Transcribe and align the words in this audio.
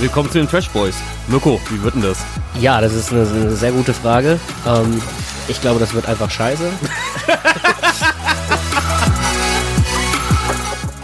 Willkommen 0.00 0.30
zu 0.30 0.38
den 0.38 0.46
Trash 0.48 0.70
Boys. 0.70 0.94
Mirko, 1.26 1.60
wie 1.70 1.82
wird 1.82 1.96
denn 1.96 2.02
das? 2.02 2.24
Ja, 2.60 2.80
das 2.80 2.94
ist 2.94 3.10
eine, 3.10 3.28
eine 3.28 3.56
sehr 3.56 3.72
gute 3.72 3.92
Frage. 3.92 4.38
Ähm, 4.64 5.02
ich 5.48 5.60
glaube, 5.60 5.80
das 5.80 5.92
wird 5.92 6.06
einfach 6.06 6.30
scheiße. 6.30 6.70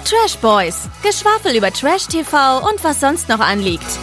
Trash 0.05 0.37
Boys. 0.41 0.89
Geschwafel 1.03 1.57
über 1.57 1.73
Trash 1.73 2.07
TV 2.07 2.59
und 2.69 2.85
was 2.85 3.01
sonst 3.01 3.29
noch 3.29 3.41
anliegt. 3.41 3.99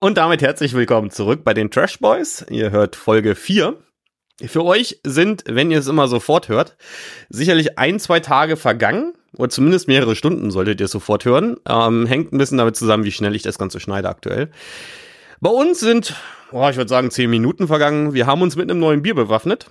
Und 0.00 0.18
damit 0.18 0.42
herzlich 0.42 0.74
willkommen 0.74 1.12
zurück 1.12 1.44
bei 1.44 1.54
den 1.54 1.70
Trash 1.70 2.00
Boys. 2.00 2.44
Ihr 2.50 2.72
hört 2.72 2.96
Folge 2.96 3.36
4. 3.36 3.76
Für 4.42 4.64
euch 4.64 5.00
sind, 5.04 5.44
wenn 5.46 5.70
ihr 5.70 5.78
es 5.78 5.86
immer 5.86 6.08
sofort 6.08 6.48
hört, 6.48 6.76
sicherlich 7.28 7.78
ein, 7.78 8.00
zwei 8.00 8.20
Tage 8.20 8.56
vergangen. 8.56 9.14
Oder 9.36 9.48
zumindest 9.48 9.88
mehrere 9.88 10.16
Stunden 10.16 10.50
solltet 10.50 10.80
ihr 10.80 10.88
sofort 10.88 11.24
hören. 11.24 11.56
Ähm, 11.68 12.06
hängt 12.06 12.32
ein 12.32 12.38
bisschen 12.38 12.58
damit 12.58 12.76
zusammen, 12.76 13.04
wie 13.04 13.12
schnell 13.12 13.34
ich 13.34 13.42
das 13.42 13.58
Ganze 13.58 13.80
schneide 13.80 14.08
aktuell. 14.08 14.50
Bei 15.40 15.50
uns 15.50 15.80
sind, 15.80 16.14
oh, 16.52 16.68
ich 16.68 16.76
würde 16.76 16.88
sagen, 16.88 17.10
zehn 17.10 17.30
Minuten 17.30 17.66
vergangen. 17.66 18.14
Wir 18.14 18.26
haben 18.26 18.42
uns 18.42 18.56
mit 18.56 18.70
einem 18.70 18.80
neuen 18.80 19.02
Bier 19.02 19.14
bewaffnet. 19.14 19.70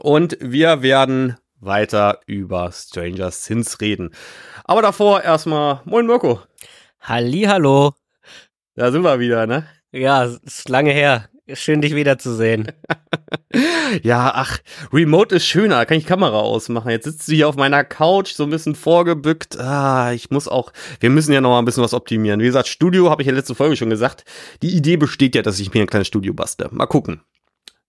Und 0.00 0.36
wir 0.40 0.82
werden 0.82 1.36
weiter 1.60 2.20
über 2.26 2.70
Stranger 2.72 3.30
Sins 3.30 3.80
reden. 3.80 4.10
Aber 4.64 4.82
davor 4.82 5.22
erstmal, 5.22 5.80
moin 5.84 6.06
Mirko. 6.06 6.40
Hallo. 7.00 7.92
Da 8.74 8.92
sind 8.92 9.02
wir 9.02 9.18
wieder, 9.18 9.46
ne? 9.46 9.66
Ja, 9.92 10.24
ist 10.24 10.68
lange 10.68 10.92
her. 10.92 11.28
Schön, 11.54 11.80
dich 11.80 11.94
wiederzusehen. 11.94 12.72
ja, 14.02 14.32
ach, 14.34 14.58
Remote 14.92 15.36
ist 15.36 15.46
schöner, 15.46 15.84
kann 15.86 15.98
ich 15.98 16.06
Kamera 16.06 16.38
ausmachen. 16.38 16.90
Jetzt 16.90 17.04
sitzt 17.04 17.28
du 17.28 17.32
hier 17.32 17.48
auf 17.48 17.56
meiner 17.56 17.84
Couch, 17.84 18.32
so 18.32 18.44
ein 18.44 18.50
bisschen 18.50 18.74
vorgebückt. 18.74 19.58
Ah, 19.58 20.12
ich 20.12 20.30
muss 20.30 20.48
auch, 20.48 20.72
wir 21.00 21.10
müssen 21.10 21.32
ja 21.32 21.40
noch 21.40 21.50
mal 21.50 21.58
ein 21.58 21.64
bisschen 21.64 21.82
was 21.82 21.94
optimieren. 21.94 22.40
Wie 22.40 22.46
gesagt, 22.46 22.68
Studio, 22.68 23.10
habe 23.10 23.22
ich 23.22 23.28
ja 23.28 23.34
letzte 23.34 23.54
Folge 23.54 23.76
schon 23.76 23.90
gesagt. 23.90 24.24
Die 24.62 24.76
Idee 24.76 24.96
besteht 24.96 25.34
ja, 25.34 25.42
dass 25.42 25.60
ich 25.60 25.72
mir 25.72 25.82
ein 25.82 25.86
kleines 25.86 26.08
Studio 26.08 26.34
bastle. 26.34 26.68
Mal 26.70 26.86
gucken. 26.86 27.22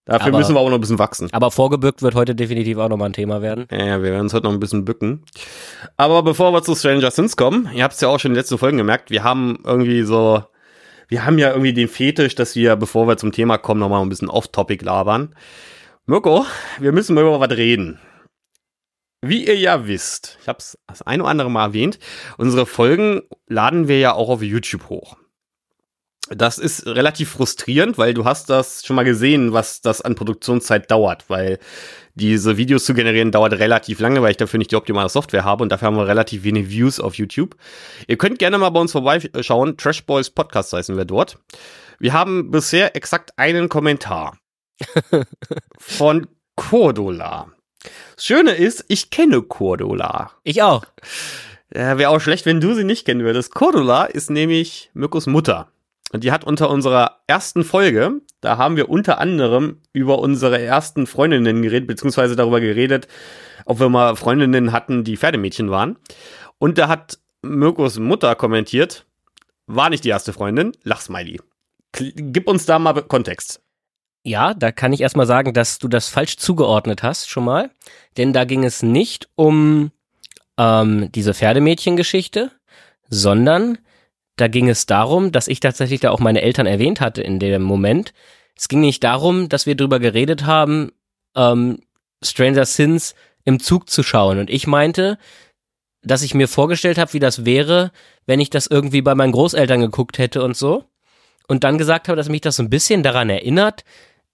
Dafür 0.05 0.29
aber, 0.29 0.39
müssen 0.39 0.55
wir 0.55 0.59
auch 0.59 0.69
noch 0.69 0.77
ein 0.77 0.81
bisschen 0.81 0.99
wachsen. 0.99 1.29
Aber 1.31 1.51
vorgebückt 1.51 2.01
wird 2.01 2.15
heute 2.15 2.33
definitiv 2.33 2.77
auch 2.79 2.89
nochmal 2.89 3.09
ein 3.09 3.13
Thema 3.13 3.41
werden. 3.41 3.67
Ja, 3.71 4.01
wir 4.01 4.11
werden 4.11 4.21
uns 4.21 4.33
heute 4.33 4.45
noch 4.45 4.53
ein 4.53 4.59
bisschen 4.59 4.83
bücken. 4.83 5.23
Aber 5.95 6.23
bevor 6.23 6.51
wir 6.53 6.63
zu 6.63 6.75
Stranger 6.75 7.11
Sins 7.11 7.37
kommen, 7.37 7.69
ihr 7.73 7.83
habt 7.83 7.93
es 7.93 8.01
ja 8.01 8.07
auch 8.07 8.19
schon 8.19 8.31
in 8.31 8.33
den 8.33 8.39
letzten 8.39 8.57
Folgen 8.57 8.77
gemerkt, 8.77 9.11
wir 9.11 9.23
haben 9.23 9.59
irgendwie 9.63 10.01
so 10.01 10.43
wir 11.11 11.25
haben 11.25 11.37
ja 11.37 11.49
irgendwie 11.49 11.73
den 11.73 11.89
Fetisch, 11.89 12.35
dass 12.35 12.55
wir, 12.55 12.77
bevor 12.77 13.05
wir 13.05 13.17
zum 13.17 13.33
Thema 13.33 13.57
kommen, 13.57 13.81
nochmal 13.81 14.01
ein 14.01 14.07
bisschen 14.07 14.29
off-topic 14.29 14.85
labern. 14.85 15.35
Mirko, 16.05 16.45
wir 16.79 16.93
müssen 16.93 17.15
mal 17.15 17.21
über 17.21 17.37
was 17.41 17.51
reden. 17.51 17.99
Wie 19.21 19.45
ihr 19.45 19.57
ja 19.57 19.87
wisst, 19.87 20.37
ich 20.41 20.47
habe 20.47 20.59
es 20.59 20.77
das 20.87 21.01
ein 21.01 21.19
oder 21.19 21.29
andere 21.29 21.51
Mal 21.51 21.65
erwähnt, 21.65 21.99
unsere 22.37 22.65
Folgen 22.65 23.23
laden 23.45 23.89
wir 23.89 23.99
ja 23.99 24.13
auch 24.13 24.29
auf 24.29 24.41
YouTube 24.41 24.87
hoch. 24.87 25.17
Das 26.29 26.57
ist 26.57 26.85
relativ 26.85 27.31
frustrierend, 27.31 27.97
weil 27.97 28.13
du 28.13 28.23
hast 28.23 28.49
das 28.49 28.85
schon 28.85 28.95
mal 28.95 29.03
gesehen, 29.03 29.51
was 29.51 29.81
das 29.81 30.01
an 30.01 30.15
Produktionszeit 30.15 30.89
dauert, 30.89 31.29
weil 31.29 31.59
diese 32.15 32.57
Videos 32.57 32.85
zu 32.85 32.93
generieren 32.93 33.31
dauert 33.31 33.53
relativ 33.53 33.99
lange, 33.99 34.21
weil 34.21 34.31
ich 34.31 34.37
dafür 34.37 34.57
nicht 34.57 34.71
die 34.71 34.75
optimale 34.75 35.09
Software 35.09 35.43
habe 35.43 35.63
und 35.63 35.69
dafür 35.71 35.87
haben 35.87 35.97
wir 35.97 36.07
relativ 36.07 36.43
wenig 36.43 36.69
Views 36.69 36.99
auf 36.99 37.15
YouTube. 37.15 37.55
Ihr 38.07 38.17
könnt 38.17 38.39
gerne 38.39 38.57
mal 38.57 38.69
bei 38.69 38.79
uns 38.79 38.91
vorbeischauen. 38.91 39.77
Trash 39.77 40.05
Boys 40.05 40.29
Podcast 40.29 40.73
heißen 40.73 40.97
wir 40.97 41.05
dort. 41.05 41.37
Wir 41.99 42.13
haben 42.13 42.51
bisher 42.51 42.95
exakt 42.95 43.37
einen 43.37 43.69
Kommentar 43.69 44.37
von 45.79 46.27
Cordula. 46.55 47.47
Das 48.15 48.25
Schöne 48.25 48.51
ist, 48.51 48.85
ich 48.87 49.09
kenne 49.09 49.41
Cordula. 49.41 50.31
Ich 50.43 50.61
auch. 50.61 50.85
Ja, 51.73 51.97
Wäre 51.97 52.09
auch 52.09 52.19
schlecht, 52.19 52.45
wenn 52.45 52.59
du 52.59 52.73
sie 52.73 52.83
nicht 52.83 53.05
kennen 53.05 53.23
würdest. 53.23 53.53
Cordula 53.53 54.05
ist 54.05 54.29
nämlich 54.29 54.91
Mirkos 54.93 55.25
Mutter. 55.27 55.70
Und 56.11 56.23
die 56.23 56.31
hat 56.31 56.43
unter 56.43 56.69
unserer 56.69 57.21
ersten 57.27 57.63
Folge, 57.63 58.21
da 58.41 58.57
haben 58.57 58.75
wir 58.75 58.89
unter 58.89 59.19
anderem 59.19 59.81
über 59.93 60.19
unsere 60.19 60.61
ersten 60.61 61.07
Freundinnen 61.07 61.61
geredet, 61.61 61.87
beziehungsweise 61.87 62.35
darüber 62.35 62.59
geredet, 62.59 63.07
ob 63.65 63.79
wir 63.79 63.89
mal 63.89 64.15
Freundinnen 64.15 64.73
hatten, 64.73 65.03
die 65.03 65.15
Pferdemädchen 65.15 65.71
waren. 65.71 65.97
Und 66.57 66.77
da 66.77 66.89
hat 66.89 67.19
Mirkos 67.41 67.97
Mutter 67.97 68.35
kommentiert, 68.35 69.05
war 69.67 69.89
nicht 69.89 70.03
die 70.03 70.09
erste 70.09 70.33
Freundin, 70.33 70.73
Lachsmiley. 70.83 71.39
Gib 71.93 72.47
uns 72.47 72.65
da 72.65 72.77
mal 72.77 72.93
Kontext. 73.03 73.61
Ja, 74.23 74.53
da 74.53 74.71
kann 74.71 74.93
ich 74.93 75.01
erstmal 75.01 75.25
sagen, 75.25 75.53
dass 75.53 75.79
du 75.79 75.87
das 75.87 76.09
falsch 76.09 76.37
zugeordnet 76.37 77.03
hast, 77.03 77.29
schon 77.29 77.45
mal. 77.45 77.71
Denn 78.17 78.33
da 78.33 78.45
ging 78.45 78.63
es 78.63 78.83
nicht 78.83 79.29
um 79.35 79.91
ähm, 80.57 81.11
diese 81.13 81.33
Pferdemädchen-Geschichte, 81.33 82.51
sondern 83.09 83.79
da 84.41 84.47
ging 84.47 84.69
es 84.69 84.87
darum, 84.87 85.31
dass 85.31 85.47
ich 85.47 85.59
tatsächlich 85.59 85.99
da 85.99 86.09
auch 86.09 86.19
meine 86.19 86.41
Eltern 86.41 86.65
erwähnt 86.65 86.99
hatte 86.99 87.21
in 87.21 87.37
dem 87.37 87.61
Moment. 87.61 88.11
Es 88.57 88.67
ging 88.67 88.81
nicht 88.81 89.03
darum, 89.03 89.49
dass 89.49 89.67
wir 89.67 89.75
drüber 89.75 89.99
geredet 89.99 90.45
haben, 90.45 90.91
ähm, 91.35 91.79
Stranger 92.23 92.65
Sins 92.65 93.13
im 93.45 93.59
Zug 93.59 93.87
zu 93.87 94.01
schauen. 94.01 94.39
Und 94.39 94.49
ich 94.49 94.65
meinte, 94.65 95.19
dass 96.01 96.23
ich 96.23 96.33
mir 96.33 96.47
vorgestellt 96.47 96.97
habe, 96.97 97.13
wie 97.13 97.19
das 97.19 97.45
wäre, 97.45 97.91
wenn 98.25 98.39
ich 98.39 98.49
das 98.49 98.65
irgendwie 98.65 99.03
bei 99.03 99.13
meinen 99.13 99.31
Großeltern 99.31 99.79
geguckt 99.79 100.17
hätte 100.17 100.43
und 100.43 100.57
so. 100.57 100.85
Und 101.47 101.63
dann 101.63 101.77
gesagt 101.77 102.07
habe, 102.07 102.15
dass 102.15 102.29
mich 102.29 102.41
das 102.41 102.55
so 102.55 102.63
ein 102.63 102.69
bisschen 102.71 103.03
daran 103.03 103.29
erinnert, 103.29 103.83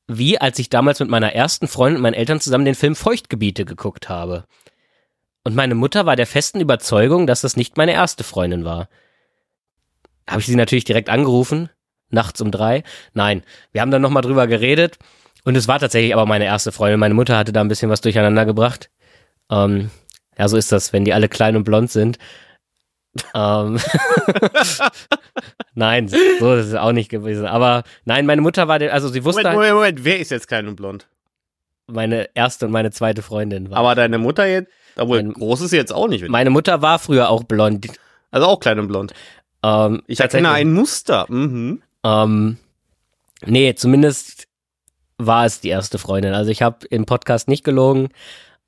wie 0.08 0.40
als 0.40 0.58
ich 0.58 0.70
damals 0.70 1.02
mit 1.02 1.10
meiner 1.10 1.34
ersten 1.34 1.68
Freundin 1.68 1.98
und 1.98 2.04
meinen 2.04 2.14
Eltern 2.14 2.40
zusammen 2.40 2.64
den 2.64 2.76
Film 2.76 2.96
Feuchtgebiete 2.96 3.66
geguckt 3.66 4.08
habe. 4.08 4.46
Und 5.44 5.54
meine 5.54 5.76
Mutter 5.76 6.06
war 6.06 6.16
der 6.16 6.28
festen 6.28 6.62
Überzeugung, 6.62 7.28
dass 7.28 7.42
das 7.42 7.58
nicht 7.58 7.76
meine 7.76 7.92
erste 7.92 8.24
Freundin 8.24 8.64
war 8.64 8.88
habe 10.30 10.42
ich 10.42 10.48
sie 10.48 10.56
natürlich 10.56 10.84
direkt 10.86 11.10
angerufen, 11.10 11.70
nachts 12.10 12.42
um 12.42 12.52
drei. 12.52 12.84
Nein, 13.14 13.44
wir 13.72 13.82
haben 13.82 13.92
dann 13.92 14.02
nochmal 14.02 14.24
drüber 14.24 14.48
geredet 14.48 14.98
und 15.44 15.56
es 15.56 15.68
war 15.68 15.80
tatsächlich 15.80 16.14
aber 16.14 16.26
meine 16.26 16.46
erste 16.46 16.72
Freundin. 16.72 17.00
Meine 17.00 17.14
Mutter 17.14 17.38
hatte 17.38 17.54
da 17.54 17.62
ein 17.62 17.68
bisschen 17.68 17.90
was 17.90 18.02
durcheinander 18.02 18.46
gebracht. 18.46 18.90
Ähm, 19.50 19.90
ja, 20.38 20.48
so 20.48 20.58
ist 20.58 20.72
das, 20.72 20.94
wenn 20.94 21.06
die 21.06 21.14
alle 21.14 21.30
klein 21.30 21.56
und 21.56 21.64
blond 21.64 21.92
sind. 21.92 22.18
ähm, 23.34 23.80
nein, 25.74 26.08
so 26.08 26.54
ist 26.54 26.68
es 26.68 26.76
auch 26.76 26.92
nicht 26.92 27.10
gewesen. 27.10 27.46
Aber 27.46 27.84
nein, 28.06 28.26
meine 28.26 28.42
Mutter 28.42 28.68
war, 28.68 28.80
also 28.82 29.08
sie 29.08 29.24
wusste. 29.24 29.42
Moment, 29.42 29.56
Moment, 29.56 29.74
Moment, 29.76 30.04
wer 30.06 30.20
ist 30.20 30.32
jetzt 30.32 30.48
klein 30.48 30.68
und 30.68 30.76
blond? 30.76 31.08
Meine 31.88 32.30
erste 32.36 32.66
und 32.66 32.74
meine 32.74 32.92
zweite 32.92 33.22
Freundin 33.22 33.72
war. 33.72 33.78
Aber 33.78 33.96
deine 33.96 34.18
Mutter 34.18 34.46
jetzt, 34.46 34.70
obwohl 34.98 35.24
mein, 35.24 35.34
groß 35.34 35.62
ist 35.62 35.70
sie 35.70 35.78
jetzt 35.78 35.94
auch 35.94 36.08
nicht. 36.08 36.28
Meine 36.28 36.50
Mutter 36.50 36.82
war 36.82 37.00
früher 37.00 37.30
auch 37.30 37.44
blond. 37.44 37.88
Also 38.30 38.48
auch 38.48 38.60
klein 38.60 38.80
und 38.80 38.90
blond. 38.90 39.14
Ähm, 39.64 40.02
ich 40.08 40.20
erkenne 40.20 40.52
ein 40.52 40.74
Muster. 40.74 41.26
Mhm. 41.30 41.82
Ähm, 42.04 42.58
nee, 43.46 43.74
zumindest 43.76 44.48
war 45.18 45.46
es 45.46 45.60
die 45.60 45.70
erste 45.70 45.98
Freundin. 45.98 46.34
Also 46.34 46.52
ich 46.52 46.62
habe 46.62 46.86
im 46.88 47.06
Podcast 47.06 47.48
nicht 47.48 47.64
gelogen. 47.64 48.10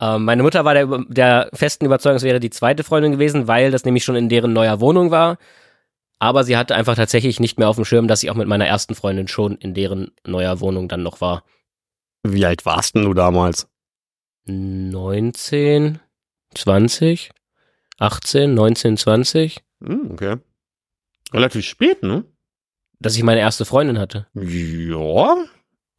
Ähm, 0.01 0.25
meine 0.25 0.43
Mutter 0.43 0.65
war 0.65 0.73
der, 0.73 0.87
der 1.07 1.49
festen 1.53 1.85
Überzeugung, 1.85 2.17
es 2.17 2.23
wäre 2.23 2.39
die 2.39 2.49
zweite 2.49 2.83
Freundin 2.83 3.11
gewesen, 3.11 3.47
weil 3.47 3.71
das 3.71 3.85
nämlich 3.85 4.03
schon 4.03 4.15
in 4.15 4.29
deren 4.29 4.53
neuer 4.53 4.79
Wohnung 4.79 5.11
war. 5.11 5.37
Aber 6.19 6.43
sie 6.43 6.57
hatte 6.57 6.75
einfach 6.75 6.95
tatsächlich 6.95 7.39
nicht 7.39 7.57
mehr 7.57 7.69
auf 7.69 7.77
dem 7.77 7.85
Schirm, 7.85 8.07
dass 8.07 8.23
ich 8.23 8.29
auch 8.29 8.35
mit 8.35 8.47
meiner 8.47 8.67
ersten 8.67 8.95
Freundin 8.95 9.27
schon 9.27 9.55
in 9.55 9.73
deren 9.73 10.11
neuer 10.25 10.59
Wohnung 10.59 10.89
dann 10.89 11.03
noch 11.03 11.21
war. 11.21 11.43
Wie 12.23 12.45
alt 12.45 12.65
warst 12.65 12.95
denn 12.95 13.03
du 13.03 13.13
damals? 13.13 13.67
19, 14.45 15.99
20, 16.55 17.31
18, 17.99 18.53
19, 18.53 18.97
20. 18.97 19.63
Hm, 19.81 20.11
okay. 20.11 20.37
Relativ 21.33 21.65
spät, 21.65 22.03
ne? 22.03 22.25
Dass 22.99 23.15
ich 23.15 23.23
meine 23.23 23.39
erste 23.39 23.65
Freundin 23.65 23.99
hatte. 23.99 24.27
Ja. 24.33 25.37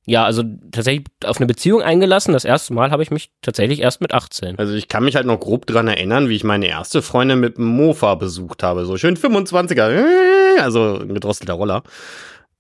Ja, 0.07 0.25
also 0.25 0.43
tatsächlich 0.73 1.07
auf 1.25 1.37
eine 1.37 1.47
Beziehung 1.47 1.83
eingelassen. 1.83 2.33
Das 2.33 2.45
erste 2.45 2.73
Mal 2.73 2.91
habe 2.91 3.03
ich 3.03 3.11
mich 3.11 3.31
tatsächlich 3.43 3.81
erst 3.81 4.01
mit 4.01 4.13
18. 4.13 4.59
Also 4.59 4.75
ich 4.75 4.89
kann 4.89 5.05
mich 5.05 5.15
halt 5.15 5.27
noch 5.27 5.39
grob 5.39 5.67
dran 5.67 5.89
erinnern, 5.89 6.29
wie 6.29 6.37
ich 6.37 6.45
meine 6.45 6.67
erste 6.67 7.03
Freundin 7.03 7.39
mit 7.39 7.59
dem 7.59 7.67
Mofa 7.67 8.15
besucht 8.17 8.63
habe. 8.63 8.87
So 8.87 8.97
schön 8.97 9.17
25er, 9.17 10.59
also 10.61 10.99
ein 11.01 11.15
gedrosselter 11.15 11.53
Roller. 11.53 11.83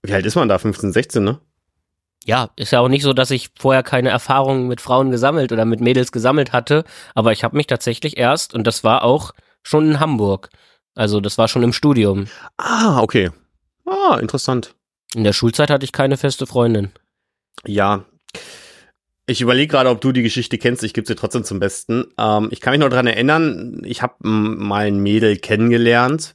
Wie 0.03 0.13
alt 0.13 0.27
ist 0.27 0.37
man 0.37 0.49
da? 0.49 0.59
15, 0.59 0.93
16, 0.93 1.25
ne? 1.25 1.41
Ja, 2.25 2.51
ist 2.57 2.71
ja 2.71 2.81
auch 2.81 2.89
nicht 2.89 3.03
so, 3.03 3.15
dass 3.15 3.31
ich 3.31 3.49
vorher 3.59 3.83
keine 3.83 4.11
Erfahrungen 4.11 4.69
mit 4.69 4.81
Frauen 4.81 5.11
gesammelt 5.11 5.53
oder 5.53 5.65
mit 5.65 5.81
Mädels 5.81 6.13
gesammelt 6.13 6.53
hatte. 6.53 6.85
Aber 7.15 7.33
ich 7.33 7.43
habe 7.43 7.57
mich 7.57 7.67
tatsächlich 7.67 8.19
erst, 8.19 8.55
und 8.55 8.67
das 8.67 8.85
war 8.85 9.03
auch 9.03 9.33
schon 9.63 9.91
in 9.91 10.01
Hamburg, 10.01 10.51
also 10.95 11.21
das 11.21 11.39
war 11.39 11.49
schon 11.49 11.63
im 11.63 11.73
Studium. 11.73 12.27
Ah, 12.57 13.01
okay. 13.01 13.31
Ah, 13.87 14.19
interessant. 14.21 14.75
In 15.15 15.25
der 15.25 15.33
Schulzeit 15.33 15.71
hatte 15.71 15.85
ich 15.85 15.93
keine 15.93 16.17
feste 16.17 16.47
Freundin. 16.47 16.91
Ja. 17.67 18.05
Ich 19.27 19.41
überlege 19.41 19.71
gerade, 19.71 19.91
ob 19.91 20.01
du 20.01 20.13
die 20.13 20.23
Geschichte 20.23 20.59
kennst. 20.59 20.83
Ich 20.83 20.95
gebe 20.95 21.07
sie 21.07 21.15
trotzdem 21.15 21.45
zum 21.45 21.61
Besten. 21.61 22.07
Ähm, 22.19 22.49
ich 22.51 22.61
kann 22.61 22.73
mich 22.73 22.81
noch 22.81 22.89
dran 22.89 23.07
erinnern, 23.07 23.83
ich 23.85 24.03
habe 24.03 24.15
mal 24.27 24.87
ein 24.87 24.99
Mädel 24.99 25.37
kennengelernt. 25.37 26.35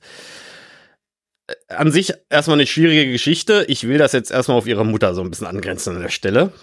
Äh, 1.47 1.53
an 1.73 1.91
sich 1.91 2.13
erstmal 2.29 2.57
eine 2.57 2.67
schwierige 2.67 3.11
Geschichte. 3.11 3.65
Ich 3.67 3.87
will 3.87 3.97
das 3.97 4.13
jetzt 4.13 4.31
erstmal 4.31 4.57
auf 4.57 4.67
ihre 4.67 4.85
Mutter 4.85 5.13
so 5.13 5.21
ein 5.21 5.29
bisschen 5.29 5.47
angrenzen 5.47 5.95
an 5.95 6.01
der 6.01 6.09
Stelle. 6.09 6.53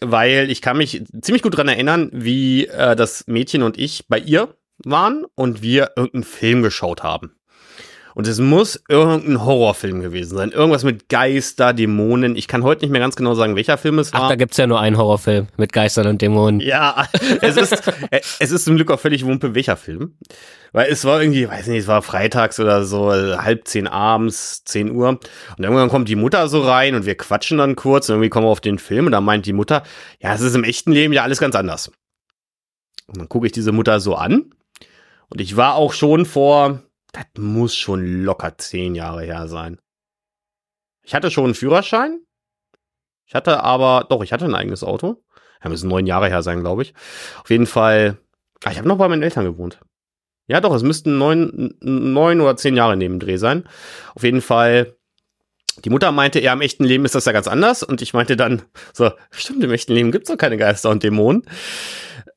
Weil 0.00 0.50
ich 0.50 0.62
kann 0.62 0.78
mich 0.78 1.02
ziemlich 1.20 1.42
gut 1.42 1.56
dran 1.56 1.68
erinnern, 1.68 2.10
wie 2.12 2.66
äh, 2.66 2.96
das 2.96 3.26
Mädchen 3.26 3.62
und 3.62 3.78
ich 3.78 4.06
bei 4.08 4.18
ihr 4.18 4.54
waren 4.84 5.24
und 5.34 5.62
wir 5.62 5.92
irgendeinen 5.96 6.24
Film 6.24 6.62
geschaut 6.62 7.02
haben. 7.02 7.34
Und 8.14 8.26
es 8.26 8.38
muss 8.40 8.82
irgendein 8.88 9.44
Horrorfilm 9.44 10.00
gewesen 10.00 10.36
sein. 10.36 10.50
Irgendwas 10.50 10.84
mit 10.84 11.08
Geister, 11.08 11.72
Dämonen. 11.72 12.36
Ich 12.36 12.46
kann 12.46 12.62
heute 12.62 12.84
nicht 12.84 12.92
mehr 12.92 13.00
ganz 13.00 13.16
genau 13.16 13.34
sagen, 13.34 13.56
welcher 13.56 13.78
Film 13.78 13.98
es 13.98 14.12
war. 14.12 14.24
Ach, 14.24 14.28
da 14.28 14.36
gibt's 14.36 14.56
ja 14.58 14.66
nur 14.66 14.80
einen 14.80 14.98
Horrorfilm 14.98 15.48
mit 15.56 15.72
Geistern 15.72 16.06
und 16.06 16.20
Dämonen. 16.20 16.60
Ja, 16.60 17.06
es 17.40 17.56
ist, 17.56 17.90
es 18.38 18.50
ist 18.50 18.64
zum 18.64 18.76
Glück 18.76 18.90
auch 18.90 19.00
völlig 19.00 19.24
wumpe, 19.24 19.54
welcher 19.54 19.76
Film. 19.76 20.16
Weil 20.72 20.90
es 20.90 21.04
war 21.04 21.20
irgendwie, 21.20 21.48
weiß 21.48 21.66
nicht, 21.68 21.80
es 21.80 21.86
war 21.86 22.02
freitags 22.02 22.60
oder 22.60 22.84
so, 22.84 23.10
halb 23.12 23.66
zehn 23.66 23.86
abends, 23.86 24.64
zehn 24.64 24.90
Uhr. 24.90 25.08
Und 25.08 25.20
irgendwann 25.58 25.88
kommt 25.88 26.08
die 26.08 26.16
Mutter 26.16 26.48
so 26.48 26.60
rein 26.60 26.94
und 26.94 27.06
wir 27.06 27.14
quatschen 27.14 27.58
dann 27.58 27.76
kurz 27.76 28.08
und 28.08 28.16
irgendwie 28.16 28.30
kommen 28.30 28.46
wir 28.46 28.50
auf 28.50 28.60
den 28.60 28.78
Film 28.78 29.06
und 29.06 29.12
dann 29.12 29.24
meint 29.24 29.46
die 29.46 29.52
Mutter, 29.52 29.82
ja, 30.20 30.34
es 30.34 30.40
ist 30.40 30.54
im 30.54 30.64
echten 30.64 30.92
Leben 30.92 31.12
ja 31.12 31.22
alles 31.22 31.40
ganz 31.40 31.54
anders. 31.54 31.90
Und 33.06 33.18
dann 33.18 33.28
gucke 33.28 33.46
ich 33.46 33.52
diese 33.52 33.72
Mutter 33.72 34.00
so 34.00 34.14
an. 34.14 34.52
Und 35.32 35.40
ich 35.40 35.56
war 35.56 35.76
auch 35.76 35.94
schon 35.94 36.26
vor, 36.26 36.82
das 37.12 37.24
muss 37.38 37.74
schon 37.74 38.22
locker 38.22 38.58
zehn 38.58 38.94
Jahre 38.94 39.22
her 39.22 39.48
sein. 39.48 39.80
Ich 41.02 41.14
hatte 41.14 41.30
schon 41.30 41.44
einen 41.44 41.54
Führerschein. 41.54 42.20
Ich 43.24 43.34
hatte 43.34 43.62
aber, 43.62 44.06
doch, 44.10 44.22
ich 44.22 44.34
hatte 44.34 44.44
ein 44.44 44.54
eigenes 44.54 44.84
Auto. 44.84 45.24
Ja, 45.64 45.70
müssen 45.70 45.88
neun 45.88 46.06
Jahre 46.06 46.28
her 46.28 46.42
sein, 46.42 46.60
glaube 46.60 46.82
ich. 46.82 46.92
Auf 47.42 47.48
jeden 47.48 47.64
Fall, 47.64 48.18
ah, 48.62 48.72
ich 48.72 48.76
habe 48.76 48.86
noch 48.86 48.98
bei 48.98 49.08
meinen 49.08 49.22
Eltern 49.22 49.46
gewohnt. 49.46 49.80
Ja, 50.48 50.60
doch, 50.60 50.74
es 50.74 50.82
müssten 50.82 51.16
neun, 51.16 51.76
neun 51.80 52.42
oder 52.42 52.58
zehn 52.58 52.76
Jahre 52.76 52.98
neben 52.98 53.18
Dreh 53.18 53.38
sein. 53.38 53.64
Auf 54.14 54.24
jeden 54.24 54.42
Fall, 54.42 54.96
die 55.82 55.88
Mutter 55.88 56.12
meinte, 56.12 56.42
ja, 56.42 56.52
im 56.52 56.60
echten 56.60 56.84
Leben 56.84 57.06
ist 57.06 57.14
das 57.14 57.24
ja 57.24 57.32
ganz 57.32 57.48
anders. 57.48 57.82
Und 57.82 58.02
ich 58.02 58.12
meinte 58.12 58.36
dann, 58.36 58.60
so, 58.92 59.12
stimmt, 59.30 59.64
im 59.64 59.72
echten 59.72 59.94
Leben 59.94 60.12
gibt's 60.12 60.28
doch 60.28 60.36
keine 60.36 60.58
Geister 60.58 60.90
und 60.90 61.02
Dämonen. 61.02 61.46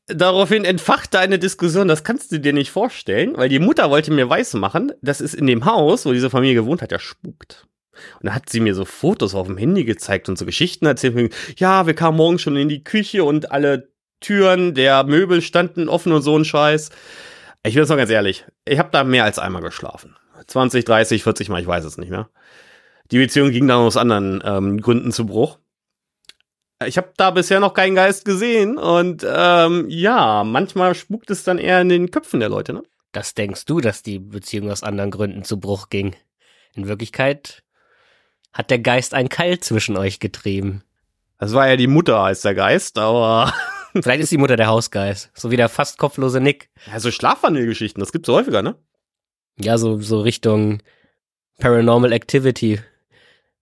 Daraufhin 0.07 0.65
entfachte 0.65 1.17
eine 1.17 1.39
Diskussion, 1.39 1.87
das 1.87 2.03
kannst 2.03 2.31
du 2.31 2.39
dir 2.39 2.53
nicht 2.53 2.69
vorstellen, 2.69 3.35
weil 3.35 3.49
die 3.49 3.57
Mutter 3.57 3.89
wollte 3.89 4.11
mir 4.11 4.29
weismachen, 4.29 4.91
dass 5.01 5.19
es 5.19 5.33
in 5.33 5.47
dem 5.47 5.65
Haus, 5.65 6.05
wo 6.05 6.13
diese 6.13 6.29
Familie 6.29 6.55
gewohnt 6.55 6.83
hat, 6.83 6.91
ja 6.91 6.99
spukt. 6.99 7.67
Und 8.15 8.25
dann 8.25 8.35
hat 8.35 8.49
sie 8.49 8.59
mir 8.59 8.75
so 8.75 8.85
Fotos 8.85 9.33
auf 9.33 9.47
dem 9.47 9.57
Handy 9.57 9.83
gezeigt 9.83 10.29
und 10.29 10.37
so 10.37 10.45
Geschichten 10.45 10.85
erzählt. 10.85 11.33
Ja, 11.57 11.87
wir 11.87 11.95
kamen 11.95 12.17
morgen 12.17 12.39
schon 12.39 12.55
in 12.55 12.69
die 12.69 12.83
Küche 12.83 13.23
und 13.23 13.51
alle 13.51 13.89
Türen 14.19 14.75
der 14.75 15.03
Möbel 15.05 15.41
standen 15.41 15.89
offen 15.89 16.11
und 16.11 16.21
so 16.21 16.37
ein 16.37 16.45
Scheiß. 16.45 16.89
Ich 17.63 17.75
will 17.75 17.83
es 17.83 17.89
mal 17.89 17.95
ganz 17.95 18.11
ehrlich, 18.11 18.45
ich 18.65 18.77
habe 18.77 18.89
da 18.91 19.03
mehr 19.03 19.23
als 19.23 19.39
einmal 19.39 19.61
geschlafen. 19.61 20.15
20, 20.47 20.85
30, 20.85 21.23
40 21.23 21.49
Mal, 21.49 21.61
ich 21.61 21.67
weiß 21.67 21.83
es 21.83 21.97
nicht 21.97 22.11
mehr. 22.11 22.29
Die 23.11 23.17
Beziehung 23.17 23.51
ging 23.51 23.67
dann 23.67 23.79
aus 23.79 23.97
anderen 23.97 24.43
ähm, 24.45 24.81
Gründen 24.81 25.11
zu 25.11 25.25
Bruch. 25.25 25.57
Ich 26.83 26.97
habe 26.97 27.13
da 27.15 27.31
bisher 27.31 27.59
noch 27.59 27.73
keinen 27.73 27.95
Geist 27.95 28.25
gesehen 28.25 28.77
und 28.77 29.25
ähm, 29.27 29.85
ja, 29.87 30.43
manchmal 30.43 30.93
spukt 30.93 31.31
es 31.31 31.43
dann 31.43 31.57
eher 31.57 31.79
in 31.81 31.89
den 31.89 32.11
Köpfen 32.11 32.41
der 32.41 32.49
Leute, 32.49 32.73
ne? 32.73 32.83
Das 33.13 33.33
denkst 33.33 33.65
du, 33.65 33.79
dass 33.79 34.03
die 34.03 34.19
Beziehung 34.19 34.69
aus 34.69 34.83
anderen 34.83 35.09
Gründen 35.09 35.45
zu 35.45 35.57
Bruch 35.57 35.87
ging. 35.87 36.17
In 36.73 36.87
Wirklichkeit 36.87 37.63
hat 38.51 38.71
der 38.71 38.79
Geist 38.79 39.13
einen 39.13 39.29
Keil 39.29 39.59
zwischen 39.59 39.95
euch 39.95 40.19
getrieben. 40.19 40.83
Das 41.37 41.53
war 41.53 41.67
ja 41.69 41.77
die 41.77 41.87
Mutter 41.87 42.19
als 42.19 42.41
der 42.41 42.55
Geist, 42.55 42.97
aber. 42.97 43.53
Vielleicht 43.93 44.23
ist 44.23 44.31
die 44.33 44.37
Mutter 44.37 44.57
der 44.57 44.67
Hausgeist. 44.67 45.31
So 45.33 45.51
wie 45.51 45.57
der 45.57 45.69
fast 45.69 45.97
kopflose 45.97 46.41
Nick. 46.41 46.69
Ja, 46.91 46.99
so 46.99 47.09
Schlafwandelgeschichten, 47.11 48.01
das 48.01 48.11
gibt's 48.11 48.27
häufiger, 48.27 48.61
ne? 48.61 48.75
Ja, 49.57 49.77
so, 49.77 50.01
so 50.01 50.19
Richtung 50.19 50.81
Paranormal 51.59 52.11
Activity. 52.11 52.81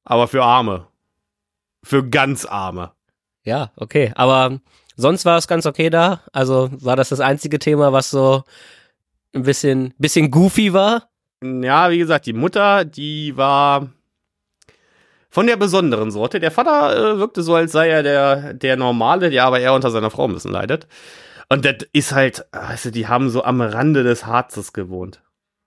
Aber 0.04 0.28
für 0.28 0.44
Arme. 0.44 0.88
Für 1.84 2.08
ganz 2.08 2.46
Arme. 2.46 2.92
Ja, 3.44 3.72
okay. 3.76 4.12
Aber 4.16 4.60
sonst 4.96 5.26
war 5.26 5.38
es 5.38 5.48
ganz 5.48 5.66
okay 5.66 5.90
da. 5.90 6.22
Also 6.32 6.70
war 6.72 6.96
das 6.96 7.10
das 7.10 7.20
einzige 7.20 7.60
Thema, 7.60 7.92
was 7.92 8.10
so 8.10 8.44
ein 9.34 9.44
bisschen, 9.44 9.94
bisschen 9.98 10.32
goofy 10.32 10.74
war? 10.74 11.10
Ja, 11.44 11.90
wie 11.90 11.98
gesagt, 11.98 12.26
die 12.26 12.34
Mutter, 12.34 12.86
die 12.86 13.36
war 13.36 13.90
von 15.34 15.48
der 15.48 15.58
besonderen 15.58 16.12
Sorte. 16.12 16.40
Der 16.40 16.52
Vater 16.52 17.16
äh, 17.16 17.18
wirkte 17.18 17.42
so, 17.42 17.56
als 17.56 17.72
sei 17.72 17.90
er 17.90 18.04
der, 18.04 18.54
der 18.54 18.78
Normale, 18.78 19.32
der 19.32 19.46
aber 19.46 19.60
eher 19.60 19.74
unter 19.74 19.90
seiner 19.90 20.12
Frau 20.12 20.26
ein 20.26 20.34
bisschen 20.34 20.52
leidet. 20.52 20.88
Und 21.50 21.66
das 21.66 21.78
ist 21.92 22.14
halt, 22.14 22.46
du, 22.84 22.92
die 22.92 23.08
haben 23.08 23.32
so 23.32 23.44
am 23.44 23.60
Rande 23.60 24.04
des 24.04 24.28
Harzes 24.28 24.74
gewohnt. 24.74 25.23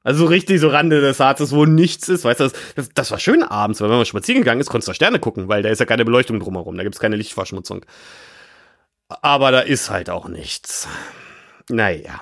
Also 0.07 0.21
so 0.21 0.27
richtig 0.27 0.61
so 0.61 0.69
Rande 0.69 1.01
des 1.01 1.19
Harzes, 1.19 1.51
wo 1.51 1.65
nichts 1.65 2.09
ist, 2.09 2.25
weißt 2.25 2.39
du, 2.39 2.45
das, 2.45 2.53
das, 2.77 2.89
das 2.95 3.11
war 3.11 3.19
schön 3.19 3.43
abends, 3.43 3.81
weil 3.81 3.91
wenn 3.91 3.97
man 3.97 4.07
spazieren 4.07 4.43
gegangen 4.43 4.61
ist, 4.61 4.71
konntest 4.71 4.87
du 4.87 4.93
Sterne 4.93 5.19
gucken, 5.19 5.49
weil 5.49 5.65
da 5.65 5.69
ist 5.69 5.81
ja 5.81 5.85
keine 5.85 6.05
Beleuchtung 6.05 6.39
drumherum, 6.39 6.77
da 6.77 6.85
gibt's 6.85 7.01
keine 7.01 7.17
Lichtverschmutzung. 7.17 7.85
Aber 9.09 9.51
da 9.51 9.59
ist 9.59 9.91
halt 9.91 10.09
auch 10.09 10.29
nichts. 10.29 10.87
Naja. 11.69 12.21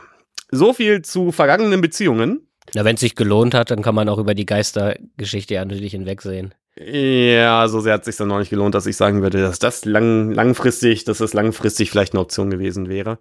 So 0.50 0.72
viel 0.72 1.02
zu 1.02 1.30
vergangenen 1.30 1.82
Beziehungen. 1.82 2.48
Na, 2.72 2.86
wenn 2.86 2.94
es 2.94 3.02
sich 3.02 3.16
gelohnt 3.16 3.52
hat, 3.52 3.70
dann 3.70 3.82
kann 3.82 3.94
man 3.94 4.08
auch 4.08 4.18
über 4.18 4.34
die 4.34 4.46
Geistergeschichte 4.46 5.52
ja 5.52 5.62
natürlich 5.62 5.92
hinwegsehen. 5.92 6.54
Ja, 6.76 7.68
so 7.68 7.80
sehr 7.80 7.92
hat 7.92 8.00
es 8.00 8.06
sich 8.06 8.16
dann 8.16 8.28
noch 8.28 8.38
nicht 8.38 8.48
gelohnt, 8.48 8.74
dass 8.74 8.86
ich 8.86 8.96
sagen 8.96 9.20
würde, 9.20 9.42
dass 9.42 9.58
das 9.58 9.84
lang, 9.84 10.32
langfristig, 10.32 11.04
dass 11.04 11.18
das 11.18 11.34
langfristig 11.34 11.90
vielleicht 11.90 12.14
eine 12.14 12.22
Option 12.22 12.48
gewesen 12.48 12.88
wäre. 12.88 13.18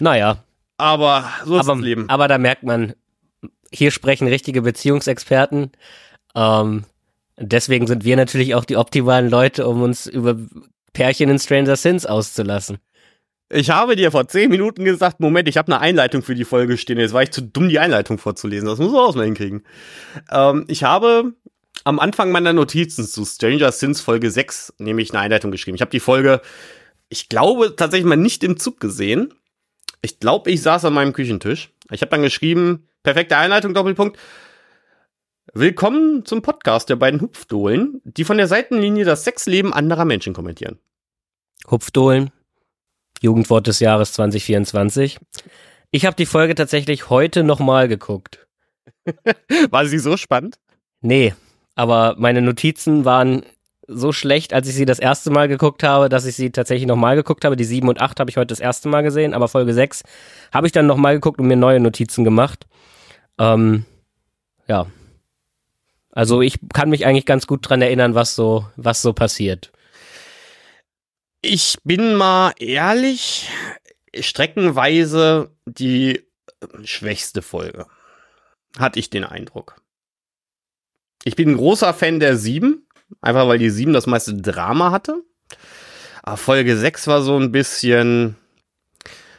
Naja. 0.00 0.42
Aber 0.78 1.30
so 1.44 1.54
ist 1.54 1.68
aber, 1.68 1.76
das 1.76 1.84
Leben. 1.84 2.08
Aber 2.08 2.26
da 2.26 2.38
merkt 2.38 2.64
man, 2.64 2.94
hier 3.72 3.90
sprechen 3.90 4.28
richtige 4.28 4.62
Beziehungsexperten. 4.62 5.72
Ähm, 6.34 6.84
deswegen 7.38 7.86
sind 7.86 8.04
wir 8.04 8.16
natürlich 8.16 8.54
auch 8.54 8.64
die 8.64 8.76
optimalen 8.76 9.30
Leute, 9.30 9.66
um 9.66 9.82
uns 9.82 10.06
über 10.06 10.36
Pärchen 10.92 11.30
in 11.30 11.38
Stranger 11.38 11.76
Sins 11.76 12.06
auszulassen. 12.06 12.78
Ich 13.52 13.70
habe 13.70 13.96
dir 13.96 14.12
vor 14.12 14.28
zehn 14.28 14.48
Minuten 14.48 14.84
gesagt, 14.84 15.18
Moment, 15.18 15.48
ich 15.48 15.56
habe 15.56 15.72
eine 15.72 15.80
Einleitung 15.80 16.22
für 16.22 16.36
die 16.36 16.44
Folge 16.44 16.78
stehen. 16.78 16.98
Jetzt 16.98 17.12
war 17.12 17.22
ich 17.22 17.32
zu 17.32 17.42
dumm, 17.42 17.68
die 17.68 17.80
Einleitung 17.80 18.18
vorzulesen. 18.18 18.68
Das 18.68 18.78
muss 18.78 18.92
man 18.92 19.00
auch 19.00 19.14
mal 19.16 19.24
hinkriegen. 19.24 19.64
Ähm, 20.30 20.66
ich 20.68 20.84
habe 20.84 21.34
am 21.82 21.98
Anfang 21.98 22.30
meiner 22.30 22.52
Notizen 22.52 23.04
zu 23.04 23.24
Stranger 23.24 23.72
Sins 23.72 24.00
Folge 24.00 24.30
6 24.30 24.74
nämlich 24.78 25.10
eine 25.10 25.20
Einleitung 25.20 25.50
geschrieben. 25.50 25.74
Ich 25.74 25.80
habe 25.80 25.90
die 25.90 26.00
Folge, 26.00 26.42
ich 27.08 27.28
glaube, 27.28 27.74
tatsächlich 27.74 28.06
mal 28.06 28.16
nicht 28.16 28.44
im 28.44 28.56
Zug 28.56 28.78
gesehen. 28.78 29.34
Ich 30.00 30.20
glaube, 30.20 30.50
ich 30.50 30.62
saß 30.62 30.84
an 30.84 30.94
meinem 30.94 31.12
Küchentisch. 31.12 31.70
Ich 31.92 32.02
habe 32.02 32.10
dann 32.10 32.22
geschrieben, 32.22 32.88
perfekte 33.02 33.36
Einleitung, 33.36 33.74
Doppelpunkt. 33.74 34.18
Willkommen 35.52 36.24
zum 36.24 36.40
Podcast 36.40 36.88
der 36.88 36.96
beiden 36.96 37.20
Hupfdohlen, 37.20 38.00
die 38.04 38.24
von 38.24 38.36
der 38.36 38.46
Seitenlinie 38.46 39.04
das 39.04 39.24
Sexleben 39.24 39.72
anderer 39.72 40.04
Menschen 40.04 40.32
kommentieren. 40.32 40.78
Hupfdohlen, 41.68 42.30
Jugendwort 43.20 43.66
des 43.66 43.80
Jahres 43.80 44.12
2024. 44.12 45.18
Ich 45.90 46.06
habe 46.06 46.14
die 46.14 46.26
Folge 46.26 46.54
tatsächlich 46.54 47.10
heute 47.10 47.42
nochmal 47.42 47.88
geguckt. 47.88 48.46
War 49.70 49.86
sie 49.86 49.98
so 49.98 50.16
spannend? 50.16 50.60
Nee, 51.00 51.34
aber 51.74 52.14
meine 52.18 52.42
Notizen 52.42 53.04
waren 53.04 53.44
so 53.92 54.12
schlecht, 54.12 54.52
als 54.54 54.68
ich 54.68 54.74
sie 54.74 54.84
das 54.84 54.98
erste 54.98 55.30
Mal 55.30 55.48
geguckt 55.48 55.82
habe, 55.82 56.08
dass 56.08 56.24
ich 56.24 56.36
sie 56.36 56.50
tatsächlich 56.50 56.86
nochmal 56.86 57.16
geguckt 57.16 57.44
habe. 57.44 57.56
Die 57.56 57.64
7 57.64 57.88
und 57.88 58.00
8 58.00 58.20
habe 58.20 58.30
ich 58.30 58.36
heute 58.36 58.48
das 58.48 58.60
erste 58.60 58.88
Mal 58.88 59.02
gesehen, 59.02 59.34
aber 59.34 59.48
Folge 59.48 59.74
6 59.74 60.02
habe 60.52 60.66
ich 60.66 60.72
dann 60.72 60.86
nochmal 60.86 61.14
geguckt 61.14 61.40
und 61.40 61.46
mir 61.46 61.56
neue 61.56 61.80
Notizen 61.80 62.24
gemacht. 62.24 62.66
Ähm, 63.38 63.84
ja. 64.68 64.86
Also 66.12 66.40
ich 66.40 66.58
kann 66.72 66.90
mich 66.90 67.04
eigentlich 67.04 67.26
ganz 67.26 67.46
gut 67.46 67.68
dran 67.68 67.82
erinnern, 67.82 68.14
was 68.14 68.34
so, 68.34 68.66
was 68.76 69.02
so 69.02 69.12
passiert. 69.12 69.72
Ich 71.42 71.76
bin 71.84 72.14
mal 72.14 72.52
ehrlich, 72.58 73.48
streckenweise 74.18 75.50
die 75.66 76.22
schwächste 76.84 77.42
Folge. 77.42 77.86
Hatte 78.78 79.00
ich 79.00 79.10
den 79.10 79.24
Eindruck. 79.24 79.80
Ich 81.24 81.36
bin 81.36 81.50
ein 81.50 81.56
großer 81.56 81.92
Fan 81.92 82.20
der 82.20 82.36
7, 82.36 82.86
einfach 83.20 83.48
weil 83.48 83.58
die 83.58 83.70
7 83.70 83.92
das 83.92 84.06
meiste 84.06 84.34
Drama 84.34 84.90
hatte. 84.90 85.22
Aber 86.22 86.36
Folge 86.36 86.76
6 86.76 87.06
war 87.06 87.22
so 87.22 87.36
ein 87.36 87.52
bisschen. 87.52 88.36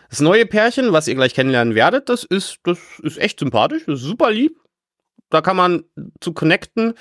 Das 0.10 0.20
neue 0.20 0.46
Pärchen, 0.46 0.92
was 0.92 1.08
ihr 1.08 1.16
gleich 1.16 1.34
kennenlernen 1.34 1.74
werdet, 1.74 2.10
das 2.10 2.26
ist, 2.26 2.58
das 2.64 2.80
ist 3.02 3.18
echt 3.18 3.40
sympathisch, 3.40 3.84
das 3.86 4.00
ist 4.00 4.06
super 4.06 4.30
lieb. 4.30 4.60
Da 5.30 5.42
kann 5.42 5.56
man 5.56 5.86
zu 6.20 6.34
connecten. 6.34 6.96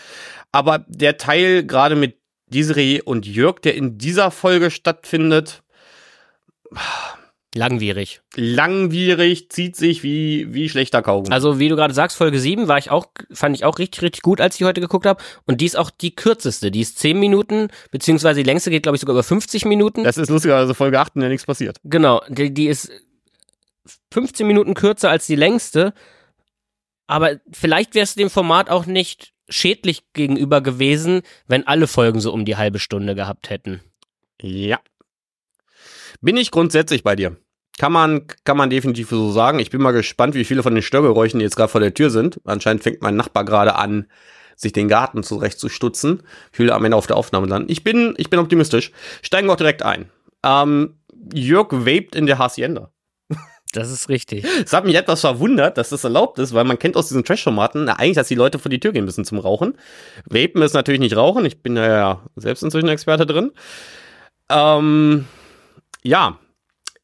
Aber 0.52 0.84
der 0.86 1.16
Teil 1.16 1.66
gerade 1.66 1.96
mit 1.96 2.18
Desiree 2.46 3.00
und 3.02 3.26
Jörg, 3.26 3.60
der 3.60 3.74
in 3.74 3.98
dieser 3.98 4.30
Folge 4.30 4.70
stattfindet. 4.70 5.62
Langwierig. 7.54 8.20
Langwierig, 8.36 9.50
zieht 9.50 9.74
sich 9.74 10.04
wie, 10.04 10.54
wie 10.54 10.68
schlechter 10.68 11.02
Kaugummi. 11.02 11.34
Also, 11.34 11.58
wie 11.58 11.68
du 11.68 11.74
gerade 11.74 11.92
sagst, 11.92 12.16
Folge 12.16 12.38
7 12.38 12.68
war 12.68 12.78
ich 12.78 12.90
auch, 12.90 13.06
fand 13.32 13.56
ich 13.56 13.64
auch 13.64 13.78
richtig, 13.78 14.02
richtig 14.02 14.22
gut, 14.22 14.40
als 14.40 14.54
ich 14.54 14.64
heute 14.64 14.80
geguckt 14.80 15.04
habe. 15.04 15.20
Und 15.46 15.60
die 15.60 15.66
ist 15.66 15.76
auch 15.76 15.90
die 15.90 16.14
kürzeste. 16.14 16.70
Die 16.70 16.80
ist 16.80 17.00
10 17.00 17.18
Minuten, 17.18 17.68
beziehungsweise 17.90 18.40
die 18.40 18.46
längste 18.46 18.70
geht, 18.70 18.84
glaube 18.84 18.94
ich, 18.94 19.00
sogar 19.00 19.14
über 19.14 19.24
50 19.24 19.64
Minuten. 19.64 20.04
Das 20.04 20.16
ist 20.16 20.30
lustiger, 20.30 20.56
also 20.56 20.74
Folge 20.74 21.00
8, 21.00 21.16
in 21.16 21.22
der 21.22 21.30
nichts 21.30 21.44
passiert. 21.44 21.78
Genau, 21.82 22.22
die, 22.28 22.54
die 22.54 22.68
ist 22.68 22.92
15 24.12 24.46
Minuten 24.46 24.74
kürzer 24.74 25.10
als 25.10 25.26
die 25.26 25.36
längste. 25.36 25.92
Aber 27.08 27.40
vielleicht 27.50 27.96
wäre 27.96 28.04
es 28.04 28.14
dem 28.14 28.30
Format 28.30 28.70
auch 28.70 28.86
nicht 28.86 29.32
schädlich 29.48 30.12
gegenüber 30.12 30.60
gewesen, 30.60 31.22
wenn 31.48 31.66
alle 31.66 31.88
Folgen 31.88 32.20
so 32.20 32.32
um 32.32 32.44
die 32.44 32.56
halbe 32.56 32.78
Stunde 32.78 33.16
gehabt 33.16 33.50
hätten. 33.50 33.80
Ja. 34.40 34.78
Bin 36.20 36.36
ich 36.36 36.50
grundsätzlich 36.50 37.02
bei 37.02 37.16
dir. 37.16 37.36
Kann 37.78 37.92
man, 37.92 38.26
kann 38.44 38.56
man 38.56 38.68
definitiv 38.68 39.08
so 39.08 39.32
sagen. 39.32 39.58
Ich 39.58 39.70
bin 39.70 39.80
mal 39.80 39.92
gespannt, 39.92 40.34
wie 40.34 40.44
viele 40.44 40.62
von 40.62 40.74
den 40.74 40.82
Störgeräuschen, 40.82 41.38
die 41.38 41.44
jetzt 41.44 41.56
gerade 41.56 41.70
vor 41.70 41.80
der 41.80 41.94
Tür 41.94 42.10
sind. 42.10 42.40
Anscheinend 42.44 42.82
fängt 42.82 43.00
mein 43.00 43.16
Nachbar 43.16 43.44
gerade 43.44 43.76
an, 43.76 44.06
sich 44.54 44.72
den 44.72 44.88
Garten 44.88 45.22
zurechtzustutzen. 45.22 46.22
Ich 46.52 46.58
will 46.58 46.70
am 46.70 46.84
Ende 46.84 46.96
auf 46.96 47.06
der 47.06 47.16
Aufnahme 47.16 47.46
landen. 47.46 47.70
Ich 47.70 47.82
bin, 47.82 48.14
ich 48.18 48.28
bin 48.28 48.38
optimistisch. 48.38 48.92
Steigen 49.22 49.48
wir 49.48 49.54
auch 49.54 49.56
direkt 49.56 49.82
ein. 49.82 50.10
Ähm, 50.44 50.98
Jörg 51.32 51.68
vaped 51.72 52.14
in 52.14 52.26
der 52.26 52.38
Hacienda. 52.38 52.92
Das 53.72 53.90
ist 53.90 54.08
richtig. 54.08 54.44
Es 54.64 54.72
hat 54.72 54.84
mich 54.84 54.96
etwas 54.96 55.20
verwundert, 55.20 55.78
dass 55.78 55.90
das 55.90 56.02
erlaubt 56.02 56.40
ist, 56.40 56.52
weil 56.52 56.64
man 56.64 56.78
kennt 56.78 56.96
aus 56.96 57.08
diesen 57.08 57.24
Trash-Formaten 57.24 57.88
eigentlich, 57.88 58.16
dass 58.16 58.26
die 58.26 58.34
Leute 58.34 58.58
vor 58.58 58.68
die 58.68 58.80
Tür 58.80 58.92
gehen 58.92 59.04
müssen 59.04 59.24
zum 59.24 59.38
Rauchen. 59.38 59.78
Vapen 60.24 60.60
ist 60.62 60.74
natürlich 60.74 61.00
nicht 61.00 61.16
Rauchen. 61.16 61.44
Ich 61.44 61.62
bin 61.62 61.76
ja 61.76 62.20
selbst 62.34 62.64
inzwischen 62.64 62.88
Experte 62.88 63.26
drin. 63.26 63.52
Ähm, 64.48 65.26
ja, 66.02 66.38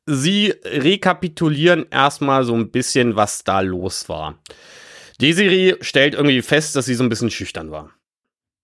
sie 0.07 0.55
rekapitulieren 0.65 1.87
erstmal 1.91 2.45
so 2.45 2.55
ein 2.55 2.71
bisschen, 2.71 3.17
was 3.17 3.45
da 3.45 3.61
los 3.61 4.09
war. 4.09 4.39
Desiree 5.21 5.77
stellt 5.81 6.15
irgendwie 6.15 6.43
fest, 6.43 6.77
dass 6.77 6.87
sie 6.87 6.95
so 6.95 7.03
ein 7.03 7.09
bisschen 7.09 7.31
schüchtern 7.31 7.71
war. 7.71 7.91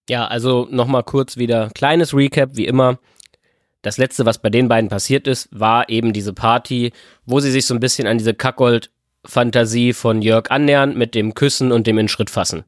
Ja, 0.09 0.27
also 0.27 0.69
nochmal 0.71 1.05
kurz 1.05 1.37
wieder 1.37 1.71
kleines 1.71 2.15
Recap, 2.15 2.51
wie 2.57 2.67
immer. 2.67 2.99
Das 3.83 3.99
letzte, 3.99 4.27
was 4.27 4.39
bei 4.39 4.51
den 4.51 4.69
beiden 4.69 4.91
passiert 4.91 5.27
ist, 5.27 5.49
war 5.51 5.89
eben 5.89 6.13
diese 6.13 6.33
Party, 6.33 6.93
wo 7.25 7.41
sie 7.41 7.51
sich 7.51 7.67
so 7.67 7.75
ein 7.75 7.81
bisschen 7.81 8.07
an 8.07 8.19
diese 8.19 8.35
Kackgold-Fantasie 8.35 9.93
von 9.93 10.23
Jörg 10.23 10.51
annähern 10.51 10.97
mit 10.97 11.15
dem 11.15 11.35
Küssen 11.35 11.73
und 11.73 11.87
dem 11.87 11.99
in 11.99 12.09
Schritt 12.09 12.31
fassen. 12.31 12.65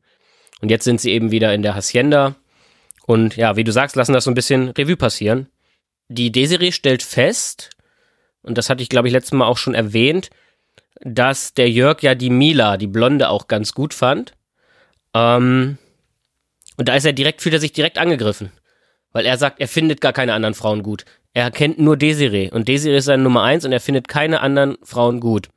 Und 0.60 0.70
jetzt 0.70 0.84
sind 0.84 1.00
sie 1.00 1.12
eben 1.12 1.30
wieder 1.30 1.54
in 1.54 1.62
der 1.62 1.74
Hacienda. 1.74 2.34
Und 3.06 3.36
ja, 3.36 3.56
wie 3.56 3.64
du 3.64 3.72
sagst, 3.72 3.96
lassen 3.96 4.12
das 4.12 4.24
so 4.24 4.30
ein 4.30 4.34
bisschen 4.34 4.70
Revue 4.70 4.96
passieren. 4.96 5.48
Die 6.08 6.32
Desiree 6.32 6.72
stellt 6.72 7.02
fest, 7.02 7.70
und 8.42 8.58
das 8.58 8.68
hatte 8.68 8.82
ich, 8.82 8.88
glaube 8.88 9.08
ich, 9.08 9.12
letztes 9.12 9.32
Mal 9.32 9.46
auch 9.46 9.58
schon 9.58 9.74
erwähnt, 9.74 10.30
dass 11.00 11.54
der 11.54 11.70
Jörg 11.70 12.02
ja 12.02 12.14
die 12.14 12.30
Mila, 12.30 12.76
die 12.76 12.86
Blonde, 12.86 13.28
auch 13.28 13.48
ganz 13.48 13.72
gut 13.72 13.94
fand. 13.94 14.32
Ähm, 15.14 15.78
und 16.76 16.88
da 16.88 16.94
ist 16.94 17.04
er 17.04 17.12
direkt, 17.12 17.42
fühlt 17.42 17.54
er 17.54 17.60
sich 17.60 17.72
direkt 17.72 17.98
angegriffen. 17.98 18.52
Weil 19.12 19.26
er 19.26 19.38
sagt, 19.38 19.60
er 19.60 19.68
findet 19.68 20.00
gar 20.00 20.12
keine 20.12 20.34
anderen 20.34 20.54
Frauen 20.54 20.82
gut. 20.82 21.04
Er 21.32 21.50
kennt 21.50 21.78
nur 21.78 21.96
Desiree. 21.96 22.50
Und 22.50 22.68
Desiree 22.68 22.96
ist 22.96 23.06
seine 23.06 23.22
Nummer 23.22 23.42
eins 23.42 23.64
und 23.64 23.72
er 23.72 23.80
findet 23.80 24.08
keine 24.08 24.40
anderen 24.40 24.76
Frauen 24.82 25.20
gut. 25.20 25.48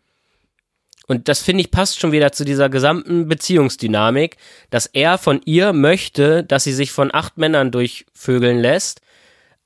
Und 1.07 1.29
das 1.29 1.41
finde 1.41 1.61
ich 1.61 1.71
passt 1.71 1.99
schon 1.99 2.11
wieder 2.11 2.33
zu 2.33 2.43
dieser 2.43 2.69
gesamten 2.69 3.27
Beziehungsdynamik, 3.27 4.35
dass 4.69 4.87
er 4.87 5.17
von 5.17 5.41
ihr 5.45 5.71
möchte, 5.71 6.43
dass 6.43 6.65
sie 6.65 6.73
sich 6.73 6.91
von 6.91 7.13
acht 7.13 7.37
Männern 7.37 7.71
durchvögeln 7.71 8.59
lässt. 8.59 9.01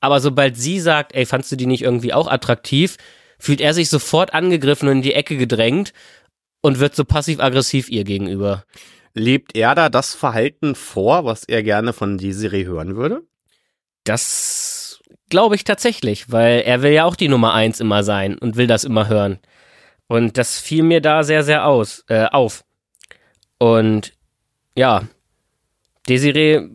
Aber 0.01 0.19
sobald 0.19 0.57
sie 0.57 0.79
sagt, 0.79 1.13
ey, 1.15 1.25
fandst 1.25 1.51
du 1.51 1.55
die 1.55 1.67
nicht 1.67 1.83
irgendwie 1.83 2.13
auch 2.13 2.27
attraktiv, 2.27 2.97
fühlt 3.39 3.61
er 3.61 3.73
sich 3.73 3.89
sofort 3.89 4.33
angegriffen 4.33 4.89
und 4.89 4.97
in 4.97 5.01
die 5.03 5.13
Ecke 5.13 5.37
gedrängt 5.37 5.93
und 6.61 6.79
wird 6.79 6.95
so 6.95 7.05
passiv-aggressiv 7.05 7.87
ihr 7.89 8.03
gegenüber. 8.03 8.65
Lebt 9.13 9.55
er 9.55 9.75
da 9.75 9.89
das 9.89 10.15
Verhalten 10.15 10.75
vor, 10.75 11.25
was 11.25 11.43
er 11.43 11.63
gerne 11.63 11.93
von 11.93 12.17
Desiree 12.17 12.65
hören 12.65 12.95
würde? 12.95 13.21
Das 14.03 15.01
glaube 15.29 15.55
ich 15.55 15.63
tatsächlich, 15.63 16.31
weil 16.31 16.61
er 16.61 16.81
will 16.81 16.91
ja 16.91 17.05
auch 17.05 17.15
die 17.15 17.27
Nummer 17.27 17.53
eins 17.53 17.79
immer 17.79 18.03
sein 18.03 18.37
und 18.37 18.57
will 18.57 18.67
das 18.67 18.83
immer 18.83 19.07
hören. 19.07 19.39
Und 20.07 20.37
das 20.37 20.59
fiel 20.59 20.83
mir 20.83 21.01
da 21.01 21.23
sehr, 21.23 21.43
sehr 21.43 21.65
aus, 21.65 22.03
äh, 22.09 22.25
auf. 22.25 22.63
Und 23.59 24.13
ja, 24.75 25.03
Desiree 26.07 26.67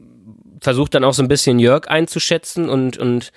versucht 0.60 0.94
dann 0.94 1.04
auch 1.04 1.14
so 1.14 1.22
ein 1.22 1.28
bisschen 1.28 1.58
Jörg 1.58 1.88
einzuschätzen 1.88 2.68
und, 2.68 2.98
und 2.98 3.32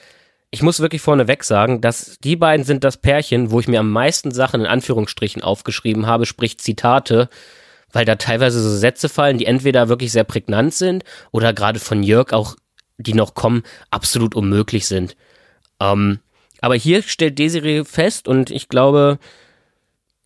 ich 0.52 0.62
muss 0.62 0.80
wirklich 0.80 1.02
vorneweg 1.02 1.44
sagen, 1.44 1.82
dass 1.82 2.18
die 2.24 2.36
beiden 2.36 2.66
sind 2.66 2.84
das 2.84 2.98
Pärchen, 2.98 3.52
wo 3.52 3.60
ich 3.60 3.68
mir 3.68 3.80
am 3.80 3.92
meisten 3.92 4.32
Sachen 4.32 4.62
in 4.62 4.68
Anführungsstrichen 4.68 5.44
aufgeschrieben 5.44 6.08
habe, 6.08 6.26
sprich 6.26 6.58
Zitate, 6.60 7.30
weil 7.92 8.06
da 8.06 8.16
teilweise 8.16 8.62
so 8.62 8.76
Sätze 8.76 9.10
fallen, 9.10 9.38
die 9.38 9.46
entweder 9.46 9.90
wirklich 9.90 10.12
sehr 10.12 10.24
prägnant 10.24 10.74
sind 10.74 11.04
oder 11.32 11.54
gerade 11.54 11.80
von 11.80 12.04
Jörg 12.04 12.34
auch 12.34 12.56
die 12.98 13.14
noch 13.14 13.34
kommen, 13.34 13.64
absolut 13.92 14.36
unmöglich 14.36 14.86
sind. 14.88 15.16
Ähm, 15.80 16.20
aber 16.62 16.76
hier 16.76 17.02
stellt 17.02 17.40
Desiree 17.40 17.86
fest 17.86 18.28
und 18.28 18.52
ich 18.52 18.68
glaube, 18.68 19.20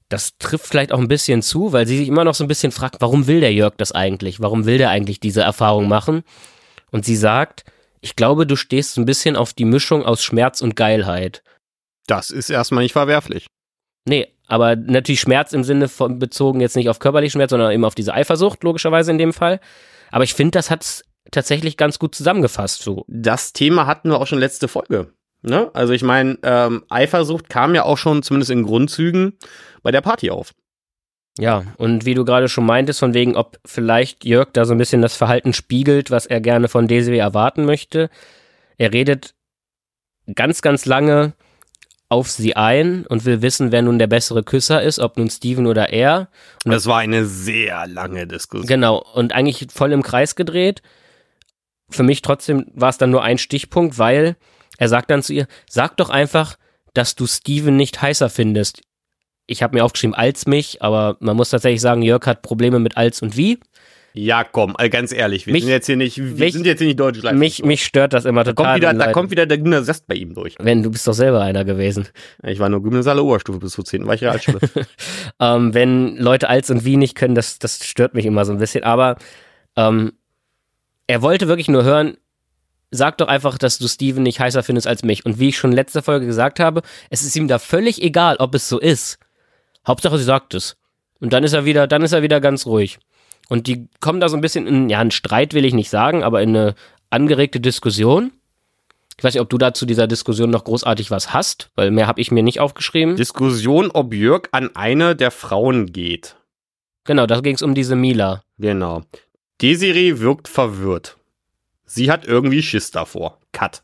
das 0.09 0.37
trifft 0.37 0.67
vielleicht 0.67 0.91
auch 0.91 0.99
ein 0.99 1.07
bisschen 1.07 1.41
zu, 1.41 1.71
weil 1.71 1.87
sie 1.87 1.97
sich 1.97 2.07
immer 2.07 2.23
noch 2.23 2.33
so 2.33 2.43
ein 2.43 2.47
bisschen 2.47 2.71
fragt, 2.71 2.97
warum 2.99 3.27
will 3.27 3.39
der 3.39 3.53
Jörg 3.53 3.75
das 3.77 3.91
eigentlich? 3.91 4.39
Warum 4.39 4.65
will 4.65 4.77
der 4.77 4.89
eigentlich 4.89 5.19
diese 5.19 5.41
Erfahrung 5.41 5.87
machen? 5.87 6.23
Und 6.93 7.05
sie 7.05 7.15
sagt, 7.15 7.65
ich 8.01 8.15
glaube, 8.15 8.45
du 8.45 8.55
stehst 8.55 8.97
ein 8.97 9.05
bisschen 9.05 9.35
auf 9.35 9.53
die 9.53 9.65
Mischung 9.65 10.05
aus 10.05 10.23
Schmerz 10.23 10.61
und 10.61 10.75
Geilheit. 10.75 11.43
Das 12.07 12.29
ist 12.29 12.49
erstmal 12.49 12.83
nicht 12.83 12.93
verwerflich. 12.93 13.47
Nee, 14.05 14.27
aber 14.47 14.75
natürlich 14.75 15.21
Schmerz 15.21 15.53
im 15.53 15.63
Sinne 15.63 15.87
von 15.87 16.19
bezogen 16.19 16.59
jetzt 16.59 16.75
nicht 16.75 16.89
auf 16.89 16.99
körperlichen 16.99 17.39
Schmerz, 17.39 17.49
sondern 17.49 17.71
eben 17.71 17.85
auf 17.85 17.95
diese 17.95 18.13
Eifersucht, 18.13 18.63
logischerweise 18.63 19.11
in 19.11 19.17
dem 19.17 19.33
Fall. 19.33 19.59
Aber 20.11 20.23
ich 20.23 20.33
finde, 20.33 20.51
das 20.51 20.69
hat's 20.69 21.03
tatsächlich 21.31 21.77
ganz 21.77 21.97
gut 21.97 22.13
zusammengefasst. 22.13 22.83
So. 22.83 23.05
Das 23.07 23.53
Thema 23.53 23.87
hatten 23.87 24.09
wir 24.09 24.19
auch 24.19 24.27
schon 24.27 24.39
letzte 24.39 24.67
Folge. 24.67 25.13
Ne? 25.41 25.71
Also 25.73 25.93
ich 25.93 26.03
meine, 26.03 26.37
ähm, 26.43 26.83
Eifersucht 26.89 27.49
kam 27.49 27.73
ja 27.73 27.83
auch 27.83 27.97
schon 27.97 28.21
zumindest 28.21 28.51
in 28.51 28.63
Grundzügen 28.63 29.37
bei 29.81 29.91
der 29.91 30.01
Party 30.01 30.29
auf. 30.29 30.53
Ja, 31.39 31.63
und 31.77 32.05
wie 32.05 32.13
du 32.13 32.25
gerade 32.25 32.47
schon 32.47 32.65
meintest, 32.65 32.99
von 32.99 33.13
wegen, 33.13 33.35
ob 33.35 33.59
vielleicht 33.65 34.23
Jörg 34.23 34.49
da 34.53 34.65
so 34.65 34.73
ein 34.73 34.77
bisschen 34.77 35.01
das 35.01 35.15
Verhalten 35.15 35.53
spiegelt, 35.53 36.11
was 36.11 36.25
er 36.25 36.41
gerne 36.41 36.67
von 36.67 36.87
Desiree 36.87 37.17
erwarten 37.17 37.65
möchte. 37.65 38.09
Er 38.77 38.93
redet 38.93 39.33
ganz, 40.35 40.61
ganz 40.61 40.85
lange 40.85 41.33
auf 42.07 42.29
sie 42.29 42.55
ein 42.55 43.07
und 43.07 43.25
will 43.25 43.41
wissen, 43.41 43.71
wer 43.71 43.81
nun 43.81 43.97
der 43.97 44.05
bessere 44.05 44.43
Küsser 44.43 44.83
ist, 44.83 44.99
ob 44.99 45.17
nun 45.17 45.31
Steven 45.31 45.65
oder 45.65 45.89
er. 45.89 46.29
Und 46.63 46.71
das 46.71 46.85
war 46.85 46.99
eine 46.99 47.25
sehr 47.25 47.87
lange 47.87 48.27
Diskussion. 48.27 48.67
Genau, 48.67 49.03
und 49.15 49.33
eigentlich 49.33 49.67
voll 49.71 49.91
im 49.91 50.03
Kreis 50.03 50.35
gedreht 50.35 50.83
für 51.93 52.03
mich 52.03 52.21
trotzdem 52.21 52.65
war 52.73 52.89
es 52.89 52.97
dann 52.97 53.11
nur 53.11 53.23
ein 53.23 53.37
Stichpunkt, 53.37 53.97
weil 53.97 54.35
er 54.77 54.89
sagt 54.89 55.11
dann 55.11 55.23
zu 55.23 55.33
ihr, 55.33 55.47
sag 55.69 55.97
doch 55.97 56.09
einfach, 56.09 56.57
dass 56.93 57.15
du 57.15 57.27
Steven 57.27 57.75
nicht 57.75 58.01
heißer 58.01 58.29
findest. 58.29 58.81
Ich 59.45 59.61
habe 59.61 59.75
mir 59.75 59.83
aufgeschrieben 59.83 60.15
als 60.15 60.45
mich, 60.45 60.81
aber 60.81 61.17
man 61.19 61.35
muss 61.35 61.49
tatsächlich 61.49 61.81
sagen, 61.81 62.01
Jörg 62.01 62.25
hat 62.25 62.41
Probleme 62.41 62.79
mit 62.79 62.95
als 62.97 63.21
und 63.21 63.35
wie. 63.35 63.59
Ja, 64.15 64.43
komm, 64.43 64.75
äh, 64.77 64.89
ganz 64.89 65.11
ehrlich, 65.11 65.47
wir 65.47 65.53
Mich- 65.53 65.63
sind 65.63 65.71
jetzt 65.71 65.87
hier 65.87 65.95
nicht, 65.97 66.17
wir 66.17 66.23
mich- 66.45 66.53
sind 66.53 66.65
jetzt 66.67 66.77
hier 66.79 66.87
nicht 66.87 66.99
deutsch. 66.99 67.23
Mich, 67.33 67.63
mich 67.63 67.83
stört 67.83 68.13
das 68.13 68.25
immer 68.25 68.43
da 68.43 68.51
total. 68.53 68.65
kommt 68.73 68.75
wieder, 68.77 68.93
da 68.93 69.11
kommt 69.11 69.31
wieder 69.31 69.45
der 69.47 69.57
Gymnasiast 69.57 70.05
bei 70.07 70.13
ihm 70.15 70.35
durch. 70.35 70.55
wenn 70.59 70.83
du 70.83 70.91
bist 70.91 71.07
doch 71.07 71.13
selber 71.13 71.41
einer 71.41 71.65
gewesen. 71.65 72.07
Ich 72.43 72.59
war 72.59 72.69
nur 72.69 72.83
Gymnasiale 72.83 73.23
Oberstufe 73.23 73.57
bis 73.59 73.71
zur 73.73 73.83
10. 73.85 74.05
war 74.05 74.13
ich 74.13 74.21
Realschule. 74.21 74.59
Ähm, 75.39 75.73
wenn 75.73 76.15
Leute 76.17 76.47
als 76.47 76.69
und 76.69 76.85
wie 76.85 76.95
nicht 76.95 77.15
können, 77.15 77.33
das, 77.33 77.57
das 77.59 77.83
stört 77.85 78.13
mich 78.13 78.25
immer 78.27 78.45
so 78.45 78.51
ein 78.53 78.59
bisschen. 78.59 78.83
Aber 78.83 79.17
ähm, 79.75 80.13
er 81.07 81.21
wollte 81.23 81.47
wirklich 81.47 81.67
nur 81.67 81.83
hören, 81.83 82.15
sag 82.91 83.17
doch 83.17 83.27
einfach, 83.27 83.57
dass 83.57 83.79
du 83.79 83.87
Steven 83.87 84.21
nicht 84.21 84.39
heißer 84.39 84.61
findest 84.61 84.85
als 84.85 85.03
mich. 85.03 85.25
Und 85.25 85.39
wie 85.39 85.49
ich 85.49 85.57
schon 85.57 85.71
letzte 85.71 86.03
Folge 86.03 86.27
gesagt 86.27 86.59
habe, 86.59 86.83
es 87.09 87.23
ist 87.23 87.35
ihm 87.35 87.47
da 87.47 87.57
völlig 87.57 88.01
egal, 88.01 88.35
ob 88.37 88.53
es 88.53 88.69
so 88.69 88.79
ist. 88.79 89.17
Hauptsache, 89.87 90.17
sie 90.17 90.23
sagt 90.23 90.53
es. 90.53 90.77
Und 91.19 91.33
dann 91.33 91.43
ist 91.43 91.53
er 91.53 91.65
wieder, 91.65 91.87
dann 91.87 92.01
ist 92.01 92.11
er 92.11 92.21
wieder 92.21 92.41
ganz 92.41 92.65
ruhig. 92.65 92.99
Und 93.49 93.67
die 93.67 93.87
kommen 93.99 94.19
da 94.19 94.29
so 94.29 94.37
ein 94.37 94.41
bisschen 94.41 94.67
in, 94.67 94.89
ja, 94.89 94.99
einen 94.99 95.11
Streit 95.11 95.53
will 95.53 95.65
ich 95.65 95.73
nicht 95.73 95.89
sagen, 95.89 96.23
aber 96.23 96.41
in 96.41 96.49
eine 96.49 96.75
angeregte 97.09 97.59
Diskussion. 97.59 98.31
Ich 99.17 99.23
weiß 99.23 99.33
nicht, 99.35 99.41
ob 99.41 99.49
du 99.49 99.57
da 99.57 99.73
zu 99.73 99.85
dieser 99.85 100.07
Diskussion 100.07 100.49
noch 100.49 100.63
großartig 100.63 101.11
was 101.11 101.33
hast, 101.33 101.69
weil 101.75 101.91
mehr 101.91 102.07
habe 102.07 102.19
ich 102.19 102.31
mir 102.31 102.43
nicht 102.43 102.59
aufgeschrieben. 102.59 103.15
Diskussion, 103.15 103.91
ob 103.91 104.13
Jörg 104.13 104.49
an 104.51 104.75
eine 104.75 105.15
der 105.15 105.31
Frauen 105.31 105.91
geht. 105.91 106.35
Genau, 107.03 107.27
da 107.27 107.39
ging 107.41 107.55
es 107.55 107.61
um 107.61 107.75
diese 107.75 107.95
Mila. 107.95 108.43
Genau. 108.57 109.03
Desiree 109.61 110.19
wirkt 110.19 110.47
verwirrt. 110.47 111.17
Sie 111.85 112.09
hat 112.09 112.25
irgendwie 112.25 112.63
Schiss 112.63 112.91
davor. 112.91 113.39
Cut. 113.51 113.83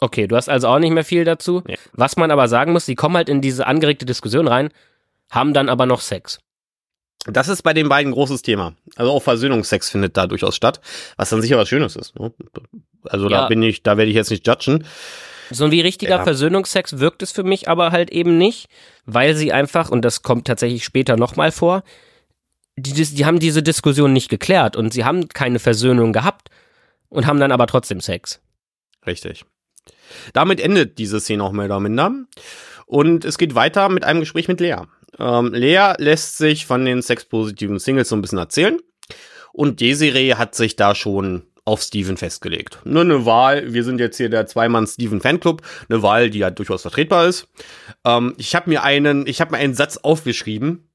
Okay, 0.00 0.26
du 0.26 0.34
hast 0.34 0.48
also 0.48 0.66
auch 0.68 0.80
nicht 0.80 0.90
mehr 0.90 1.04
viel 1.04 1.24
dazu. 1.24 1.62
Nee. 1.66 1.78
Was 1.92 2.16
man 2.16 2.32
aber 2.32 2.48
sagen 2.48 2.72
muss, 2.72 2.86
die 2.86 2.96
kommen 2.96 3.16
halt 3.16 3.28
in 3.28 3.40
diese 3.40 3.66
angeregte 3.66 4.04
Diskussion 4.04 4.48
rein, 4.48 4.70
haben 5.32 5.52
dann 5.54 5.68
aber 5.68 5.86
noch 5.86 6.00
Sex. 6.00 6.38
Das 7.24 7.48
ist 7.48 7.62
bei 7.62 7.72
den 7.72 7.88
beiden 7.88 8.10
ein 8.10 8.14
großes 8.14 8.42
Thema. 8.42 8.74
Also 8.96 9.10
auch 9.12 9.22
Versöhnungsex 9.22 9.90
findet 9.90 10.16
da 10.16 10.26
durchaus 10.26 10.54
statt, 10.56 10.80
was 11.16 11.30
dann 11.30 11.40
sicher 11.42 11.56
was 11.56 11.68
Schönes 11.68 11.96
ist. 11.96 12.18
Ne? 12.18 12.32
Also 13.04 13.28
da 13.28 13.42
Ja. 13.42 13.48
bin 13.48 13.62
ich, 13.62 13.82
da 13.82 13.96
werde 13.96 14.10
ich 14.10 14.16
jetzt 14.16 14.30
nicht 14.30 14.46
judgen. 14.46 14.84
So 15.50 15.70
wie 15.70 15.80
richtiger 15.80 16.16
Ja. 16.16 16.22
Versöhnungsex 16.24 16.98
wirkt 16.98 17.22
es 17.22 17.30
für 17.32 17.44
mich 17.44 17.68
aber 17.68 17.92
halt 17.92 18.10
eben 18.10 18.38
nicht, 18.38 18.68
weil 19.04 19.34
sie 19.36 19.52
einfach, 19.52 19.90
und 19.90 20.02
das 20.04 20.22
kommt 20.22 20.46
tatsächlich 20.46 20.84
später 20.84 21.16
nochmal 21.16 21.52
vor, 21.52 21.84
die, 22.76 22.92
die 22.92 23.24
haben 23.26 23.38
diese 23.38 23.62
Diskussion 23.62 24.12
nicht 24.12 24.28
geklärt 24.28 24.76
und 24.76 24.92
sie 24.92 25.04
haben 25.04 25.28
keine 25.28 25.58
Versöhnung 25.58 26.12
gehabt 26.12 26.48
und 27.08 27.26
haben 27.26 27.38
dann 27.38 27.52
aber 27.52 27.66
trotzdem 27.66 28.00
Sex. 28.00 28.40
Richtig. 29.06 29.44
Damit 30.32 30.58
endet 30.60 30.98
diese 30.98 31.20
Szene 31.20 31.44
auch 31.44 31.52
mehr 31.52 31.66
oder 31.66 31.80
minder. 31.80 32.12
Und 32.86 33.24
es 33.24 33.38
geht 33.38 33.54
weiter 33.54 33.88
mit 33.88 34.04
einem 34.04 34.20
Gespräch 34.20 34.48
mit 34.48 34.60
Lea. 34.60 34.76
Ähm, 35.18 35.52
Lea 35.52 35.94
lässt 35.98 36.38
sich 36.38 36.66
von 36.66 36.84
den 36.84 37.02
sexpositiven 37.02 37.78
Singles 37.78 38.08
so 38.08 38.16
ein 38.16 38.22
bisschen 38.22 38.38
erzählen. 38.38 38.78
Und 39.52 39.80
Desiree 39.80 40.34
hat 40.34 40.54
sich 40.54 40.76
da 40.76 40.94
schon 40.94 41.42
auf 41.64 41.82
Steven 41.82 42.16
festgelegt. 42.16 42.78
Nur 42.84 43.02
eine 43.02 43.24
Wahl, 43.24 43.72
wir 43.72 43.84
sind 43.84 44.00
jetzt 44.00 44.16
hier 44.16 44.28
der 44.28 44.46
Zweimann-Steven-Fanclub, 44.46 45.62
eine 45.88 46.02
Wahl, 46.02 46.30
die 46.30 46.40
ja 46.40 46.50
durchaus 46.50 46.82
vertretbar 46.82 47.26
ist. 47.26 47.48
Ähm, 48.04 48.34
ich 48.36 48.54
habe 48.54 48.68
mir 48.68 48.82
einen, 48.82 49.26
ich 49.26 49.40
habe 49.40 49.52
mir 49.52 49.58
einen 49.58 49.74
Satz 49.74 49.98
aufgeschrieben. 49.98 50.88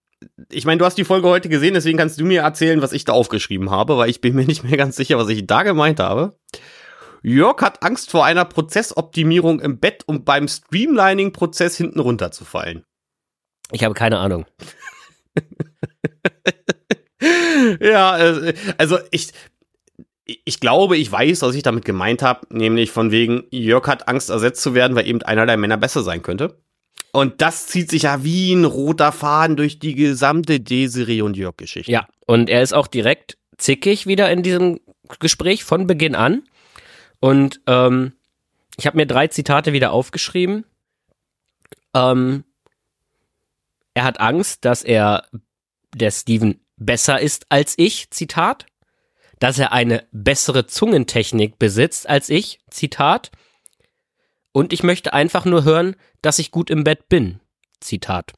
Ich 0.51 0.65
meine, 0.65 0.79
du 0.79 0.85
hast 0.85 0.97
die 0.97 1.05
Folge 1.05 1.27
heute 1.27 1.47
gesehen, 1.47 1.75
deswegen 1.75 1.97
kannst 1.97 2.19
du 2.19 2.25
mir 2.25 2.41
erzählen, 2.41 2.81
was 2.81 2.91
ich 2.91 3.05
da 3.05 3.13
aufgeschrieben 3.13 3.69
habe, 3.69 3.97
weil 3.97 4.09
ich 4.09 4.19
bin 4.19 4.35
mir 4.35 4.45
nicht 4.45 4.63
mehr 4.63 4.77
ganz 4.77 4.95
sicher, 4.95 5.17
was 5.17 5.29
ich 5.29 5.45
da 5.45 5.63
gemeint 5.63 5.99
habe. 5.99 6.37
Jörg 7.21 7.61
hat 7.61 7.83
Angst 7.83 8.11
vor 8.11 8.25
einer 8.25 8.45
Prozessoptimierung 8.45 9.59
im 9.59 9.79
Bett 9.79 10.03
und 10.05 10.25
beim 10.25 10.47
Streamlining-Prozess 10.47 11.77
hinten 11.77 11.99
runterzufallen. 11.99 12.83
Ich 13.71 13.83
habe 13.83 13.93
keine 13.93 14.19
Ahnung. 14.19 14.45
ja, 17.79 18.17
äh, 18.17 18.53
also 18.77 18.97
ich, 19.11 19.31
ich 20.25 20.59
glaube, 20.59 20.97
ich 20.97 21.11
weiß, 21.11 21.41
was 21.41 21.55
ich 21.55 21.63
damit 21.63 21.85
gemeint 21.85 22.21
habe, 22.21 22.47
nämlich 22.49 22.91
von 22.91 23.11
wegen, 23.11 23.43
Jörg 23.51 23.87
hat 23.87 24.07
Angst, 24.07 24.29
ersetzt 24.29 24.61
zu 24.61 24.73
werden, 24.73 24.95
weil 24.95 25.07
eben 25.07 25.21
einer 25.21 25.45
der 25.45 25.57
Männer 25.57 25.77
besser 25.77 26.03
sein 26.03 26.21
könnte. 26.21 26.57
Und 27.11 27.41
das 27.41 27.67
zieht 27.67 27.89
sich 27.89 28.03
ja 28.03 28.23
wie 28.23 28.53
ein 28.53 28.65
roter 28.65 29.11
Faden 29.11 29.55
durch 29.55 29.79
die 29.79 29.95
gesamte 29.95 30.59
Desiree 30.59 31.21
und 31.21 31.37
Jörg-Geschichte. 31.37 31.91
Ja, 31.91 32.07
und 32.25 32.49
er 32.49 32.61
ist 32.61 32.73
auch 32.73 32.87
direkt 32.87 33.37
zickig 33.57 34.05
wieder 34.05 34.31
in 34.31 34.43
diesem 34.43 34.79
Gespräch 35.19 35.63
von 35.63 35.87
Beginn 35.87 36.15
an. 36.15 36.43
Und 37.19 37.61
ähm, 37.65 38.13
ich 38.77 38.85
habe 38.85 38.97
mir 38.97 39.07
drei 39.07 39.27
Zitate 39.27 39.73
wieder 39.73 39.91
aufgeschrieben. 39.91 40.65
Ähm, 41.95 42.43
er 43.97 44.03
hat 44.03 44.19
Angst, 44.19 44.63
dass 44.63 44.83
er 44.83 45.25
der 45.93 46.11
Steven 46.11 46.59
besser 46.77 47.19
ist 47.19 47.47
als 47.49 47.73
ich, 47.77 48.09
Zitat 48.11 48.65
dass 49.39 49.59
er 49.59 49.71
eine 49.71 50.07
bessere 50.11 50.65
Zungentechnik 50.67 51.59
besitzt 51.59 52.09
als 52.09 52.29
ich, 52.29 52.59
Zitat. 52.69 53.31
Und 54.51 54.73
ich 54.73 54.83
möchte 54.83 55.13
einfach 55.13 55.45
nur 55.45 55.63
hören, 55.63 55.95
dass 56.21 56.39
ich 56.39 56.51
gut 56.51 56.69
im 56.69 56.83
Bett 56.83 57.09
bin, 57.09 57.39
Zitat. 57.79 58.33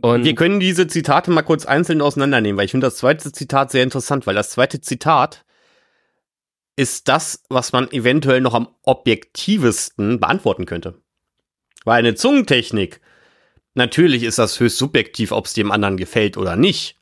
Und 0.00 0.24
wir 0.24 0.36
können 0.36 0.60
diese 0.60 0.86
Zitate 0.86 1.32
mal 1.32 1.42
kurz 1.42 1.66
einzeln 1.66 2.00
auseinandernehmen, 2.00 2.56
weil 2.56 2.66
ich 2.66 2.70
finde 2.70 2.86
das 2.86 2.96
zweite 2.96 3.32
Zitat 3.32 3.72
sehr 3.72 3.82
interessant, 3.82 4.26
weil 4.28 4.36
das 4.36 4.50
zweite 4.50 4.80
Zitat 4.80 5.44
ist 6.76 7.08
das, 7.08 7.42
was 7.48 7.72
man 7.72 7.90
eventuell 7.90 8.40
noch 8.40 8.54
am 8.54 8.68
objektivsten 8.82 10.20
beantworten 10.20 10.66
könnte. 10.66 11.02
Weil 11.84 11.98
eine 11.98 12.14
Zungentechnik, 12.14 13.00
natürlich 13.78 14.24
ist 14.24 14.38
das 14.38 14.60
höchst 14.60 14.76
subjektiv, 14.76 15.32
ob 15.32 15.46
es 15.46 15.54
dem 15.54 15.72
anderen 15.72 15.96
gefällt 15.96 16.36
oder 16.36 16.56
nicht. 16.56 16.96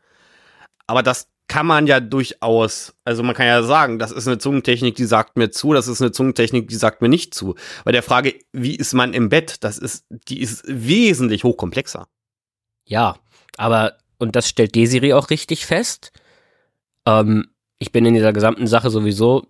Aber 0.86 1.02
das 1.02 1.28
kann 1.48 1.66
man 1.66 1.86
ja 1.86 2.00
durchaus, 2.00 2.94
also 3.04 3.22
man 3.22 3.34
kann 3.34 3.46
ja 3.46 3.62
sagen, 3.62 3.98
das 3.98 4.12
ist 4.12 4.26
eine 4.26 4.38
Zungentechnik, 4.38 4.94
die 4.94 5.04
sagt 5.04 5.36
mir 5.36 5.50
zu, 5.50 5.72
das 5.72 5.88
ist 5.88 6.00
eine 6.00 6.12
Zungentechnik, 6.12 6.68
die 6.68 6.74
sagt 6.76 7.02
mir 7.02 7.08
nicht 7.08 7.34
zu. 7.34 7.54
Bei 7.84 7.92
der 7.92 8.02
Frage, 8.02 8.34
wie 8.52 8.76
ist 8.76 8.94
man 8.94 9.14
im 9.14 9.28
Bett, 9.28 9.56
das 9.64 9.78
ist, 9.78 10.06
die 10.10 10.40
ist 10.40 10.64
wesentlich 10.66 11.44
hochkomplexer. 11.44 12.08
Ja, 12.84 13.16
aber, 13.56 13.96
und 14.18 14.36
das 14.36 14.48
stellt 14.48 14.74
Desiree 14.74 15.12
auch 15.12 15.30
richtig 15.30 15.66
fest. 15.66 16.12
Ähm, 17.06 17.48
ich 17.78 17.92
bin 17.92 18.04
in 18.06 18.14
dieser 18.14 18.32
gesamten 18.32 18.66
Sache 18.66 18.90
sowieso 18.90 19.46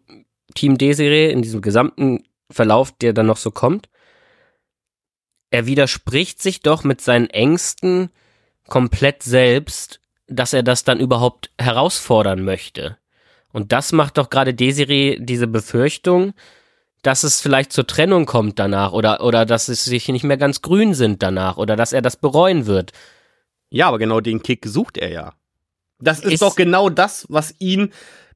Team 0.55 0.79
Desiree, 0.79 1.31
in 1.31 1.43
diesem 1.43 1.61
gesamten 1.61 2.25
Verlauf, 2.51 2.93
der 2.93 3.13
dann 3.13 3.27
noch 3.27 3.37
so 3.37 3.51
kommt. 3.51 3.89
Er 5.57 5.65
widerspricht 5.65 6.43
sich 6.43 6.61
doch 6.61 6.85
mit 6.85 7.01
seinen 7.01 7.31
Ängsten 7.31 8.11
komplett 8.69 9.23
selbst 9.23 10.01
dass 10.29 10.53
er 10.53 10.63
das 10.63 10.85
dann 10.85 11.01
überhaupt 11.01 11.51
herausfordern 11.59 12.43
möchte. 12.43 12.97
Und 13.53 13.73
das 13.73 13.93
macht 13.93 14.19
doch 14.19 14.29
gerade 14.29 14.55
Desiree 14.55 15.19
diese 15.21 15.47
Befürchtung, 15.47 16.35
dass 17.03 17.23
es 17.23 17.41
vielleicht 17.41 17.73
zur 17.73 17.87
Trennung 17.87 18.27
kommt 18.27 18.59
danach 18.59 18.93
oder, 18.93 19.23
oder 19.23 19.47
dass 19.47 19.69
es 19.69 19.85
sich 19.85 20.09
nicht 20.09 20.25
mehr 20.25 20.37
ganz 20.37 20.63
grün 20.63 20.95
sind 20.95 21.23
danach 21.23 21.57
oder 21.57 21.77
dass 21.77 21.93
er 21.93 22.03
das 22.03 22.17
bereuen 22.17 22.67
wird. 22.67 22.93
Ja, 23.71 23.89
aber 23.89 23.99
genau 23.99 24.21
den 24.21 24.43
Kick 24.43 24.67
sucht 24.67 24.99
er 24.99 25.11
ja. 25.11 25.33
Das 26.01 26.21
ist, 26.21 26.33
ist 26.33 26.43
doch 26.43 26.57
genau 26.57 26.91
das, 26.91 27.27
was 27.29 27.55
ihn, 27.59 27.93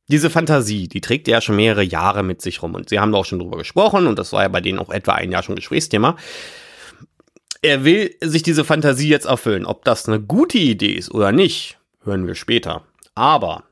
diese 0.09 0.31
Fantasie, 0.31 0.89
die 0.89 1.01
trägt 1.01 1.29
er 1.29 1.33
ja 1.33 1.41
schon 1.41 1.57
mehrere 1.57 1.83
Jahre 1.83 2.23
mit 2.23 2.41
sich 2.41 2.63
rum. 2.63 2.75
Und 2.75 2.89
sie 2.89 3.01
haben 3.01 3.13
da 3.13 3.19
auch 3.19 3.25
schon 3.25 3.41
drüber 3.41 3.59
gesprochen 3.59 4.07
und 4.07 4.19
das 4.19 4.33
war 4.33 4.43
ja 4.43 4.49
bei 4.49 4.61
denen 4.61 4.79
auch 4.79 4.91
etwa 4.91 5.15
ein 5.15 5.33
Jahr 5.33 5.43
schon 5.43 5.57
Gesprächsthema 5.57 6.17
er 7.63 7.85
will 7.85 8.15
sich 8.21 8.43
diese 8.43 8.65
Fantasie 8.65 9.09
jetzt 9.09 9.27
erfüllen. 9.27 9.67
Ob 9.67 9.85
das 9.85 10.09
eine 10.09 10.21
gute 10.21 10.59
Idee 10.59 10.93
ist 10.93 11.11
oder 11.11 11.33
nicht, 11.33 11.79
hören 12.05 12.27
wir 12.27 12.35
später. 12.35 12.85
Aber 13.15 13.65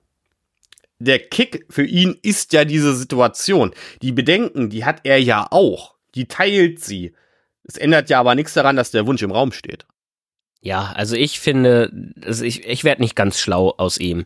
der 0.99 1.19
Kick 1.19 1.65
für 1.71 1.85
ihn 1.85 2.19
ist 2.23 2.53
ja 2.53 2.65
diese 2.65 2.95
Situation. 2.95 3.73
Die 4.03 4.13
Bedenken, 4.13 4.69
die 4.69 4.85
hat 4.85 5.01
er 5.05 5.21
ja 5.21 5.47
auch. 5.51 5.95
Die 6.15 6.27
teilt 6.27 6.81
sie. 6.81 7.15
Es 7.65 7.77
ändert 7.77 8.11
ja 8.11 8.21
aber 8.21 8.35
nichts 8.35 8.55
daran, 8.55 8.77
dass 8.77 8.91
der 8.91 9.07
Wunsch 9.07 9.23
im 9.23 9.31
Raum 9.31 9.53
steht. 9.53 9.87
Ja, 10.61 10.93
also 10.97 11.15
ich 11.15 11.39
finde, 11.39 11.93
also 12.25 12.45
ich, 12.45 12.67
ich 12.67 12.83
werde 12.83 13.03
nicht 13.03 13.15
ganz 13.15 13.39
schlau 13.39 13.75
aus 13.77 13.99
ihm. 13.99 14.25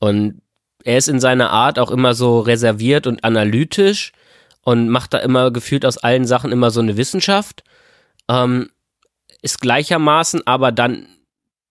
Und 0.00 0.40
er 0.84 0.98
ist 0.98 1.08
in 1.08 1.20
seiner 1.20 1.50
Art 1.50 1.78
auch 1.78 1.90
immer 1.90 2.14
so 2.14 2.40
reserviert 2.40 3.06
und 3.06 3.22
analytisch 3.22 4.12
und 4.62 4.88
macht 4.88 5.12
da 5.12 5.18
immer 5.18 5.50
gefühlt 5.50 5.84
aus 5.84 5.98
allen 5.98 6.26
Sachen 6.26 6.52
immer 6.52 6.70
so 6.70 6.80
eine 6.80 6.96
Wissenschaft. 6.96 7.64
Ähm, 8.28 8.70
ist 9.44 9.60
gleichermaßen 9.60 10.46
aber 10.46 10.72
dann 10.72 11.06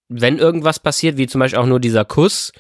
wenn 0.10 0.38
irgendwas 0.38 0.80
passiert, 0.80 1.18
wie 1.18 1.28
zum 1.28 1.40
Beispiel 1.40 1.60
auch 1.60 1.66
nur 1.66 1.80
dieser 1.80 2.06
Kuss, 2.06 2.52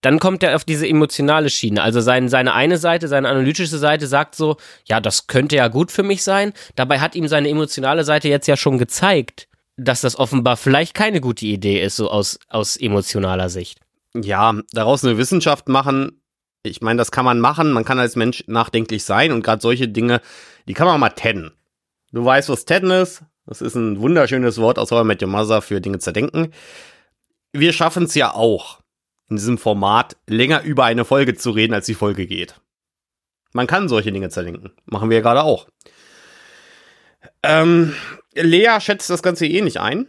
dann 0.00 0.20
kommt 0.20 0.42
er 0.42 0.54
auf 0.54 0.64
diese 0.64 0.86
emotionale 0.86 1.50
Schiene. 1.50 1.82
Also 1.82 2.00
sein, 2.00 2.28
seine 2.28 2.54
eine 2.54 2.78
Seite, 2.78 3.08
seine 3.08 3.28
analytische 3.28 3.78
Seite 3.78 4.06
sagt 4.06 4.36
so, 4.36 4.56
ja, 4.84 5.00
das 5.00 5.26
könnte 5.26 5.56
ja 5.56 5.68
gut 5.68 5.90
für 5.90 6.04
mich 6.04 6.22
sein. 6.22 6.52
Dabei 6.76 7.00
hat 7.00 7.14
ihm 7.14 7.26
seine 7.26 7.48
emotionale 7.48 8.04
Seite 8.04 8.28
jetzt 8.28 8.46
ja 8.46 8.56
schon 8.56 8.78
gezeigt, 8.78 9.48
dass 9.76 10.00
das 10.00 10.16
offenbar 10.16 10.56
vielleicht 10.56 10.94
keine 10.94 11.20
gute 11.20 11.46
Idee 11.46 11.82
ist, 11.82 11.96
so 11.96 12.10
aus, 12.10 12.38
aus 12.48 12.76
emotionaler 12.76 13.48
Sicht. 13.48 13.80
Ja, 14.14 14.54
daraus 14.72 15.04
eine 15.04 15.18
Wissenschaft 15.18 15.68
machen, 15.68 16.22
ich 16.62 16.80
meine, 16.80 16.98
das 16.98 17.10
kann 17.10 17.24
man 17.24 17.40
machen, 17.40 17.72
man 17.72 17.84
kann 17.84 17.98
als 17.98 18.16
Mensch 18.16 18.44
nachdenklich 18.46 19.04
sein 19.04 19.32
und 19.32 19.42
gerade 19.42 19.62
solche 19.62 19.88
Dinge, 19.88 20.20
die 20.66 20.74
kann 20.74 20.86
man 20.86 21.00
mal 21.00 21.10
tedden. 21.10 21.52
Du 22.12 22.24
weißt, 22.24 22.48
was 22.48 22.64
tedden 22.64 22.90
ist, 22.90 23.22
das 23.48 23.62
ist 23.62 23.74
ein 23.74 23.98
wunderschönes 23.98 24.58
Wort 24.58 24.78
aus 24.78 24.92
I 24.92 25.02
Met 25.04 25.22
Your 25.22 25.28
Mother 25.28 25.62
für 25.62 25.80
Dinge 25.80 25.98
zerdenken. 25.98 26.52
Wir 27.52 27.72
schaffen 27.72 28.04
es 28.04 28.14
ja 28.14 28.34
auch, 28.34 28.80
in 29.30 29.36
diesem 29.36 29.56
Format 29.56 30.16
länger 30.26 30.62
über 30.62 30.84
eine 30.84 31.06
Folge 31.06 31.34
zu 31.34 31.50
reden, 31.50 31.72
als 31.72 31.86
die 31.86 31.94
Folge 31.94 32.26
geht. 32.26 32.60
Man 33.52 33.66
kann 33.66 33.88
solche 33.88 34.12
Dinge 34.12 34.28
zerdenken. 34.28 34.72
Machen 34.84 35.08
wir 35.08 35.16
ja 35.16 35.22
gerade 35.22 35.42
auch. 35.42 35.66
Ähm, 37.42 37.94
Lea 38.34 38.78
schätzt 38.80 39.08
das 39.08 39.22
Ganze 39.22 39.46
eh 39.46 39.62
nicht 39.62 39.80
ein, 39.80 40.06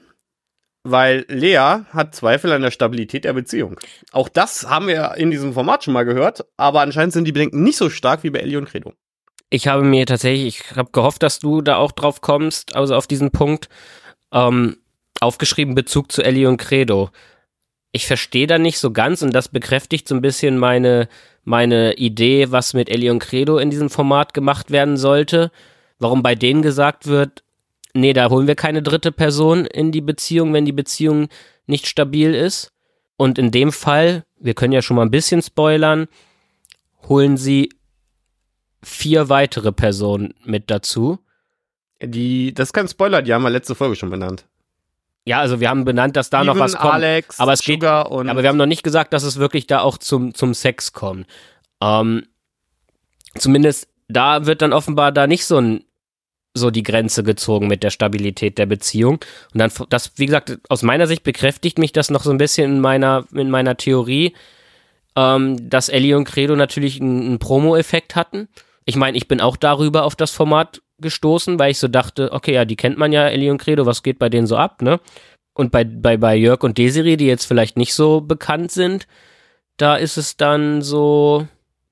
weil 0.84 1.24
Lea 1.30 1.86
hat 1.92 2.16
Zweifel 2.16 2.52
an 2.52 2.62
der 2.62 2.72
Stabilität 2.72 3.24
der 3.24 3.34
Beziehung. 3.34 3.80
Auch 4.12 4.28
das 4.28 4.70
haben 4.70 4.88
wir 4.88 5.16
in 5.16 5.32
diesem 5.32 5.54
Format 5.54 5.86
schon 5.86 5.94
mal 5.94 6.04
gehört, 6.04 6.46
aber 6.58 6.82
anscheinend 6.82 7.14
sind 7.14 7.24
die 7.24 7.32
Bedenken 7.32 7.64
nicht 7.64 7.78
so 7.78 7.90
stark 7.90 8.24
wie 8.24 8.32
bei 8.32 8.40
Ellie 8.40 8.58
und 8.58 8.66
Credo. 8.66 8.94
Ich 9.50 9.68
habe 9.68 9.84
mir 9.84 10.06
tatsächlich, 10.06 10.60
ich 10.60 10.76
habe 10.76 10.92
gehofft, 10.92 11.24
dass 11.24 11.40
du 11.40 11.62
da 11.62 11.78
auch 11.78 11.92
drauf 11.92 12.22
kommst, 12.22 12.76
also 12.76 12.96
auf 12.96 13.08
diesen 13.08 13.32
Punkt, 13.32 13.68
ähm, 14.32 14.78
aufgeschrieben 15.20 15.76
Bezug 15.76 16.12
zu 16.12 16.24
Ellie 16.24 16.48
und 16.48 16.58
Credo. 16.58 17.10
Ich 17.92 18.06
verstehe 18.06 18.46
da 18.46 18.60
nicht 18.60 18.78
so 18.78 18.92
ganz 18.92 19.24
und 19.24 19.34
das 19.34 19.50
bekräftigt 19.50 20.08
so 20.08 20.14
ein 20.14 20.22
bisschen 20.22 20.58
meine, 20.58 21.10
meine 21.44 21.94
Idee, 21.96 22.52
was 22.52 22.76
mit 22.76 22.90
Ellie 22.90 23.12
und 23.12 23.20
Credo 23.20 23.58
in 23.58 23.72
diesem 23.72 23.90
Format 23.90 24.36
gemacht 24.36 24.70
werden 24.70 24.98
sollte. 24.98 25.52
Warum 25.98 26.22
bei 26.22 26.36
denen 26.36 26.62
gesagt 26.62 27.08
wird, 27.08 27.44
nee, 27.94 28.14
da 28.14 28.30
holen 28.30 28.48
wir 28.48 28.56
keine 28.56 28.84
dritte 28.84 29.12
Person 29.12 29.66
in 29.66 29.92
die 29.92 30.02
Beziehung, 30.02 30.54
wenn 30.54 30.66
die 30.66 30.72
Beziehung 30.72 31.28
nicht 31.66 31.88
stabil 31.88 32.36
ist. 32.36 32.72
Und 33.18 33.40
in 33.40 33.50
dem 33.50 33.72
Fall, 33.72 34.24
wir 34.40 34.54
können 34.54 34.74
ja 34.74 34.84
schon 34.84 34.96
mal 34.96 35.02
ein 35.04 35.12
bisschen 35.12 35.42
spoilern, 35.42 36.08
holen 37.08 37.36
sie 37.36 37.70
vier 38.84 39.30
weitere 39.30 39.72
Personen 39.72 40.34
mit 40.44 40.70
dazu. 40.70 41.20
Die, 42.02 42.54
das 42.54 42.70
ist 42.70 42.74
kein 42.74 42.88
Spoiler, 42.88 43.22
die 43.22 43.34
haben 43.34 43.44
wir 43.44 43.50
letzte 43.50 43.76
Folge 43.76 43.96
schon 43.96 44.10
benannt. 44.10 44.46
Ja, 45.26 45.40
also 45.40 45.60
wir 45.60 45.70
haben 45.70 45.84
benannt, 45.84 46.16
dass 46.16 46.30
da 46.30 46.40
Steven, 46.40 46.56
noch 46.56 46.64
was 46.64 46.76
kommt. 46.76 46.94
Alex, 46.94 47.40
aber 47.40 47.54
es 47.54 47.62
geht, 47.62 47.84
und 47.84 48.30
aber 48.30 48.42
wir 48.42 48.50
haben 48.50 48.58
noch 48.58 48.66
nicht 48.66 48.84
gesagt, 48.84 49.14
dass 49.14 49.24
es 49.24 49.38
wirklich 49.38 49.68
da 49.68 49.82
auch 49.82 49.98
zum, 49.98 50.34
zum 50.34 50.54
Sex 50.54 50.94
kommt. 50.94 51.28
Ähm, 51.82 52.26
zumindest 53.38 53.90
da 54.08 54.46
wird 54.46 54.62
dann 54.62 54.74
offenbar 54.74 55.12
da 55.12 55.28
nicht 55.28 55.46
so 55.46 55.60
ein 55.60 55.84
so 56.56 56.72
die 56.72 56.84
Grenze 56.84 57.24
gezogen 57.24 57.68
mit 57.68 57.84
der 57.84 57.92
Stabilität 57.92 58.58
der 58.58 58.66
Beziehung. 58.66 59.20
Und 59.54 59.60
dann, 59.60 59.72
das, 59.90 60.14
wie 60.16 60.26
gesagt, 60.26 60.58
aus 60.68 60.82
meiner 60.82 61.06
Sicht 61.06 61.24
bekräftigt 61.24 61.78
mich 61.78 61.94
das 61.94 62.10
noch 62.10 62.24
so 62.24 62.32
ein 62.32 62.40
bisschen 62.40 62.74
in 62.74 62.82
meiner, 62.82 63.26
in 63.34 63.52
meiner 63.52 63.78
Theorie, 63.78 64.34
ähm, 65.16 65.70
dass 65.70 65.90
Ellie 65.90 66.18
und 66.18 66.26
Credo 66.26 66.56
natürlich 66.56 67.00
einen, 67.00 67.22
einen 67.22 67.40
Promo-Effekt 67.40 68.16
hatten 68.16 68.48
ich 68.90 68.96
meine, 68.96 69.18
ich 69.18 69.28
bin 69.28 69.40
auch 69.40 69.56
darüber 69.56 70.04
auf 70.04 70.16
das 70.16 70.32
Format 70.32 70.82
gestoßen, 71.00 71.60
weil 71.60 71.72
ich 71.72 71.78
so 71.78 71.88
dachte, 71.88 72.32
okay, 72.34 72.54
ja, 72.54 72.66
die 72.66 72.76
kennt 72.76 72.98
man 72.98 73.12
ja, 73.12 73.28
Ellie 73.28 73.52
und 73.52 73.60
Credo, 73.60 73.86
was 73.86 74.04
geht 74.04 74.20
bei 74.20 74.30
denen 74.30 74.48
so 74.48 74.58
ab, 74.58 74.82
ne? 74.82 75.00
Und 75.54 75.72
bei, 75.72 75.84
bei, 75.84 76.18
bei 76.18 76.36
Jörg 76.36 76.64
und 76.64 76.78
Desiree, 76.78 77.18
die 77.18 77.28
jetzt 77.28 77.46
vielleicht 77.46 77.78
nicht 77.78 77.94
so 77.94 78.22
bekannt 78.22 78.72
sind, 78.72 79.08
da 79.78 79.96
ist 79.96 80.18
es 80.18 80.38
dann 80.38 80.82
so, 80.82 81.48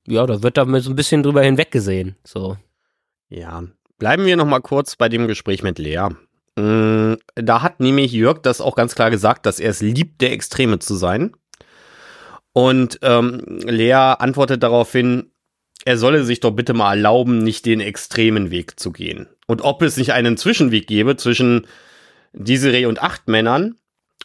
ja, 0.06 0.26
da 0.26 0.42
wird 0.42 0.56
da 0.56 0.64
so 0.80 0.90
ein 0.90 0.96
bisschen 0.96 1.22
drüber 1.22 1.42
hinweggesehen. 1.42 2.16
So. 2.24 2.56
Ja, 3.28 3.62
bleiben 3.98 4.26
wir 4.26 4.36
noch 4.36 4.46
mal 4.46 4.60
kurz 4.60 4.96
bei 4.96 5.08
dem 5.08 5.28
Gespräch 5.28 5.62
mit 5.62 5.78
Lea. 5.78 6.08
Mm, 6.56 7.14
Da 7.34 7.62
hat 7.62 7.80
nämlich 7.80 8.12
Jörg 8.12 8.40
das 8.42 8.60
auch 8.60 8.74
ganz 8.74 8.94
klar 8.94 9.10
gesagt, 9.10 9.46
dass 9.46 9.60
er 9.60 9.70
es 9.70 9.80
liebt, 9.80 10.20
der 10.20 10.32
Extreme 10.32 10.78
zu 10.78 10.94
sein. 10.94 11.34
Und 12.52 12.98
ähm, 13.02 13.42
Lea 13.46 13.92
antwortet 14.18 14.62
daraufhin, 14.62 15.30
er 15.88 15.96
solle 15.96 16.22
sich 16.22 16.40
doch 16.40 16.50
bitte 16.50 16.74
mal 16.74 16.96
erlauben, 16.96 17.38
nicht 17.38 17.64
den 17.64 17.80
extremen 17.80 18.50
Weg 18.50 18.78
zu 18.78 18.92
gehen. 18.92 19.26
Und 19.46 19.62
ob 19.62 19.80
es 19.80 19.96
nicht 19.96 20.12
einen 20.12 20.36
Zwischenweg 20.36 20.86
gäbe 20.86 21.16
zwischen 21.16 21.66
Desiree 22.34 22.84
und 22.84 23.02
acht 23.02 23.26
Männern 23.26 23.76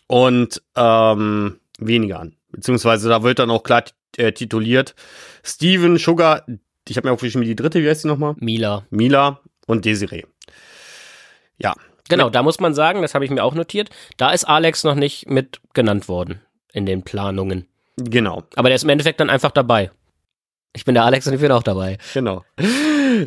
und 0.07 0.61
ähm, 0.75 1.61
weniger 1.79 2.19
an. 2.19 2.35
Beziehungsweise 2.51 3.07
da 3.07 3.23
wird 3.23 3.39
dann 3.39 3.49
auch 3.49 3.63
klar 3.63 3.85
äh, 4.17 4.33
tituliert 4.33 4.93
Steven, 5.41 5.97
Sugar, 5.97 6.45
ich 6.85 6.97
habe 6.97 7.07
mir 7.07 7.13
aufgeschrieben, 7.13 7.47
die 7.47 7.55
dritte, 7.55 7.81
wie 7.81 7.87
heißt 7.87 8.03
die 8.03 8.09
nochmal? 8.09 8.35
Mila. 8.39 8.85
Mila 8.89 9.39
und 9.65 9.85
Desiree. 9.85 10.25
Ja, 11.57 11.75
Genau, 12.09 12.29
da 12.29 12.43
muss 12.43 12.59
man 12.59 12.73
sagen, 12.73 13.01
das 13.01 13.15
habe 13.15 13.23
ich 13.23 13.31
mir 13.31 13.41
auch 13.41 13.53
notiert, 13.53 13.89
da 14.17 14.31
ist 14.31 14.43
Alex 14.43 14.83
noch 14.83 14.95
nicht 14.95 15.29
mit 15.29 15.61
genannt 15.73 16.09
worden 16.09 16.41
in 16.73 16.85
den 16.85 17.03
Planungen. 17.03 17.67
genau. 17.95 18.43
Aber 18.57 18.67
der 18.67 18.75
ist 18.75 18.83
im 18.83 18.89
Endeffekt 18.89 19.21
dann 19.21 19.29
einfach 19.29 19.51
dabei. 19.51 19.91
Ich 20.75 20.85
bin 20.85 20.95
der 20.95 21.05
Alex 21.05 21.27
und 21.27 21.33
ich 21.33 21.41
bin 21.41 21.51
auch 21.51 21.63
dabei. 21.63 21.97
Genau. 22.13 22.43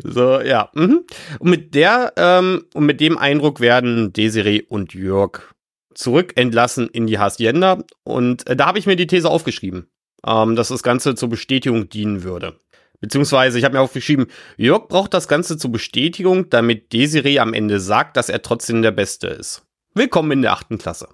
So, 0.03 0.41
ja. 0.41 0.69
Mhm. 0.73 1.05
Und 1.39 1.49
mit 1.49 1.73
der, 1.73 2.13
ähm, 2.17 2.65
und 2.73 2.85
mit 2.85 2.99
dem 2.99 3.17
Eindruck 3.17 3.61
werden 3.61 4.11
Desiree 4.11 4.63
und 4.67 4.93
Jörg 4.93 5.53
zurückentlassen 5.93 6.89
in 6.89 7.07
die 7.07 7.19
Hacienda. 7.19 7.83
Und 8.03 8.47
äh, 8.47 8.55
da 8.55 8.65
habe 8.65 8.79
ich 8.79 8.85
mir 8.85 8.97
die 8.97 9.07
These 9.07 9.29
aufgeschrieben, 9.29 9.89
ähm, 10.25 10.55
dass 10.55 10.67
das 10.67 10.83
Ganze 10.83 11.15
zur 11.15 11.29
Bestätigung 11.29 11.89
dienen 11.89 12.23
würde. 12.23 12.59
Beziehungsweise, 12.99 13.59
ich 13.59 13.63
habe 13.63 13.75
mir 13.75 13.81
aufgeschrieben, 13.81 14.27
Jörg 14.57 14.87
braucht 14.87 15.13
das 15.13 15.27
Ganze 15.27 15.57
zur 15.57 15.71
Bestätigung, 15.71 16.49
damit 16.49 16.91
Desiree 16.93 17.39
am 17.39 17.53
Ende 17.53 17.79
sagt, 17.79 18.17
dass 18.17 18.29
er 18.29 18.41
trotzdem 18.41 18.81
der 18.81 18.91
Beste 18.91 19.27
ist. 19.27 19.63
Willkommen 19.93 20.31
in 20.31 20.41
der 20.41 20.51
achten 20.51 20.77
Klasse. 20.77 21.09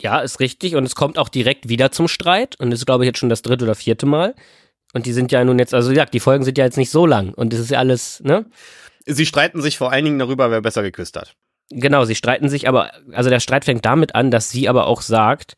Ja, 0.00 0.20
ist 0.20 0.40
richtig. 0.40 0.74
Und 0.74 0.84
es 0.84 0.94
kommt 0.94 1.18
auch 1.18 1.28
direkt 1.28 1.68
wieder 1.68 1.90
zum 1.92 2.08
Streit. 2.08 2.60
Und 2.60 2.70
das 2.70 2.80
ist, 2.80 2.86
glaube 2.86 3.04
ich, 3.04 3.06
jetzt 3.06 3.18
schon 3.18 3.28
das 3.28 3.42
dritte 3.42 3.64
oder 3.64 3.74
vierte 3.74 4.04
Mal. 4.04 4.34
Und 4.92 5.06
die 5.06 5.12
sind 5.12 5.32
ja 5.32 5.44
nun 5.44 5.58
jetzt, 5.58 5.74
also 5.74 5.92
ja, 5.92 6.04
die 6.06 6.20
Folgen 6.20 6.44
sind 6.44 6.58
ja 6.58 6.64
jetzt 6.64 6.78
nicht 6.78 6.90
so 6.90 7.06
lang. 7.06 7.34
Und 7.34 7.52
das 7.52 7.60
ist 7.60 7.70
ja 7.70 7.78
alles, 7.78 8.20
ne? 8.20 8.46
Sie 9.04 9.26
streiten 9.26 9.60
sich 9.60 9.78
vor 9.78 9.92
allen 9.92 10.04
Dingen 10.04 10.18
darüber, 10.18 10.50
wer 10.50 10.60
besser 10.60 10.82
geküsst 10.82 11.16
hat. 11.16 11.34
Genau, 11.70 12.04
sie 12.04 12.14
streiten 12.14 12.48
sich 12.48 12.68
aber, 12.68 12.92
also 13.12 13.28
der 13.30 13.40
Streit 13.40 13.64
fängt 13.64 13.84
damit 13.84 14.14
an, 14.14 14.30
dass 14.30 14.50
sie 14.50 14.68
aber 14.68 14.86
auch 14.86 15.02
sagt, 15.02 15.56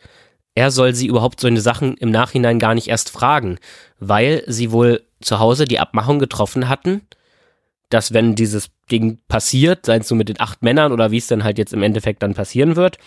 er 0.54 0.70
soll 0.70 0.94
sie 0.94 1.06
überhaupt 1.06 1.40
solche 1.40 1.60
Sachen 1.60 1.96
im 1.98 2.10
Nachhinein 2.10 2.58
gar 2.58 2.74
nicht 2.74 2.88
erst 2.88 3.10
fragen, 3.10 3.58
weil 4.00 4.42
sie 4.46 4.72
wohl 4.72 5.02
zu 5.20 5.38
Hause 5.38 5.66
die 5.66 5.78
Abmachung 5.78 6.18
getroffen 6.18 6.68
hatten, 6.68 7.02
dass 7.90 8.12
wenn 8.12 8.34
dieses 8.34 8.70
Ding 8.90 9.18
passiert, 9.28 9.86
sei 9.86 9.98
es 9.98 10.08
so 10.08 10.14
mit 10.14 10.28
den 10.28 10.40
acht 10.40 10.62
Männern 10.62 10.92
oder 10.92 11.10
wie 11.10 11.18
es 11.18 11.26
dann 11.26 11.44
halt 11.44 11.58
jetzt 11.58 11.72
im 11.72 11.82
Endeffekt 11.82 12.22
dann 12.22 12.34
passieren 12.34 12.76
wird, 12.76 12.98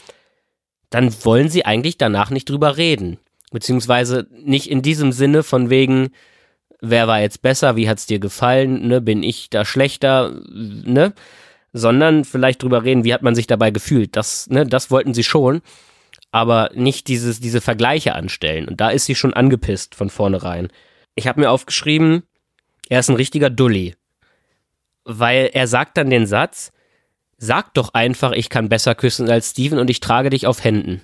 dann 0.89 1.13
wollen 1.25 1.49
sie 1.49 1.65
eigentlich 1.65 1.97
danach 1.97 2.29
nicht 2.29 2.49
drüber 2.49 2.77
reden. 2.77 3.19
Beziehungsweise 3.51 4.27
nicht 4.31 4.69
in 4.69 4.81
diesem 4.81 5.11
Sinne 5.11 5.43
von 5.43 5.69
wegen, 5.69 6.09
wer 6.79 7.07
war 7.07 7.21
jetzt 7.21 7.41
besser, 7.41 7.75
wie 7.75 7.87
hat's 7.87 8.05
dir 8.05 8.19
gefallen, 8.19 8.87
ne, 8.87 9.01
bin 9.01 9.23
ich 9.23 9.49
da 9.49 9.63
schlechter, 9.63 10.41
ne? 10.49 11.13
Sondern 11.73 12.25
vielleicht 12.25 12.63
drüber 12.63 12.83
reden, 12.83 13.05
wie 13.05 13.13
hat 13.13 13.21
man 13.21 13.35
sich 13.35 13.47
dabei 13.47 13.71
gefühlt. 13.71 14.15
Das, 14.15 14.49
ne, 14.49 14.65
das 14.65 14.91
wollten 14.91 15.13
sie 15.13 15.23
schon, 15.23 15.61
aber 16.31 16.71
nicht 16.73 17.07
dieses, 17.07 17.39
diese 17.39 17.61
Vergleiche 17.61 18.15
anstellen. 18.15 18.67
Und 18.67 18.81
da 18.81 18.89
ist 18.89 19.05
sie 19.05 19.15
schon 19.15 19.33
angepisst 19.33 19.95
von 19.95 20.09
vornherein. 20.09 20.69
Ich 21.15 21.27
habe 21.27 21.39
mir 21.39 21.51
aufgeschrieben, 21.51 22.23
er 22.89 22.99
ist 22.99 23.09
ein 23.09 23.15
richtiger 23.15 23.49
Dulli. 23.49 23.95
Weil 25.03 25.49
er 25.53 25.67
sagt 25.67 25.97
dann 25.97 26.09
den 26.09 26.25
Satz, 26.25 26.71
sag 27.37 27.73
doch 27.73 27.93
einfach, 27.93 28.31
ich 28.33 28.49
kann 28.49 28.69
besser 28.69 28.95
küssen 28.95 29.29
als 29.29 29.51
Steven 29.51 29.79
und 29.79 29.89
ich 29.89 29.99
trage 29.99 30.29
dich 30.29 30.47
auf 30.47 30.63
Händen. 30.63 31.01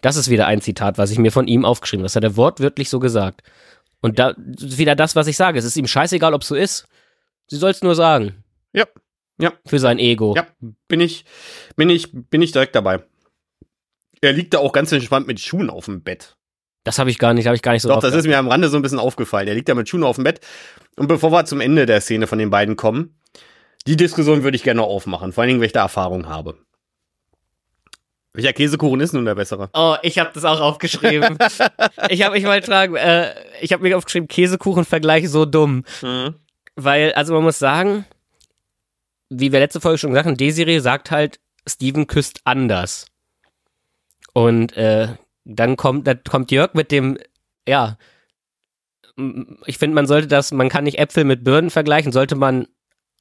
Das 0.00 0.16
ist 0.16 0.30
wieder 0.30 0.46
ein 0.46 0.60
Zitat, 0.60 0.98
was 0.98 1.10
ich 1.10 1.18
mir 1.18 1.32
von 1.32 1.48
ihm 1.48 1.64
aufgeschrieben 1.64 2.02
habe. 2.02 2.06
Das 2.06 2.16
hat 2.16 2.24
er 2.24 2.36
wortwörtlich 2.36 2.88
so 2.88 3.00
gesagt. 3.00 3.42
Und 4.00 4.18
da 4.18 4.30
ist 4.30 4.78
wieder 4.78 4.94
das, 4.94 5.16
was 5.16 5.26
ich 5.26 5.36
sage. 5.36 5.58
Es 5.58 5.64
ist 5.64 5.76
ihm 5.76 5.86
scheißegal, 5.86 6.34
ob 6.34 6.42
es 6.42 6.48
so 6.48 6.54
ist. 6.54 6.86
Sie 7.48 7.56
soll 7.56 7.70
es 7.70 7.82
nur 7.82 7.94
sagen. 7.94 8.44
Ja. 8.72 8.86
Ja. 9.40 9.52
Für 9.66 9.78
sein 9.78 9.98
Ego. 9.98 10.34
Ja, 10.36 10.46
bin 10.88 11.00
ich, 11.00 11.24
bin 11.76 11.90
ich, 11.90 12.10
bin 12.12 12.42
ich 12.42 12.52
direkt 12.52 12.74
dabei. 12.74 13.02
Er 14.20 14.32
liegt 14.32 14.54
da 14.54 14.58
auch 14.58 14.72
ganz 14.72 14.90
entspannt 14.92 15.26
mit 15.26 15.40
Schuhen 15.40 15.70
auf 15.70 15.86
dem 15.86 16.02
Bett. 16.02 16.36
Das 16.84 16.98
habe 16.98 17.10
ich 17.10 17.18
gar 17.18 17.34
nicht, 17.34 17.46
habe 17.46 17.56
ich 17.56 17.62
gar 17.62 17.72
nicht 17.72 17.82
so 17.82 17.88
Doch, 17.88 18.00
das 18.00 18.14
ist 18.14 18.26
mir 18.26 18.38
am 18.38 18.48
Rande 18.48 18.68
so 18.68 18.76
ein 18.76 18.82
bisschen 18.82 18.98
aufgefallen. 18.98 19.46
Er 19.46 19.54
liegt 19.54 19.68
da 19.68 19.74
mit 19.74 19.88
Schuhen 19.88 20.04
auf 20.04 20.16
dem 20.16 20.24
Bett. 20.24 20.40
Und 20.96 21.06
bevor 21.06 21.30
wir 21.30 21.44
zum 21.44 21.60
Ende 21.60 21.86
der 21.86 22.00
Szene 22.00 22.26
von 22.26 22.38
den 22.38 22.50
beiden 22.50 22.76
kommen, 22.76 23.20
die 23.86 23.96
Diskussion 23.96 24.42
würde 24.42 24.56
ich 24.56 24.64
gerne 24.64 24.80
noch 24.80 24.88
aufmachen. 24.88 25.32
Vor 25.32 25.42
allen 25.42 25.48
Dingen, 25.48 25.60
weil 25.60 25.66
ich 25.66 25.72
da 25.72 25.82
Erfahrung 25.82 26.28
habe. 26.28 26.58
Welcher 28.34 28.52
Käsekuchen 28.52 29.00
ist 29.00 29.12
nun 29.14 29.24
der 29.24 29.34
bessere? 29.34 29.70
Oh, 29.72 29.96
ich 30.02 30.18
habe 30.18 30.30
das 30.32 30.44
auch 30.44 30.60
aufgeschrieben. 30.60 31.38
ich 32.08 32.22
habe 32.22 32.34
mich 32.34 32.44
mal 32.44 32.62
fragen, 32.62 32.94
äh, 32.94 33.34
ich 33.60 33.72
habe 33.72 33.82
mir 33.82 33.96
aufgeschrieben, 33.96 34.28
Käsekuchenvergleich 34.28 35.28
so 35.28 35.44
dumm. 35.44 35.84
Weil, 36.76 37.12
also 37.14 37.34
man 37.34 37.42
muss 37.42 37.58
sagen, 37.58 38.04
wie 39.30 39.52
wir 39.52 39.58
letzte 39.58 39.80
Folge 39.80 39.98
schon 39.98 40.10
gesagt 40.10 40.26
haben, 40.26 40.36
Desiree 40.36 40.78
sagt 40.78 41.10
halt, 41.10 41.40
Steven 41.66 42.06
küsst 42.06 42.40
anders. 42.44 43.06
Und 44.32 44.76
äh, 44.76 45.08
dann 45.44 45.76
kommt, 45.76 46.06
dann 46.06 46.22
kommt 46.22 46.52
Jörg 46.52 46.74
mit 46.74 46.92
dem, 46.92 47.18
ja, 47.66 47.98
ich 49.66 49.78
finde, 49.78 49.94
man 49.94 50.06
sollte 50.06 50.28
das, 50.28 50.52
man 50.52 50.68
kann 50.68 50.84
nicht 50.84 50.98
Äpfel 50.98 51.24
mit 51.24 51.42
Birnen 51.42 51.70
vergleichen, 51.70 52.12
sollte 52.12 52.36
man 52.36 52.68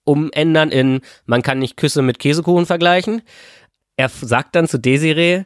umändern 0.04 0.70
in, 0.70 1.02
man 1.26 1.42
kann 1.42 1.60
nicht 1.60 1.76
Küsse 1.76 2.02
mit 2.02 2.20
Käsekuchen 2.20 2.66
vergleichen. 2.66 3.24
Er 3.98 4.10
sagt 4.10 4.56
dann 4.56 4.68
zu 4.68 4.80
Desiree, 4.80 5.44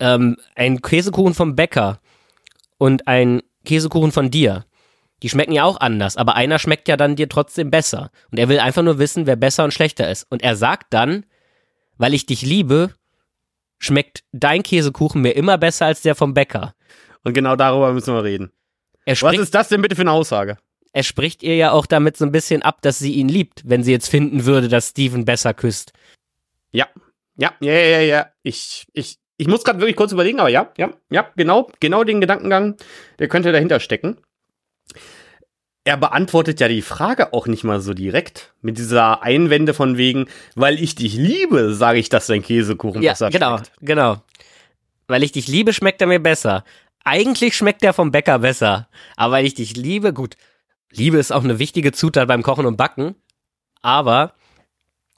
ähm, 0.00 0.36
ein 0.56 0.82
Käsekuchen 0.82 1.34
vom 1.34 1.54
Bäcker 1.54 2.00
und 2.78 3.06
ein 3.06 3.42
Käsekuchen 3.64 4.10
von 4.10 4.30
dir, 4.30 4.64
die 5.22 5.28
schmecken 5.28 5.52
ja 5.52 5.64
auch 5.64 5.78
anders, 5.80 6.16
aber 6.16 6.34
einer 6.34 6.58
schmeckt 6.58 6.88
ja 6.88 6.96
dann 6.96 7.16
dir 7.16 7.28
trotzdem 7.28 7.70
besser. 7.70 8.10
Und 8.30 8.38
er 8.38 8.48
will 8.48 8.58
einfach 8.58 8.82
nur 8.82 8.98
wissen, 8.98 9.26
wer 9.26 9.36
besser 9.36 9.64
und 9.64 9.72
schlechter 9.72 10.10
ist. 10.10 10.26
Und 10.30 10.42
er 10.42 10.56
sagt 10.56 10.92
dann, 10.92 11.24
weil 11.96 12.12
ich 12.12 12.26
dich 12.26 12.42
liebe, 12.42 12.90
schmeckt 13.78 14.24
dein 14.32 14.62
Käsekuchen 14.62 15.22
mir 15.22 15.36
immer 15.36 15.56
besser 15.56 15.86
als 15.86 16.02
der 16.02 16.14
vom 16.14 16.34
Bäcker. 16.34 16.74
Und 17.22 17.32
genau 17.32 17.56
darüber 17.56 17.92
müssen 17.92 18.12
wir 18.12 18.24
reden. 18.24 18.50
Er 19.06 19.12
Was 19.12 19.18
spricht, 19.18 19.40
ist 19.40 19.54
das 19.54 19.68
denn 19.68 19.80
bitte 19.80 19.94
für 19.94 20.02
eine 20.02 20.12
Aussage? 20.12 20.58
er 20.94 21.02
spricht 21.02 21.42
ihr 21.42 21.56
ja 21.56 21.72
auch 21.72 21.86
damit 21.86 22.16
so 22.16 22.24
ein 22.24 22.30
bisschen 22.32 22.62
ab, 22.62 22.80
dass 22.80 23.00
sie 23.00 23.14
ihn 23.14 23.28
liebt, 23.28 23.68
wenn 23.68 23.82
sie 23.82 23.90
jetzt 23.90 24.08
finden 24.08 24.44
würde, 24.46 24.68
dass 24.68 24.90
Steven 24.90 25.24
besser 25.24 25.52
küsst. 25.52 25.92
Ja, 26.70 26.86
ja, 27.36 27.52
ja, 27.60 27.72
ja, 27.72 28.00
ja. 28.00 28.26
Ich, 28.42 28.86
ich, 28.92 29.18
ich 29.36 29.46
muss 29.48 29.64
gerade 29.64 29.80
wirklich 29.80 29.96
kurz 29.96 30.12
überlegen, 30.12 30.40
aber 30.40 30.48
ja, 30.50 30.72
ja, 30.76 30.90
ja, 31.10 31.28
genau, 31.36 31.70
genau 31.80 32.04
den 32.04 32.20
Gedankengang, 32.20 32.76
der 33.18 33.28
könnte 33.28 33.52
dahinter 33.52 33.80
stecken. 33.80 34.18
Er 35.86 35.98
beantwortet 35.98 36.60
ja 36.60 36.68
die 36.68 36.80
Frage 36.80 37.34
auch 37.34 37.46
nicht 37.46 37.62
mal 37.62 37.80
so 37.80 37.92
direkt 37.92 38.54
mit 38.62 38.78
dieser 38.78 39.22
Einwände 39.22 39.74
von 39.74 39.98
wegen, 39.98 40.26
weil 40.54 40.82
ich 40.82 40.94
dich 40.94 41.14
liebe, 41.14 41.74
sage 41.74 41.98
ich, 41.98 42.08
dass 42.08 42.26
dein 42.26 42.42
Käsekuchen 42.42 43.02
Ja, 43.02 43.12
besser 43.12 43.28
genau, 43.30 43.58
schmeckt. 43.58 43.72
genau. 43.82 44.22
Weil 45.08 45.22
ich 45.22 45.32
dich 45.32 45.46
liebe, 45.46 45.74
schmeckt 45.74 46.00
er 46.00 46.06
mir 46.06 46.20
besser. 46.20 46.64
Eigentlich 47.04 47.54
schmeckt 47.54 47.82
der 47.82 47.92
vom 47.92 48.12
Bäcker 48.12 48.38
besser. 48.38 48.88
Aber 49.16 49.34
weil 49.34 49.44
ich 49.44 49.52
dich 49.54 49.76
liebe, 49.76 50.14
gut, 50.14 50.36
Liebe 50.90 51.18
ist 51.18 51.32
auch 51.32 51.44
eine 51.44 51.58
wichtige 51.58 51.92
Zutat 51.92 52.28
beim 52.28 52.42
Kochen 52.42 52.64
und 52.64 52.76
Backen. 52.78 53.14
Aber 53.82 54.32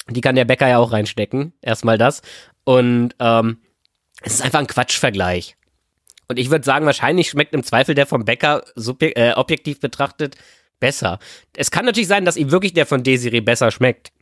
die 0.08 0.20
kann 0.20 0.36
der 0.36 0.44
Bäcker 0.44 0.68
ja 0.68 0.78
auch 0.78 0.92
reinstecken. 0.92 1.52
Erstmal 1.62 1.98
das. 1.98 2.22
Und 2.64 3.14
ähm, 3.18 3.58
es 4.22 4.34
ist 4.34 4.42
einfach 4.42 4.60
ein 4.60 4.66
Quatschvergleich. 4.66 5.56
Und 6.28 6.38
ich 6.38 6.50
würde 6.50 6.64
sagen, 6.64 6.86
wahrscheinlich 6.86 7.28
schmeckt 7.28 7.54
im 7.54 7.62
Zweifel 7.62 7.94
der 7.94 8.06
vom 8.06 8.24
Bäcker 8.24 8.64
äh, 9.00 9.32
objektiv 9.32 9.80
betrachtet 9.80 10.36
besser. 10.80 11.18
Es 11.56 11.70
kann 11.70 11.84
natürlich 11.84 12.08
sein, 12.08 12.24
dass 12.24 12.36
ihm 12.36 12.50
wirklich 12.50 12.72
der 12.74 12.86
von 12.86 13.02
Desiree 13.02 13.40
besser 13.40 13.70
schmeckt. 13.70 14.12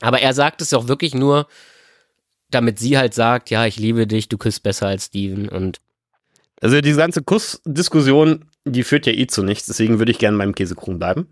Aber 0.00 0.20
er 0.20 0.32
sagt 0.32 0.62
es 0.62 0.72
auch 0.72 0.88
wirklich 0.88 1.14
nur, 1.14 1.46
damit 2.50 2.78
sie 2.78 2.98
halt 2.98 3.14
sagt, 3.14 3.50
ja, 3.50 3.66
ich 3.66 3.78
liebe 3.78 4.06
dich, 4.06 4.28
du 4.28 4.38
küsst 4.38 4.62
besser 4.62 4.86
als 4.88 5.06
Steven 5.06 5.48
und 5.48 5.80
Also 6.60 6.80
diese 6.80 6.98
ganze 6.98 7.22
Kussdiskussion, 7.22 8.46
die 8.64 8.82
führt 8.82 9.06
ja 9.06 9.12
eh 9.12 9.26
zu 9.26 9.42
nichts, 9.42 9.66
deswegen 9.66 9.98
würde 9.98 10.12
ich 10.12 10.18
gerne 10.18 10.38
beim 10.38 10.54
Käsekuchen 10.54 10.98
bleiben. 10.98 11.28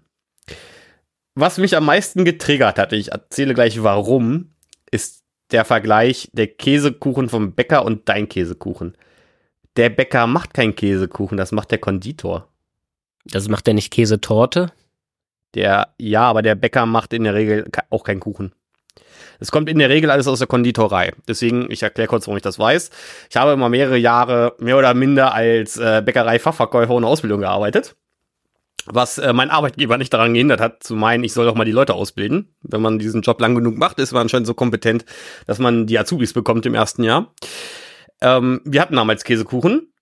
Was 1.40 1.56
mich 1.58 1.76
am 1.76 1.84
meisten 1.84 2.24
getriggert 2.24 2.80
hatte, 2.80 2.96
ich 2.96 3.12
erzähle 3.12 3.54
gleich 3.54 3.84
warum, 3.84 4.50
ist 4.90 5.22
der 5.52 5.64
Vergleich 5.64 6.28
der 6.32 6.48
Käsekuchen 6.48 7.28
vom 7.28 7.52
Bäcker 7.52 7.84
und 7.84 8.08
dein 8.08 8.28
Käsekuchen. 8.28 8.96
Der 9.76 9.88
Bäcker 9.88 10.26
macht 10.26 10.52
keinen 10.52 10.74
Käsekuchen, 10.74 11.38
das 11.38 11.52
macht 11.52 11.70
der 11.70 11.78
Konditor. 11.78 12.48
das 13.24 13.48
macht 13.48 13.68
er 13.68 13.74
nicht 13.74 13.92
Käsetorte. 13.92 14.72
Der, 15.54 15.94
ja, 15.96 16.22
aber 16.22 16.42
der 16.42 16.56
Bäcker 16.56 16.86
macht 16.86 17.12
in 17.12 17.22
der 17.22 17.34
Regel 17.34 17.70
auch 17.88 18.02
keinen 18.02 18.18
Kuchen. 18.18 18.52
Es 19.38 19.52
kommt 19.52 19.68
in 19.68 19.78
der 19.78 19.90
Regel 19.90 20.10
alles 20.10 20.26
aus 20.26 20.40
der 20.40 20.48
Konditorei. 20.48 21.12
Deswegen, 21.28 21.70
ich 21.70 21.84
erkläre 21.84 22.08
kurz, 22.08 22.26
warum 22.26 22.38
ich 22.38 22.42
das 22.42 22.58
weiß. 22.58 22.90
Ich 23.30 23.36
habe 23.36 23.52
immer 23.52 23.68
mehrere 23.68 23.96
Jahre 23.96 24.56
mehr 24.58 24.76
oder 24.76 24.92
minder 24.92 25.34
als 25.34 25.76
äh, 25.76 26.02
Bäckerei-Fachverkäufer 26.04 26.94
ohne 26.94 27.06
Ausbildung 27.06 27.42
gearbeitet. 27.42 27.94
Was 28.92 29.18
äh, 29.18 29.32
mein 29.32 29.50
Arbeitgeber 29.50 29.98
nicht 29.98 30.12
daran 30.12 30.34
gehindert 30.34 30.60
hat, 30.60 30.82
zu 30.82 30.94
meinen, 30.94 31.24
ich 31.24 31.32
soll 31.32 31.46
doch 31.46 31.54
mal 31.54 31.64
die 31.64 31.72
Leute 31.72 31.94
ausbilden. 31.94 32.54
Wenn 32.62 32.80
man 32.82 32.98
diesen 32.98 33.22
Job 33.22 33.40
lang 33.40 33.54
genug 33.54 33.76
macht, 33.76 33.98
ist 33.98 34.12
man 34.12 34.22
anscheinend 34.22 34.46
so 34.46 34.54
kompetent, 34.54 35.04
dass 35.46 35.58
man 35.58 35.86
die 35.86 35.98
Azubis 35.98 36.32
bekommt 36.32 36.66
im 36.66 36.74
ersten 36.74 37.04
Jahr. 37.04 37.32
Ähm, 38.20 38.60
wir 38.64 38.80
hatten 38.80 38.96
damals 38.96 39.24
Käsekuchen 39.24 39.92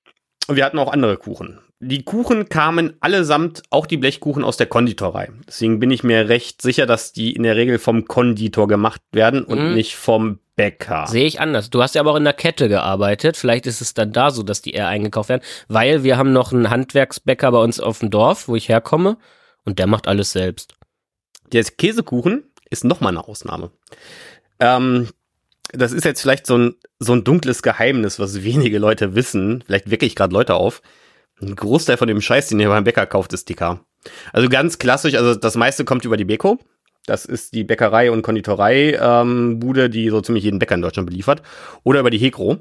und 0.49 0.57
wir 0.57 0.65
hatten 0.65 0.79
auch 0.79 0.93
andere 0.93 1.17
Kuchen. 1.17 1.59
Die 1.81 2.05
Kuchen 2.05 2.49
kamen 2.49 2.95
allesamt, 3.01 3.63
auch 3.69 3.85
die 3.87 3.99
Blechkuchen 3.99 4.45
aus 4.45 4.57
der 4.57 4.67
Konditorei. 4.67 5.31
Deswegen 5.47 5.79
bin 5.79 5.91
ich 5.91 6.03
mir 6.03 6.29
recht 6.29 6.63
sicher, 6.63 6.87
dass 6.87 7.13
die 7.13 7.33
in 7.35 7.43
der 7.43 7.57
Regel 7.57 7.79
vom 7.79 8.07
Konditor 8.07 8.67
gemacht 8.67 9.03
werden 9.13 9.45
und 9.45 9.59
Mhm. 9.59 9.75
nicht 9.75 9.95
vom 9.97 10.39
Bäcker. 10.57 11.07
Sehe 11.07 11.27
ich 11.27 11.41
anders. 11.41 11.71
Du 11.71 11.83
hast 11.83 11.95
ja 11.95 12.01
aber 12.01 12.13
auch 12.13 12.17
in 12.17 12.25
der 12.25 12.33
Kette 12.33 12.69
gearbeitet. 12.69 13.37
Vielleicht 13.37 13.67
ist 13.67 13.81
es 13.81 13.95
dann 13.95 14.13
da 14.13 14.31
so, 14.31 14.43
dass 14.43 14.63
die 14.63 14.73
eher 14.73 14.89
eingekauft 14.89 15.29
werden, 15.29 15.43
weil 15.69 16.03
wir 16.03 16.17
haben 16.17 16.33
noch 16.33 16.53
einen 16.53 16.71
Handwerksbäcker 16.71 17.53
bei 17.53 17.59
uns 17.59 17.79
auf 17.79 18.01
dem 18.01 18.11
Dorf, 18.11 18.49
wo 18.49 18.57
ich 18.57 18.69
herkomme, 18.69 19.19
und 19.65 19.79
der 19.79 19.87
macht 19.87 20.09
alles 20.09 20.33
selbst. 20.33 20.75
Der 21.53 21.63
Käsekuchen 21.65 22.45
ist 22.71 22.85
nochmal 22.85 23.13
eine 23.13 23.29
Ausnahme. 23.29 23.71
Ähm, 24.59 25.09
das 25.73 25.93
ist 25.93 26.05
jetzt 26.05 26.23
vielleicht 26.23 26.47
so 26.47 26.57
ein, 26.57 26.75
so 26.99 27.13
ein 27.13 27.25
dunkles 27.25 27.63
Geheimnis, 27.63 28.19
was 28.19 28.43
wenige 28.43 28.79
Leute 28.79 29.15
wissen. 29.15 29.63
Vielleicht 29.67 29.91
wecke 29.91 30.07
ich 30.07 30.17
gerade 30.17 30.33
Leute 30.33 30.55
auf. 30.55 30.83
Ein 31.41 31.55
Großteil 31.55 31.99
von 31.99 32.09
dem 32.09 32.21
Scheiß, 32.21 32.49
den 32.49 32.61
ihr 32.61 32.69
beim 32.69 32.85
Bäcker 32.85 33.07
kauft, 33.07 33.33
ist 33.33 33.45
TK. 33.45 33.81
Also 34.33 34.49
ganz 34.49 34.79
klassisch, 34.79 35.15
also 35.15 35.35
das 35.35 35.57
meiste 35.57 35.85
kommt 35.85 36.05
über 36.05 36.17
die 36.17 36.25
Beko. 36.25 36.59
Das 37.07 37.25
ist 37.25 37.55
die 37.55 37.65
Bäckerei- 37.65 38.11
und 38.11 38.23
Konditorei-Bude, 38.23 39.89
die 39.91 40.11
so 40.11 40.21
ziemlich 40.21 40.45
jeden 40.45 40.59
Bäcker 40.59 40.75
in 40.75 40.83
Deutschland 40.83 41.09
beliefert. 41.09 41.43
Oder 41.85 42.01
über 42.01 42.11
die 42.11 42.19
Hegro. 42.19 42.59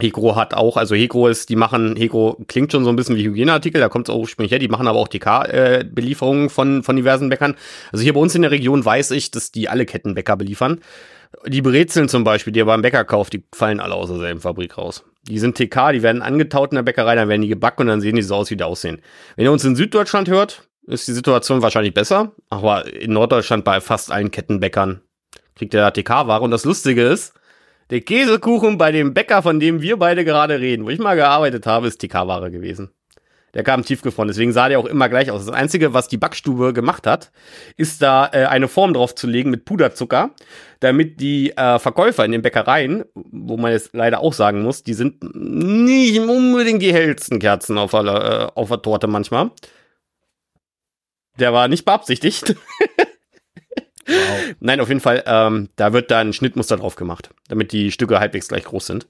Hegro 0.00 0.36
hat 0.36 0.54
auch, 0.54 0.76
also 0.76 0.94
Hegro 0.94 1.28
ist, 1.28 1.48
die 1.48 1.56
machen, 1.56 1.96
Hegro 1.96 2.42
klingt 2.48 2.72
schon 2.72 2.84
so 2.84 2.90
ein 2.90 2.96
bisschen 2.96 3.16
wie 3.16 3.24
Hygieneartikel, 3.24 3.80
da 3.80 3.88
kommt 3.88 4.08
es 4.08 4.14
auch 4.14 4.18
ursprünglich 4.18 4.52
her, 4.52 4.58
die 4.58 4.68
machen 4.68 4.86
aber 4.86 4.98
auch 4.98 5.08
TK-Belieferungen 5.08 6.48
von, 6.48 6.82
von 6.82 6.96
diversen 6.96 7.28
Bäckern. 7.28 7.54
Also 7.92 8.02
hier 8.02 8.14
bei 8.14 8.20
uns 8.20 8.34
in 8.34 8.42
der 8.42 8.50
Region 8.50 8.84
weiß 8.84 9.10
ich, 9.10 9.30
dass 9.30 9.52
die 9.52 9.68
alle 9.68 9.86
Kettenbäcker 9.86 10.36
beliefern. 10.36 10.80
Die 11.46 11.62
Brezeln 11.62 12.08
zum 12.08 12.24
Beispiel, 12.24 12.52
die 12.52 12.58
ihr 12.58 12.64
beim 12.64 12.82
Bäcker 12.82 13.04
kauft, 13.04 13.32
die 13.34 13.44
fallen 13.54 13.80
alle 13.80 13.94
aus 13.94 14.08
derselben 14.08 14.40
Fabrik 14.40 14.78
raus. 14.78 15.04
Die 15.28 15.38
sind 15.38 15.56
TK, 15.56 15.92
die 15.92 16.02
werden 16.02 16.22
angetaut 16.22 16.72
in 16.72 16.76
der 16.76 16.82
Bäckerei, 16.82 17.14
dann 17.14 17.28
werden 17.28 17.42
die 17.42 17.48
gebacken 17.48 17.82
und 17.82 17.88
dann 17.88 18.00
sehen 18.00 18.16
die 18.16 18.22
so 18.22 18.34
aus, 18.34 18.50
wie 18.50 18.56
die 18.56 18.64
aussehen. 18.64 19.00
Wenn 19.36 19.44
ihr 19.44 19.52
uns 19.52 19.64
in 19.64 19.76
Süddeutschland 19.76 20.28
hört, 20.28 20.69
ist 20.90 21.08
die 21.08 21.12
Situation 21.12 21.62
wahrscheinlich 21.62 21.94
besser, 21.94 22.32
aber 22.48 22.92
in 22.92 23.12
Norddeutschland 23.12 23.64
bei 23.64 23.80
fast 23.80 24.10
allen 24.10 24.30
Kettenbäckern 24.30 25.00
kriegt 25.54 25.74
da 25.74 25.90
TK-Ware 25.90 26.42
und 26.42 26.50
das 26.50 26.64
Lustige 26.64 27.02
ist, 27.02 27.34
der 27.90 28.00
Käsekuchen 28.00 28.78
bei 28.78 28.92
dem 28.92 29.14
Bäcker, 29.14 29.42
von 29.42 29.58
dem 29.58 29.82
wir 29.82 29.96
beide 29.96 30.24
gerade 30.24 30.60
reden, 30.60 30.84
wo 30.84 30.90
ich 30.90 30.98
mal 30.98 31.16
gearbeitet 31.16 31.66
habe, 31.66 31.88
ist 31.88 32.00
TK-Ware 32.00 32.50
gewesen. 32.50 32.90
Der 33.52 33.64
kam 33.64 33.84
tiefgefroren, 33.84 34.28
deswegen 34.28 34.52
sah 34.52 34.68
der 34.68 34.78
auch 34.78 34.86
immer 34.86 35.08
gleich 35.08 35.30
aus. 35.30 35.44
Das 35.44 35.54
Einzige, 35.54 35.92
was 35.92 36.06
die 36.06 36.18
Backstube 36.18 36.72
gemacht 36.72 37.06
hat, 37.06 37.32
ist 37.76 38.00
da 38.00 38.30
äh, 38.32 38.44
eine 38.44 38.68
Form 38.68 38.94
drauf 38.94 39.16
zu 39.16 39.26
legen 39.26 39.50
mit 39.50 39.64
Puderzucker, 39.64 40.30
damit 40.78 41.20
die 41.20 41.50
äh, 41.56 41.80
Verkäufer 41.80 42.24
in 42.24 42.30
den 42.30 42.42
Bäckereien, 42.42 43.04
wo 43.14 43.56
man 43.56 43.72
jetzt 43.72 43.90
leider 43.92 44.20
auch 44.20 44.34
sagen 44.34 44.62
muss, 44.62 44.84
die 44.84 44.94
sind 44.94 45.34
nicht 45.34 46.20
unbedingt 46.20 46.80
die 46.80 46.92
hellsten 46.92 47.40
Kerzen 47.40 47.76
auf, 47.76 47.92
aller, 47.92 48.44
äh, 48.44 48.52
auf 48.54 48.68
der 48.68 48.82
Torte 48.82 49.08
manchmal. 49.08 49.50
Der 51.40 51.52
war 51.52 51.68
nicht 51.68 51.84
beabsichtigt. 51.84 52.56
Nein, 54.60 54.80
auf 54.80 54.88
jeden 54.88 55.00
Fall, 55.00 55.22
ähm, 55.26 55.68
da 55.76 55.92
wird 55.92 56.10
da 56.10 56.18
ein 56.18 56.32
Schnittmuster 56.32 56.76
drauf 56.76 56.96
gemacht, 56.96 57.30
damit 57.48 57.72
die 57.72 57.92
Stücke 57.92 58.18
halbwegs 58.18 58.48
gleich 58.48 58.64
groß 58.64 58.86
sind. 58.86 59.06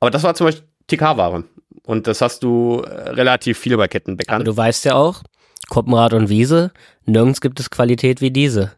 Aber 0.00 0.10
das 0.10 0.22
war 0.22 0.34
zum 0.34 0.46
Beispiel 0.46 0.66
TK-Ware. 0.88 1.44
Und 1.84 2.06
das 2.06 2.20
hast 2.20 2.42
du 2.42 2.80
äh, 2.80 3.10
relativ 3.10 3.58
viel 3.58 3.76
bei 3.76 3.84
Aber 3.84 3.88
Kettenbäckern. 3.88 4.44
du 4.44 4.56
weißt 4.56 4.84
ja 4.84 4.94
auch, 4.94 5.22
Koppenrad 5.68 6.12
und 6.12 6.28
Wiese, 6.28 6.72
nirgends 7.04 7.40
gibt 7.40 7.60
es 7.60 7.70
Qualität 7.70 8.20
wie 8.20 8.30
diese. 8.30 8.72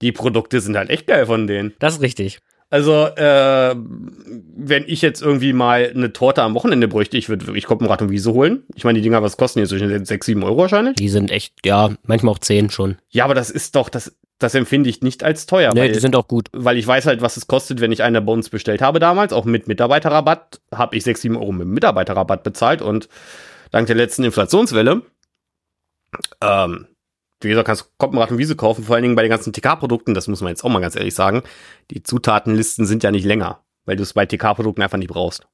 Die 0.00 0.12
Produkte 0.12 0.60
sind 0.60 0.76
halt 0.76 0.90
echt 0.90 1.06
geil 1.06 1.26
von 1.26 1.46
denen. 1.46 1.74
Das 1.78 1.94
ist 1.94 2.00
richtig. 2.00 2.38
Also, 2.72 3.04
äh, 3.04 3.74
wenn 3.76 4.84
ich 4.86 5.02
jetzt 5.02 5.20
irgendwie 5.20 5.52
mal 5.52 5.92
eine 5.94 6.14
Torte 6.14 6.42
am 6.42 6.54
Wochenende 6.54 6.88
bräuchte, 6.88 7.18
ich 7.18 7.28
würde 7.28 7.46
wirklich 7.46 7.66
Koppenrad 7.66 8.00
und 8.00 8.08
Wiese 8.08 8.32
holen. 8.32 8.62
Ich 8.74 8.84
meine, 8.84 8.98
die 8.98 9.02
Dinger, 9.02 9.22
was 9.22 9.36
kosten 9.36 9.60
die 9.60 9.66
zwischen 9.66 10.06
6, 10.06 10.24
7 10.24 10.42
Euro 10.42 10.56
wahrscheinlich? 10.56 10.94
Die 10.96 11.10
sind 11.10 11.30
echt, 11.30 11.52
ja, 11.66 11.90
manchmal 12.04 12.32
auch 12.32 12.38
zehn 12.38 12.70
schon. 12.70 12.96
Ja, 13.10 13.26
aber 13.26 13.34
das 13.34 13.50
ist 13.50 13.76
doch, 13.76 13.90
das, 13.90 14.16
das 14.38 14.54
empfinde 14.54 14.88
ich 14.88 15.02
nicht 15.02 15.22
als 15.22 15.44
teuer. 15.44 15.74
nee, 15.74 15.80
weil, 15.80 15.92
die 15.92 16.00
sind 16.00 16.16
auch 16.16 16.26
gut. 16.26 16.48
weil 16.54 16.78
ich 16.78 16.86
weiß 16.86 17.04
halt, 17.04 17.20
was 17.20 17.36
es 17.36 17.46
kostet, 17.46 17.82
wenn 17.82 17.92
ich 17.92 18.02
eine 18.02 18.22
bei 18.22 18.32
uns 18.32 18.48
bestellt 18.48 18.80
habe 18.80 19.00
damals, 19.00 19.34
auch 19.34 19.44
mit 19.44 19.68
Mitarbeiterrabatt, 19.68 20.62
habe 20.74 20.96
ich 20.96 21.04
6, 21.04 21.20
7 21.20 21.36
Euro 21.36 21.52
mit 21.52 21.68
Mitarbeiterrabatt 21.68 22.42
bezahlt 22.42 22.80
und 22.80 23.10
dank 23.70 23.86
der 23.86 23.96
letzten 23.96 24.24
Inflationswelle, 24.24 25.02
ähm, 26.40 26.86
wie 27.44 27.48
gesagt, 27.48 27.66
kannst 27.66 27.82
du 27.82 27.86
Koppenrad 27.98 28.30
und 28.30 28.38
Wiese 28.38 28.56
kaufen, 28.56 28.84
vor 28.84 28.94
allen 28.94 29.02
Dingen 29.02 29.14
bei 29.14 29.22
den 29.22 29.30
ganzen 29.30 29.52
TK-Produkten, 29.52 30.14
das 30.14 30.28
muss 30.28 30.40
man 30.40 30.50
jetzt 30.50 30.64
auch 30.64 30.68
mal 30.68 30.80
ganz 30.80 30.96
ehrlich 30.96 31.14
sagen, 31.14 31.42
die 31.90 32.02
Zutatenlisten 32.02 32.86
sind 32.86 33.02
ja 33.02 33.10
nicht 33.10 33.24
länger, 33.24 33.60
weil 33.84 33.96
du 33.96 34.02
es 34.02 34.12
bei 34.12 34.26
TK-Produkten 34.26 34.82
einfach 34.82 34.98
nicht 34.98 35.10
brauchst. 35.10 35.46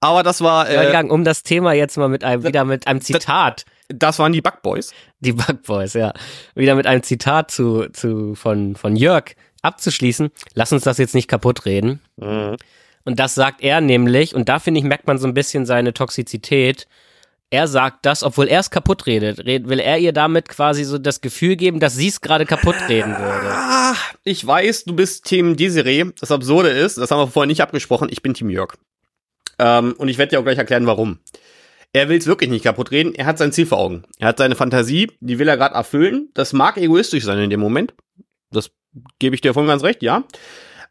Aber 0.00 0.22
das 0.22 0.40
war, 0.40 0.68
äh, 0.68 0.76
Wolfgang, 0.76 1.12
um 1.12 1.24
das 1.24 1.42
Thema 1.42 1.72
jetzt 1.72 1.96
mal 1.96 2.08
mit 2.08 2.24
einem, 2.24 2.44
wieder 2.44 2.64
mit 2.64 2.86
einem 2.86 3.00
Zitat, 3.00 3.64
das 3.88 4.18
waren 4.18 4.32
die 4.32 4.42
Bugboys. 4.42 4.92
die 5.20 5.32
Bugboys, 5.32 5.94
ja, 5.94 6.12
wieder 6.54 6.74
mit 6.74 6.86
einem 6.86 7.02
Zitat 7.02 7.50
zu, 7.50 7.88
zu, 7.92 8.34
von, 8.34 8.76
von 8.76 8.96
Jörg 8.96 9.36
abzuschließen. 9.62 10.30
Lass 10.54 10.72
uns 10.72 10.82
das 10.82 10.98
jetzt 10.98 11.14
nicht 11.14 11.28
kaputt 11.28 11.64
reden. 11.66 12.00
Mhm. 12.16 12.56
Und 13.04 13.20
das 13.20 13.34
sagt 13.34 13.62
er 13.62 13.80
nämlich, 13.80 14.34
und 14.34 14.48
da 14.48 14.58
finde 14.58 14.80
ich, 14.80 14.84
merkt 14.84 15.06
man 15.06 15.18
so 15.18 15.26
ein 15.26 15.34
bisschen 15.34 15.66
seine 15.66 15.92
Toxizität. 15.92 16.86
Er 17.50 17.68
sagt 17.68 18.04
das, 18.04 18.22
obwohl 18.22 18.48
er 18.48 18.60
es 18.60 18.70
kaputt 18.70 19.06
redet, 19.06 19.44
red, 19.46 19.68
will 19.68 19.78
er 19.78 19.98
ihr 19.98 20.12
damit 20.12 20.48
quasi 20.48 20.84
so 20.84 20.98
das 20.98 21.20
Gefühl 21.20 21.56
geben, 21.56 21.78
dass 21.78 21.94
sie 21.94 22.08
es 22.08 22.20
gerade 22.20 22.46
kaputt 22.46 22.76
reden 22.88 23.16
würde. 23.16 23.96
Ich 24.24 24.44
weiß, 24.44 24.84
du 24.84 24.94
bist 24.94 25.24
Team 25.24 25.56
Desiree. 25.56 26.06
Das 26.18 26.32
Absurde 26.32 26.70
ist, 26.70 26.98
das 26.98 27.10
haben 27.10 27.20
wir 27.20 27.28
vorher 27.28 27.46
nicht 27.46 27.60
abgesprochen, 27.60 28.08
ich 28.10 28.22
bin 28.22 28.34
Team 28.34 28.50
Jörg. 28.50 28.74
Ähm, 29.58 29.94
und 29.98 30.08
ich 30.08 30.18
werde 30.18 30.30
dir 30.30 30.40
auch 30.40 30.44
gleich 30.44 30.58
erklären, 30.58 30.86
warum. 30.86 31.18
Er 31.92 32.08
will 32.08 32.18
es 32.18 32.26
wirklich 32.26 32.50
nicht 32.50 32.64
kaputt 32.64 32.90
reden. 32.90 33.14
Er 33.14 33.26
hat 33.26 33.38
sein 33.38 33.52
Ziel 33.52 33.66
vor 33.66 33.78
Augen. 33.78 34.02
Er 34.18 34.28
hat 34.28 34.38
seine 34.38 34.56
Fantasie, 34.56 35.12
die 35.20 35.38
will 35.38 35.46
er 35.46 35.56
gerade 35.56 35.76
erfüllen. 35.76 36.30
Das 36.34 36.52
mag 36.52 36.76
egoistisch 36.76 37.22
sein 37.22 37.38
in 37.38 37.50
dem 37.50 37.60
Moment. 37.60 37.94
Das 38.50 38.70
gebe 39.20 39.36
ich 39.36 39.40
dir 39.40 39.54
voll 39.54 39.66
ganz 39.66 39.84
recht, 39.84 40.02
ja. 40.02 40.24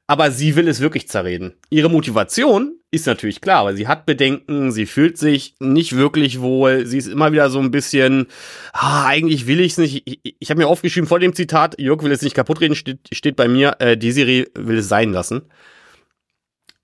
Aber 0.06 0.32
sie 0.32 0.56
will 0.56 0.68
es 0.68 0.82
wirklich 0.82 1.08
zerreden. 1.08 1.54
Ihre 1.70 1.90
Motivation 1.90 2.78
ist 2.92 3.08
natürlich 3.08 3.42
klar, 3.42 3.66
weil 3.66 3.76
sie 3.76 3.88
hat 3.88 4.06
Bedenken, 4.06 4.72
sie 4.72 4.86
fühlt 4.86 5.18
sich 5.18 5.56
nicht 5.60 5.96
wirklich 5.96 6.42
wohl, 6.42 6.86
sie 6.86 6.98
ist 6.98 7.08
immer 7.08 7.32
wieder 7.32 7.50
so 7.50 7.60
ein 7.60 7.72
bisschen, 7.72 8.28
ah, 8.74 9.06
eigentlich 9.06 9.48
will 9.48 9.62
ich 9.62 9.72
es 9.72 9.78
nicht. 9.80 10.04
Ich, 10.06 10.36
ich, 10.40 10.50
habe 10.50 10.60
mir 10.60 10.68
aufgeschrieben 10.68 11.08
vor 11.08 11.20
dem 11.20 11.34
Zitat, 11.34 11.80
Jörg 11.80 12.04
will 12.04 12.12
es 12.12 12.22
nicht 12.22 12.36
kaputt 12.36 12.62
reden, 12.62 12.76
steht, 12.76 13.00
steht 13.14 13.36
bei 13.36 13.48
mir, 13.48 13.78
äh, 13.80 13.98
Desiree 13.98 14.46
will 14.54 14.78
es 14.78 14.90
sein 14.90 15.12
lassen. 15.12 15.44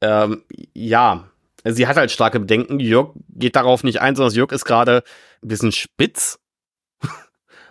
Ähm, 0.01 0.43
ja, 0.73 1.29
sie 1.65 1.87
hat 1.87 1.97
halt 1.97 2.11
starke 2.11 2.39
Bedenken. 2.39 2.79
Jörg 2.79 3.11
geht 3.29 3.55
darauf 3.55 3.83
nicht 3.83 4.01
ein, 4.01 4.15
sondern 4.15 4.33
Jörg 4.33 4.51
ist 4.51 4.65
gerade 4.65 5.03
ein 5.43 5.47
bisschen 5.47 5.73
spitz 5.73 6.39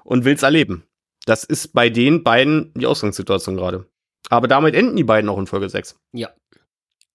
und 0.05 0.25
will 0.25 0.35
es 0.35 0.43
erleben. 0.43 0.85
Das 1.25 1.43
ist 1.43 1.73
bei 1.73 1.91
den 1.91 2.23
beiden 2.23 2.73
die 2.75 2.87
Ausgangssituation 2.87 3.57
gerade. 3.57 3.88
Aber 4.31 4.49
damit 4.49 4.75
enden 4.75 4.97
die 4.97 5.05
beiden 5.05 5.29
auch 5.31 5.39
in 5.39 5.47
Folge 5.47 5.69
6. 5.69 5.97
Ja. 6.13 6.29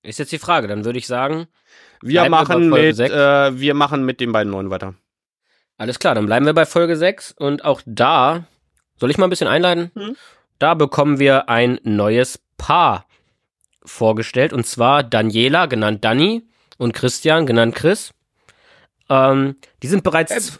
Ist 0.02 0.20
jetzt 0.20 0.32
die 0.32 0.40
Frage, 0.40 0.68
dann 0.68 0.84
würde 0.86 1.00
ich 1.00 1.08
sagen, 1.08 1.48
Wir 2.02 2.24
wir 2.24 2.30
machen 2.30 2.70
Folge 2.70 3.04
mit, 3.04 3.12
äh, 3.12 3.60
wir 3.60 3.74
machen 3.74 4.06
mit 4.06 4.20
den 4.20 4.32
beiden 4.32 4.52
neuen 4.52 4.70
weiter. 4.70 4.96
alles 5.78 6.00
klar, 6.00 6.16
dann 6.16 6.26
bleiben 6.26 6.46
wir 6.46 6.54
bei 6.54 6.66
Folge 6.66 6.98
6 6.98 7.32
und 7.32 7.64
auch 7.64 7.82
da, 7.86 8.46
soll 8.98 9.12
ich 9.12 9.18
mal 9.18 9.28
ein 9.28 9.30
bisschen 9.30 9.48
einleiten? 9.48 9.92
Mhm. 9.96 10.16
Da 10.60 10.74
bekommen 10.74 11.20
wir 11.20 11.50
ein 11.50 11.80
neues 11.84 12.40
Paar 12.58 13.06
vorgestellt 13.86 14.54
und 14.54 14.66
zwar 14.66 15.04
Daniela, 15.04 15.68
genannt 15.68 16.04
Dani, 16.04 16.48
und 16.78 16.94
Christian, 16.94 17.46
genannt 17.46 17.76
Chris. 17.76 18.14
Ähm, 19.10 19.56
die 19.82 19.88
sind 19.88 20.04
bereits. 20.04 20.32
Äh, 20.32 20.60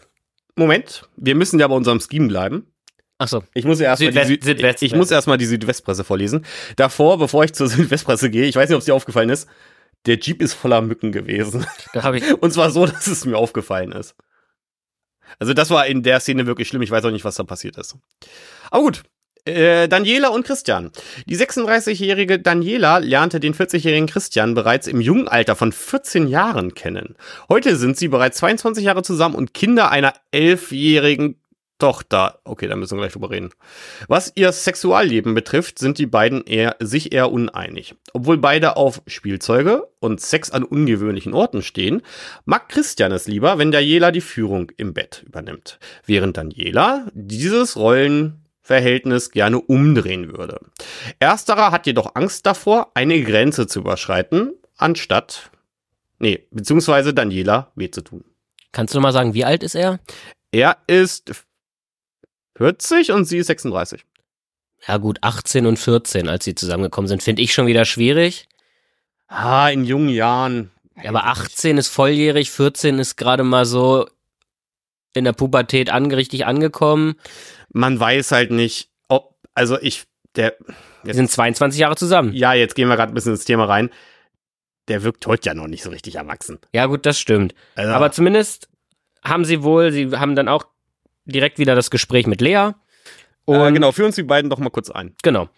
Moment, 0.56 1.08
wir 1.16 1.34
müssen 1.34 1.58
ja 1.58 1.66
bei 1.66 1.74
unserem 1.74 2.00
Scheme 2.00 2.28
bleiben. 2.28 2.66
Achso, 3.24 3.42
Ich 3.54 3.64
muss 3.64 3.80
erstmal 3.80 4.10
die, 4.12 4.18
Südwest- 4.18 4.28
Süd 4.28 4.44
Südwest- 4.44 4.82
ich 4.82 4.94
muss 4.94 5.10
erstmal 5.10 5.38
die 5.38 5.46
Südwestpresse 5.46 6.04
vorlesen. 6.04 6.44
Davor, 6.76 7.18
bevor 7.18 7.42
ich 7.44 7.54
zur 7.54 7.68
Südwestpresse 7.68 8.28
gehe, 8.30 8.44
ich 8.44 8.54
weiß 8.56 8.68
nicht, 8.68 8.74
ob 8.76 8.80
es 8.80 8.84
dir 8.86 8.94
aufgefallen 8.94 9.30
ist, 9.30 9.48
der 10.06 10.18
Jeep 10.18 10.42
ist 10.42 10.52
voller 10.52 10.82
Mücken 10.82 11.10
gewesen. 11.12 11.64
da 11.94 12.02
habe 12.02 12.18
ich. 12.18 12.24
Und 12.42 12.52
zwar 12.52 12.70
so, 12.70 12.84
dass 12.86 13.06
es 13.06 13.24
mir 13.24 13.38
aufgefallen 13.38 13.92
ist. 13.92 14.14
Also 15.38 15.54
das 15.54 15.70
war 15.70 15.86
in 15.86 16.02
der 16.02 16.20
Szene 16.20 16.46
wirklich 16.46 16.68
schlimm. 16.68 16.82
Ich 16.82 16.90
weiß 16.90 17.04
auch 17.06 17.10
nicht, 17.10 17.24
was 17.24 17.36
da 17.36 17.44
passiert 17.44 17.78
ist. 17.78 17.96
Aber 18.70 18.82
gut. 18.82 19.02
Äh, 19.46 19.88
Daniela 19.88 20.28
und 20.28 20.46
Christian. 20.46 20.90
Die 21.26 21.36
36-jährige 21.36 22.38
Daniela 22.38 22.96
lernte 22.98 23.40
den 23.40 23.52
40-jährigen 23.54 24.06
Christian 24.06 24.54
bereits 24.54 24.86
im 24.86 25.02
jungen 25.02 25.28
Alter 25.28 25.54
von 25.54 25.70
14 25.70 26.28
Jahren 26.28 26.72
kennen. 26.74 27.14
Heute 27.50 27.76
sind 27.76 27.98
sie 27.98 28.08
bereits 28.08 28.38
22 28.38 28.84
Jahre 28.84 29.02
zusammen 29.02 29.34
und 29.34 29.52
Kinder 29.52 29.90
einer 29.90 30.14
11-jährigen 30.32 31.38
Tochter. 31.78 32.38
Okay, 32.44 32.68
da 32.68 32.76
müssen 32.76 32.96
wir 32.96 33.02
gleich 33.02 33.12
drüber 33.12 33.30
reden. 33.30 33.50
Was 34.06 34.32
ihr 34.34 34.52
Sexualleben 34.52 35.34
betrifft, 35.34 35.78
sind 35.78 35.98
die 35.98 36.06
beiden 36.06 36.44
eher, 36.44 36.76
sich 36.78 37.12
eher 37.12 37.32
uneinig. 37.32 37.96
Obwohl 38.12 38.38
beide 38.38 38.76
auf 38.76 39.02
Spielzeuge 39.06 39.88
und 39.98 40.20
Sex 40.20 40.50
an 40.50 40.62
ungewöhnlichen 40.62 41.34
Orten 41.34 41.62
stehen, 41.62 42.02
mag 42.44 42.68
Christian 42.68 43.12
es 43.12 43.26
lieber, 43.26 43.58
wenn 43.58 43.72
Daniela 43.72 44.12
die 44.12 44.20
Führung 44.20 44.70
im 44.76 44.94
Bett 44.94 45.24
übernimmt. 45.26 45.78
Während 46.06 46.36
Daniela 46.36 47.06
dieses 47.12 47.76
Rollenverhältnis 47.76 49.30
gerne 49.30 49.60
umdrehen 49.60 50.36
würde. 50.36 50.60
Ersterer 51.18 51.72
hat 51.72 51.86
jedoch 51.86 52.14
Angst 52.14 52.46
davor, 52.46 52.92
eine 52.94 53.20
Grenze 53.22 53.66
zu 53.66 53.80
überschreiten, 53.80 54.54
anstatt, 54.76 55.50
nee, 56.20 56.46
beziehungsweise 56.52 57.12
Daniela 57.12 57.72
weh 57.74 57.90
zu 57.90 58.02
tun. 58.02 58.24
Kannst 58.70 58.94
du 58.94 59.00
mal 59.00 59.12
sagen, 59.12 59.34
wie 59.34 59.44
alt 59.44 59.62
ist 59.62 59.74
er? 59.74 60.00
Er 60.50 60.76
ist 60.86 61.32
40 62.56 63.12
und 63.12 63.24
sie 63.24 63.38
ist 63.38 63.46
36. 63.48 64.04
Ja 64.86 64.98
gut, 64.98 65.18
18 65.22 65.66
und 65.66 65.78
14, 65.78 66.28
als 66.28 66.44
sie 66.44 66.54
zusammengekommen 66.54 67.08
sind, 67.08 67.22
finde 67.22 67.42
ich 67.42 67.52
schon 67.54 67.66
wieder 67.66 67.84
schwierig. 67.84 68.46
Ah, 69.28 69.68
in 69.70 69.84
jungen 69.84 70.10
Jahren. 70.10 70.70
Ja, 71.02 71.10
aber 71.10 71.24
18 71.24 71.78
ist 71.78 71.88
volljährig, 71.88 72.50
14 72.50 72.98
ist 72.98 73.16
gerade 73.16 73.42
mal 73.42 73.64
so 73.64 74.06
in 75.14 75.24
der 75.24 75.32
Pubertät 75.32 75.90
ange 75.90 76.16
richtig 76.16 76.44
angekommen. 76.46 77.14
Man 77.72 77.98
weiß 77.98 78.32
halt 78.32 78.50
nicht, 78.50 78.90
ob, 79.08 79.34
also 79.54 79.78
ich, 79.80 80.04
der, 80.36 80.54
Die 81.04 81.12
sind 81.14 81.30
22 81.30 81.80
Jahre 81.80 81.96
zusammen. 81.96 82.32
ja, 82.32 82.52
jetzt 82.52 82.74
gehen 82.74 82.88
wir 82.88 82.96
gerade 82.96 83.12
ein 83.12 83.14
bisschen 83.14 83.32
ins 83.32 83.44
Thema 83.44 83.64
rein. 83.64 83.90
Der 84.88 85.02
wirkt 85.02 85.26
heute 85.26 85.48
ja 85.48 85.54
noch 85.54 85.66
nicht 85.66 85.82
so 85.82 85.90
richtig 85.90 86.16
erwachsen. 86.16 86.58
Ja 86.72 86.86
gut, 86.86 87.06
das 87.06 87.18
stimmt. 87.18 87.54
Also, 87.74 87.92
Aber 87.92 88.12
zumindest 88.12 88.68
haben 89.24 89.44
sie 89.46 89.62
wohl, 89.62 89.90
sie 89.92 90.10
haben 90.12 90.36
dann 90.36 90.48
auch 90.48 90.66
direkt 91.24 91.58
wieder 91.58 91.74
das 91.74 91.90
Gespräch 91.90 92.26
mit 92.26 92.40
Lea. 92.40 92.72
Und 93.44 93.60
äh, 93.60 93.72
genau, 93.72 93.92
führen 93.92 94.06
uns 94.06 94.16
die 94.16 94.22
beiden 94.22 94.50
doch 94.50 94.58
mal 94.58 94.70
kurz 94.70 94.90
ein. 94.90 95.14
Genau. 95.22 95.48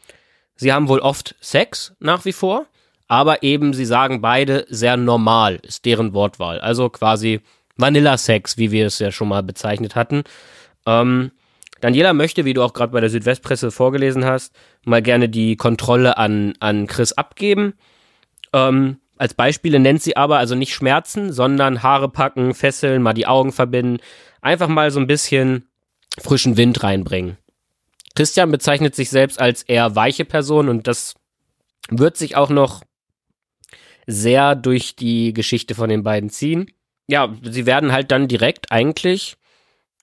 Sie 0.56 0.72
haben 0.72 0.88
wohl 0.88 1.00
oft 1.00 1.34
Sex 1.40 1.94
nach 2.00 2.24
wie 2.24 2.32
vor, 2.32 2.66
aber 3.08 3.42
eben, 3.42 3.74
sie 3.74 3.84
sagen 3.84 4.20
beide 4.20 4.66
sehr 4.68 4.96
normal, 4.96 5.56
ist 5.62 5.84
deren 5.84 6.14
Wortwahl. 6.14 6.58
Also 6.60 6.88
quasi 6.88 7.40
Vanilla-Sex, 7.76 8.56
wie 8.56 8.70
wir 8.70 8.86
es 8.86 8.98
ja 8.98 9.12
schon 9.12 9.28
mal 9.28 9.42
bezeichnet 9.42 9.94
hatten. 9.94 10.24
Ähm, 10.86 11.30
Daniela 11.80 12.14
möchte, 12.14 12.44
wie 12.44 12.54
du 12.54 12.62
auch 12.62 12.72
gerade 12.72 12.92
bei 12.92 13.00
der 13.00 13.10
Südwestpresse 13.10 13.70
vorgelesen 13.70 14.24
hast, 14.24 14.54
mal 14.84 15.02
gerne 15.02 15.28
die 15.28 15.56
Kontrolle 15.56 16.16
an, 16.16 16.54
an 16.58 16.86
Chris 16.86 17.12
abgeben. 17.12 17.74
Ähm, 18.52 18.98
als 19.18 19.34
Beispiele 19.34 19.78
nennt 19.78 20.02
sie 20.02 20.16
aber 20.16 20.38
also 20.38 20.54
nicht 20.54 20.74
Schmerzen, 20.74 21.32
sondern 21.32 21.82
Haare 21.82 22.08
packen, 22.08 22.54
fesseln, 22.54 23.02
mal 23.02 23.14
die 23.14 23.26
Augen 23.26 23.52
verbinden. 23.52 23.98
Einfach 24.40 24.68
mal 24.68 24.90
so 24.90 25.00
ein 25.00 25.06
bisschen 25.06 25.68
frischen 26.18 26.56
Wind 26.56 26.82
reinbringen. 26.82 27.36
Christian 28.14 28.50
bezeichnet 28.50 28.94
sich 28.94 29.10
selbst 29.10 29.40
als 29.40 29.62
eher 29.62 29.94
weiche 29.94 30.24
Person 30.24 30.68
und 30.68 30.86
das 30.86 31.14
wird 31.88 32.16
sich 32.16 32.36
auch 32.36 32.50
noch 32.50 32.82
sehr 34.06 34.54
durch 34.54 34.96
die 34.96 35.32
Geschichte 35.32 35.74
von 35.74 35.88
den 35.88 36.02
beiden 36.02 36.30
ziehen. 36.30 36.70
Ja, 37.08 37.34
sie 37.42 37.66
werden 37.66 37.92
halt 37.92 38.10
dann 38.10 38.28
direkt 38.28 38.72
eigentlich, 38.72 39.36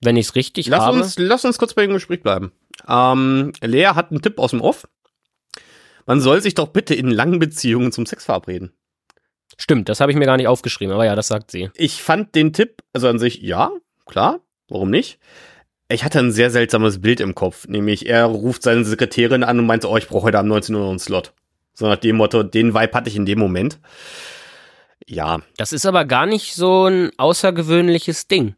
wenn 0.01 0.15
ich 0.15 0.27
es 0.27 0.35
richtig 0.35 0.67
Lass 0.67 0.81
habe. 0.81 0.97
uns, 0.99 1.17
lass 1.17 1.45
uns 1.45 1.57
kurz 1.57 1.73
bei 1.73 1.83
dem 1.85 1.93
Gespräch 1.93 2.21
bleiben. 2.21 2.51
Ähm, 2.87 3.53
Lea 3.61 3.87
hat 3.87 4.11
einen 4.11 4.21
Tipp 4.21 4.39
aus 4.39 4.51
dem 4.51 4.61
Off. 4.61 4.87
Man 6.05 6.21
soll 6.21 6.41
sich 6.41 6.53
doch 6.53 6.67
bitte 6.67 6.95
in 6.95 7.09
langen 7.09 7.39
Beziehungen 7.39 7.91
zum 7.91 8.05
Sex 8.05 8.25
verabreden. 8.25 8.73
Stimmt, 9.57 9.89
das 9.89 9.99
habe 9.99 10.11
ich 10.11 10.17
mir 10.17 10.25
gar 10.25 10.37
nicht 10.37 10.47
aufgeschrieben, 10.47 10.93
aber 10.93 11.05
ja, 11.05 11.15
das 11.15 11.27
sagt 11.27 11.51
sie. 11.51 11.69
Ich 11.75 12.01
fand 12.01 12.35
den 12.35 12.53
Tipp, 12.53 12.81
also 12.93 13.07
an 13.07 13.19
sich, 13.19 13.41
ja, 13.41 13.71
klar, 14.05 14.39
warum 14.67 14.89
nicht? 14.89 15.19
Ich 15.89 16.03
hatte 16.03 16.19
ein 16.19 16.31
sehr 16.31 16.49
seltsames 16.49 17.01
Bild 17.01 17.19
im 17.19 17.35
Kopf, 17.35 17.67
nämlich 17.67 18.07
er 18.07 18.25
ruft 18.25 18.63
seine 18.63 18.83
Sekretärin 18.83 19.43
an 19.43 19.59
und 19.59 19.65
meinte, 19.65 19.89
oh, 19.89 19.97
ich 19.97 20.07
brauche 20.07 20.23
heute 20.23 20.39
um 20.39 20.47
19 20.47 20.75
Uhr 20.75 20.89
einen 20.89 20.99
Slot. 20.99 21.33
So 21.73 21.87
nach 21.87 21.97
dem 21.97 22.15
Motto, 22.15 22.43
den 22.43 22.73
Vibe 22.73 22.93
hatte 22.93 23.09
ich 23.09 23.15
in 23.15 23.25
dem 23.25 23.39
Moment. 23.39 23.79
Ja, 25.07 25.41
Das 25.57 25.73
ist 25.73 25.85
aber 25.85 26.05
gar 26.05 26.25
nicht 26.25 26.55
so 26.55 26.85
ein 26.85 27.11
außergewöhnliches 27.17 28.27
Ding, 28.27 28.55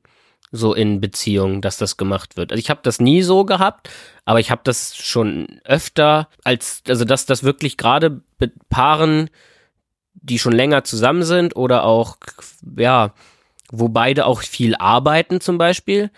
so 0.51 0.73
in 0.73 1.01
Beziehungen, 1.01 1.61
dass 1.61 1.77
das 1.77 1.97
gemacht 1.97 2.37
wird. 2.37 2.51
Also 2.51 2.59
ich 2.59 2.69
habe 2.69 2.81
das 2.83 2.99
nie 2.99 3.23
so 3.23 3.45
gehabt, 3.45 3.89
aber 4.25 4.39
ich 4.39 4.51
habe 4.51 4.61
das 4.63 4.95
schon 4.95 5.59
öfter 5.63 6.29
als, 6.43 6.83
also 6.87 7.03
dass 7.03 7.25
das 7.25 7.43
wirklich 7.43 7.77
gerade 7.77 8.21
mit 8.39 8.53
Paaren, 8.69 9.29
die 10.15 10.39
schon 10.39 10.53
länger 10.53 10.83
zusammen 10.83 11.23
sind 11.23 11.55
oder 11.55 11.83
auch, 11.83 12.17
ja, 12.77 13.13
wo 13.71 13.89
beide 13.89 14.25
auch 14.25 14.41
viel 14.41 14.75
arbeiten 14.75 15.41
zum 15.41 15.57
Beispiel, 15.57 16.11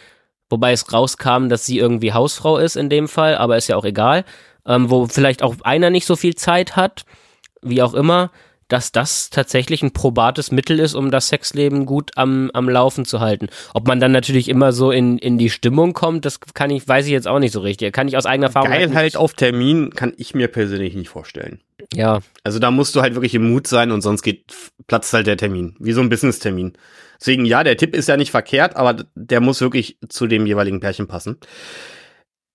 wobei 0.50 0.72
es 0.72 0.92
rauskam, 0.92 1.50
dass 1.50 1.66
sie 1.66 1.78
irgendwie 1.78 2.14
Hausfrau 2.14 2.58
ist 2.58 2.76
in 2.76 2.90
dem 2.90 3.08
Fall, 3.08 3.36
aber 3.36 3.58
ist 3.58 3.68
ja 3.68 3.76
auch 3.76 3.86
egal, 3.86 4.26
ähm, 4.66 4.90
wo 4.90 5.08
vielleicht 5.08 5.44
auch 5.44 5.56
einer 5.64 5.90
nicht 5.90 6.06
so 6.06 6.16
viel 6.16 6.36
Zeit 6.36 6.76
hat, 6.76 7.06
wie 7.62 7.82
auch 7.82 7.94
immer, 7.94 8.32
dass 8.68 8.92
das 8.92 9.30
tatsächlich 9.30 9.82
ein 9.84 9.92
probates 9.94 10.52
Mittel 10.52 10.80
ist, 10.80 10.94
um 10.94 11.12
das 11.12 11.30
Sexleben 11.30 11.86
gut 11.86 12.12
am, 12.16 12.52
am 12.54 12.68
Laufen 12.70 13.06
zu 13.06 13.20
halten. 13.20 13.48
Ob 13.74 13.88
man 13.88 14.00
dann 14.00 14.12
natürlich 14.12 14.50
immer 14.50 14.74
so 14.74 14.92
in, 14.92 15.18
in 15.18 15.38
die 15.38 15.50
Stimmung 15.50 15.94
kommt, 15.94 16.26
das 16.26 16.40
kann 16.54 16.70
ich, 16.70 16.88
weiß 16.88 17.06
ich 17.06 17.12
jetzt 17.12 17.28
auch 17.28 17.40
nicht 17.40 17.52
so 17.54 17.62
richtig. 17.62 17.94
Kann 17.94 18.08
ich 18.08 18.18
aus 18.18 18.26
eigener 18.26 18.48
Erfahrung 18.48 18.70
geil 18.70 18.88
nicht- 18.88 18.96
halt 18.96 19.16
auf 19.18 19.34
Termin 19.34 19.92
kann 19.92 20.14
ich 20.18 20.36
mir 20.36 20.48
persönlich 20.48 20.96
nicht 20.96 21.10
vorstellen. 21.10 21.62
Ja, 21.94 22.20
Also 22.44 22.60
da 22.60 22.72
musst 22.72 22.96
du 22.96 23.02
halt 23.02 23.14
wirklich 23.16 23.36
im 23.36 23.50
Mut 23.52 23.68
sein 23.68 23.92
und 23.92 24.02
sonst 24.02 24.22
geht, 24.24 24.54
platzt 24.88 25.14
halt 25.14 25.28
der 25.28 25.38
Termin. 25.38 25.76
Wie 25.80 25.94
so 25.94 26.02
ein 26.02 26.10
Business-Termin. 26.10 26.74
Deswegen, 27.20 27.46
ja, 27.46 27.64
der 27.64 27.78
Tipp 27.78 27.96
ist 27.96 28.08
ja 28.10 28.18
nicht 28.18 28.32
verkehrt, 28.32 28.76
aber 28.76 29.06
der 29.16 29.40
muss 29.42 29.62
wirklich 29.62 29.98
zu 30.10 30.28
dem 30.28 30.46
jeweiligen 30.46 30.80
Pärchen 30.80 31.08
passen. 31.08 31.38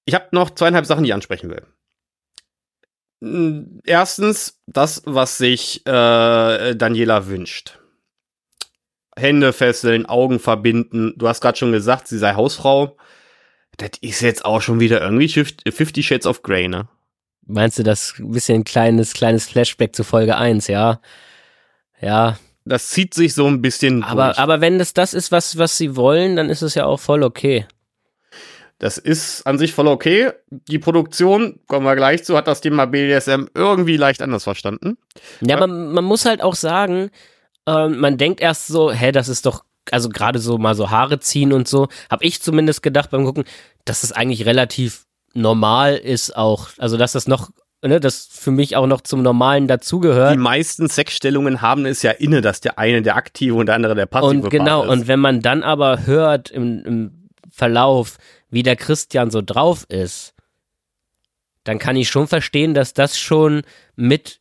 Ich 0.04 0.14
habe 0.14 0.26
noch 0.32 0.50
zweieinhalb 0.50 0.86
Sachen, 0.86 1.04
die 1.04 1.10
ich 1.10 1.14
ansprechen 1.14 1.50
will. 1.50 1.62
Mm, 3.22 3.78
Erstens, 3.84 4.58
das, 4.66 5.02
was 5.04 5.38
sich 5.38 5.86
äh, 5.86 6.74
Daniela 6.74 7.26
wünscht. 7.28 7.78
Hände 9.16 9.52
fesseln, 9.52 10.06
Augen 10.06 10.40
verbinden. 10.40 11.14
Du 11.16 11.28
hast 11.28 11.40
gerade 11.40 11.56
schon 11.58 11.70
gesagt, 11.72 12.08
sie 12.08 12.18
sei 12.18 12.34
Hausfrau. 12.34 12.96
Das 13.76 13.90
ist 14.00 14.20
jetzt 14.22 14.44
auch 14.44 14.60
schon 14.60 14.80
wieder 14.80 15.00
irgendwie 15.00 15.28
Fifty 15.28 16.02
Shades 16.02 16.26
of 16.26 16.42
Grey, 16.42 16.68
ne? 16.68 16.88
meinst 17.44 17.78
du 17.78 17.82
das 17.82 18.14
ein 18.18 18.30
bisschen 18.30 18.62
kleines, 18.64 19.14
kleines 19.14 19.46
Flashback 19.46 19.94
zu 19.96 20.04
Folge 20.04 20.36
1, 20.36 20.68
ja? 20.68 21.00
Ja, 22.00 22.38
Das 22.64 22.88
zieht 22.88 23.14
sich 23.14 23.34
so 23.34 23.46
ein 23.46 23.60
bisschen 23.60 24.04
aber, 24.04 24.26
durch. 24.26 24.38
aber 24.38 24.60
wenn 24.60 24.78
das 24.78 24.94
das 24.94 25.12
ist, 25.12 25.32
was, 25.32 25.58
was 25.58 25.76
sie 25.76 25.96
wollen, 25.96 26.36
dann 26.36 26.50
ist 26.50 26.62
es 26.62 26.74
ja 26.76 26.84
auch 26.86 27.00
voll 27.00 27.22
okay. 27.24 27.66
Das 28.82 28.98
ist 28.98 29.46
an 29.46 29.58
sich 29.58 29.74
voll 29.74 29.86
okay. 29.86 30.32
Die 30.50 30.80
Produktion, 30.80 31.60
kommen 31.68 31.86
wir 31.86 31.94
gleich 31.94 32.24
zu, 32.24 32.36
hat 32.36 32.48
das 32.48 32.60
Thema 32.60 32.86
BDSM 32.86 33.44
irgendwie 33.54 33.96
leicht 33.96 34.20
anders 34.20 34.42
verstanden. 34.42 34.98
Ja, 35.40 35.56
aber 35.56 35.68
man 35.68 36.02
muss 36.02 36.24
halt 36.24 36.42
auch 36.42 36.56
sagen, 36.56 37.10
ähm, 37.68 38.00
man 38.00 38.18
denkt 38.18 38.40
erst 38.40 38.66
so, 38.66 38.90
hä, 38.90 39.12
das 39.12 39.28
ist 39.28 39.46
doch, 39.46 39.62
also 39.92 40.08
gerade 40.08 40.40
so 40.40 40.58
mal 40.58 40.74
so 40.74 40.90
Haare 40.90 41.20
ziehen 41.20 41.52
und 41.52 41.68
so, 41.68 41.86
habe 42.10 42.24
ich 42.24 42.42
zumindest 42.42 42.82
gedacht 42.82 43.10
beim 43.10 43.24
Gucken, 43.24 43.44
dass 43.84 44.00
das 44.00 44.10
eigentlich 44.10 44.46
relativ 44.46 45.04
normal 45.32 45.94
ist 45.94 46.36
auch. 46.36 46.70
Also 46.78 46.96
dass 46.96 47.12
das 47.12 47.28
noch, 47.28 47.50
ne, 47.82 48.00
das 48.00 48.26
für 48.32 48.50
mich 48.50 48.74
auch 48.74 48.88
noch 48.88 49.02
zum 49.02 49.22
Normalen 49.22 49.68
dazugehört. 49.68 50.34
Die 50.34 50.38
meisten 50.38 50.88
Sexstellungen 50.88 51.62
haben 51.62 51.86
es 51.86 52.02
ja 52.02 52.10
inne, 52.10 52.40
dass 52.40 52.60
der 52.60 52.80
eine 52.80 53.00
der 53.00 53.14
aktive 53.14 53.54
und 53.54 53.66
der 53.66 53.76
andere 53.76 53.94
der 53.94 54.06
passive 54.06 54.42
Und 54.42 54.50
genau, 54.50 54.82
ist. 54.82 54.88
und 54.88 55.06
wenn 55.06 55.20
man 55.20 55.40
dann 55.40 55.62
aber 55.62 56.04
hört 56.04 56.50
im, 56.50 56.84
im 56.84 57.21
Verlauf, 57.62 58.18
wie 58.50 58.64
der 58.64 58.74
Christian 58.74 59.30
so 59.30 59.40
drauf 59.40 59.86
ist, 59.88 60.34
dann 61.62 61.78
kann 61.78 61.94
ich 61.94 62.08
schon 62.08 62.26
verstehen, 62.26 62.74
dass 62.74 62.92
das 62.92 63.16
schon 63.16 63.62
mit 63.94 64.40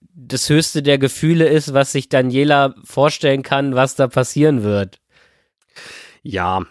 das 0.00 0.48
höchste 0.48 0.82
der 0.82 0.98
Gefühle 0.98 1.46
ist, 1.46 1.72
was 1.72 1.92
sich 1.92 2.08
Daniela 2.08 2.74
vorstellen 2.82 3.44
kann, 3.44 3.76
was 3.76 3.94
da 3.94 4.08
passieren 4.08 4.64
wird. 4.64 4.98
Ja. 6.24 6.66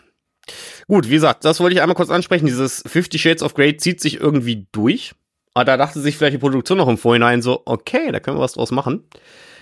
Gut, 0.89 1.07
wie 1.07 1.13
gesagt, 1.13 1.45
das 1.45 1.61
wollte 1.61 1.75
ich 1.75 1.81
einmal 1.81 1.95
kurz 1.95 2.09
ansprechen. 2.09 2.47
Dieses 2.47 2.83
Fifty 2.85 3.17
Shades 3.17 3.43
of 3.43 3.53
Grey 3.53 3.77
zieht 3.77 4.01
sich 4.01 4.19
irgendwie 4.19 4.67
durch. 4.73 5.13
Aber 5.53 5.63
da 5.63 5.77
dachte 5.77 6.01
sich 6.01 6.17
vielleicht 6.17 6.33
die 6.33 6.39
Produktion 6.39 6.79
noch 6.79 6.89
im 6.89 6.97
Vorhinein 6.97 7.41
so, 7.41 7.61
okay, 7.63 8.11
da 8.11 8.19
können 8.19 8.35
wir 8.35 8.41
was 8.41 8.53
draus 8.55 8.71
machen. 8.71 9.07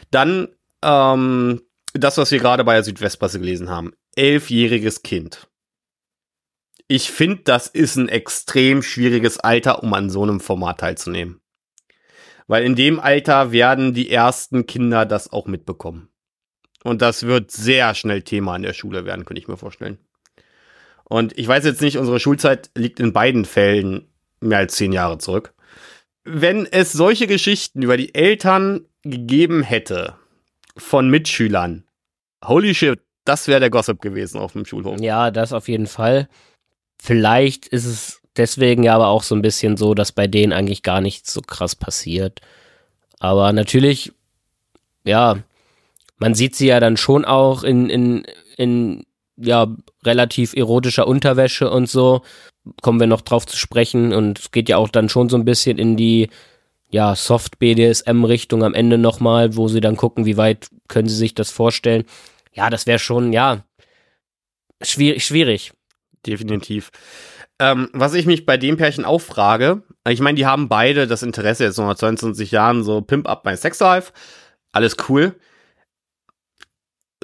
Dann 0.10 0.48
ähm, 0.84 1.62
das, 1.94 2.18
was 2.18 2.32
wir 2.32 2.40
gerade 2.40 2.64
bei 2.64 2.74
der 2.74 2.84
Südwestpresse 2.84 3.40
gelesen 3.40 3.70
haben. 3.70 3.94
Elfjähriges 4.16 5.04
Kind. 5.04 5.48
Ich 6.88 7.10
finde, 7.12 7.42
das 7.44 7.68
ist 7.68 7.96
ein 7.96 8.10
extrem 8.10 8.84
schwieriges 8.84 9.40
Alter, 9.40 9.82
um 9.82 9.94
an 9.94 10.10
so 10.10 10.24
einem 10.24 10.40
Format 10.40 10.80
teilzunehmen. 10.80 11.42
Weil 12.48 12.64
in 12.64 12.76
dem 12.76 13.00
Alter 13.00 13.52
werden 13.52 13.94
die 13.94 14.12
ersten 14.12 14.68
Kinder 14.68 15.06
das 15.06 15.34
auch 15.34 15.48
mitbekommen. 15.48 16.10
Und 16.84 17.02
das 17.02 17.24
wird 17.24 17.50
sehr 17.50 17.96
schnell 17.96 18.22
Thema 18.22 18.56
in 18.56 18.62
der 18.62 18.74
Schule 18.74 19.06
werden, 19.06 19.26
könnte 19.26 19.42
ich 19.42 19.48
mir 19.48 19.58
vorstellen. 19.58 19.98
Und 21.04 21.38
ich 21.38 21.48
weiß 21.48 21.66
jetzt 21.66 21.82
nicht, 21.82 21.98
unsere 21.98 22.20
Schulzeit 22.20 22.70
liegt 22.76 23.00
in 23.00 23.14
beiden 23.14 23.46
Fällen 23.46 24.08
mehr 24.40 24.60
als 24.60 24.76
zehn 24.76 24.92
Jahre 24.92 25.18
zurück. 25.18 25.54
Wenn 26.24 26.68
es 26.68 26.92
solche 26.92 27.26
Geschichten 27.26 27.82
über 27.82 27.98
die 27.98 28.14
Eltern 28.14 28.86
gegeben 29.04 29.64
hätte 29.64 30.16
von 30.78 31.10
Mitschülern, 31.10 31.86
holy 32.44 32.76
shit, 32.76 33.00
das 33.24 33.48
wäre 33.48 33.60
der 33.60 33.72
Gossip 33.72 34.02
gewesen 34.02 34.40
auf 34.40 34.54
dem 34.54 34.66
Schulhof. 34.66 35.00
Ja, 35.00 35.32
das 35.32 35.54
auf 35.54 35.68
jeden 35.68 35.88
Fall. 35.88 36.28
Vielleicht 37.02 37.68
ist 37.68 37.86
es 37.86 38.22
deswegen 38.38 38.84
ja 38.84 38.96
aber 38.96 39.08
auch 39.08 39.24
so 39.24 39.36
ein 39.36 39.42
bisschen 39.42 39.78
so, 39.78 39.94
dass 39.94 40.12
bei 40.12 40.28
denen 40.28 40.54
eigentlich 40.54 40.84
gar 40.84 41.02
nichts 41.02 41.34
so 41.34 41.42
krass 41.42 41.76
passiert. 41.76 42.42
Aber 43.20 43.54
natürlich, 43.54 44.12
ja, 45.04 45.38
man 46.18 46.36
sieht 46.36 46.56
sie 46.56 46.68
ja 46.68 46.80
dann 46.80 46.98
schon 46.98 47.26
auch 47.26 47.64
in, 47.64 47.90
in, 47.90 48.26
in 48.58 49.06
ja, 49.38 49.68
relativ 50.04 50.54
erotischer 50.54 51.08
Unterwäsche 51.08 51.70
und 51.70 51.90
so. 51.90 52.22
Kommen 52.82 53.00
wir 53.00 53.08
noch 53.08 53.22
drauf 53.22 53.46
zu 53.46 53.58
sprechen. 53.58 54.14
Und 54.14 54.40
es 54.40 54.52
geht 54.52 54.70
ja 54.70 54.78
auch 54.78 54.90
dann 54.90 55.10
schon 55.10 55.30
so 55.30 55.38
ein 55.38 55.46
bisschen 55.46 55.78
in 55.78 55.98
die, 55.98 56.30
ja, 56.90 57.16
Soft-BDSM-Richtung 57.16 58.64
am 58.64 58.74
Ende 58.74 58.98
nochmal, 58.98 59.56
wo 59.56 59.68
sie 59.68 59.82
dann 59.82 59.98
gucken, 59.98 60.26
wie 60.26 60.38
weit 60.38 60.70
können 60.88 61.10
sie 61.10 61.16
sich 61.16 61.36
das 61.36 61.52
vorstellen. 61.52 62.06
Ja, 62.54 62.70
das 62.70 62.86
wäre 62.86 63.00
schon, 63.00 63.34
ja, 63.34 63.66
schwierig, 64.82 65.26
schwierig. 65.26 65.74
Definitiv. 66.26 66.92
Ähm, 67.60 67.90
was 67.94 68.14
ich 68.14 68.26
mich 68.26 68.46
bei 68.46 68.58
dem 68.58 68.78
Pärchen 68.78 69.06
auch 69.06 69.22
frage, 69.22 69.84
ich 70.08 70.20
meine, 70.20 70.36
die 70.36 70.46
haben 70.46 70.68
beide 70.68 71.08
das 71.08 71.24
Interesse 71.24 71.64
jetzt 71.64 71.78
noch 71.78 71.88
nach 71.88 71.96
22 71.96 72.52
Jahren, 72.52 72.84
so 72.84 73.02
Pimp 73.02 73.30
up 73.30 73.46
my 73.46 73.56
Sex 73.56 73.80
Life. 73.80 74.12
Alles 74.72 74.98
cool. 75.08 75.36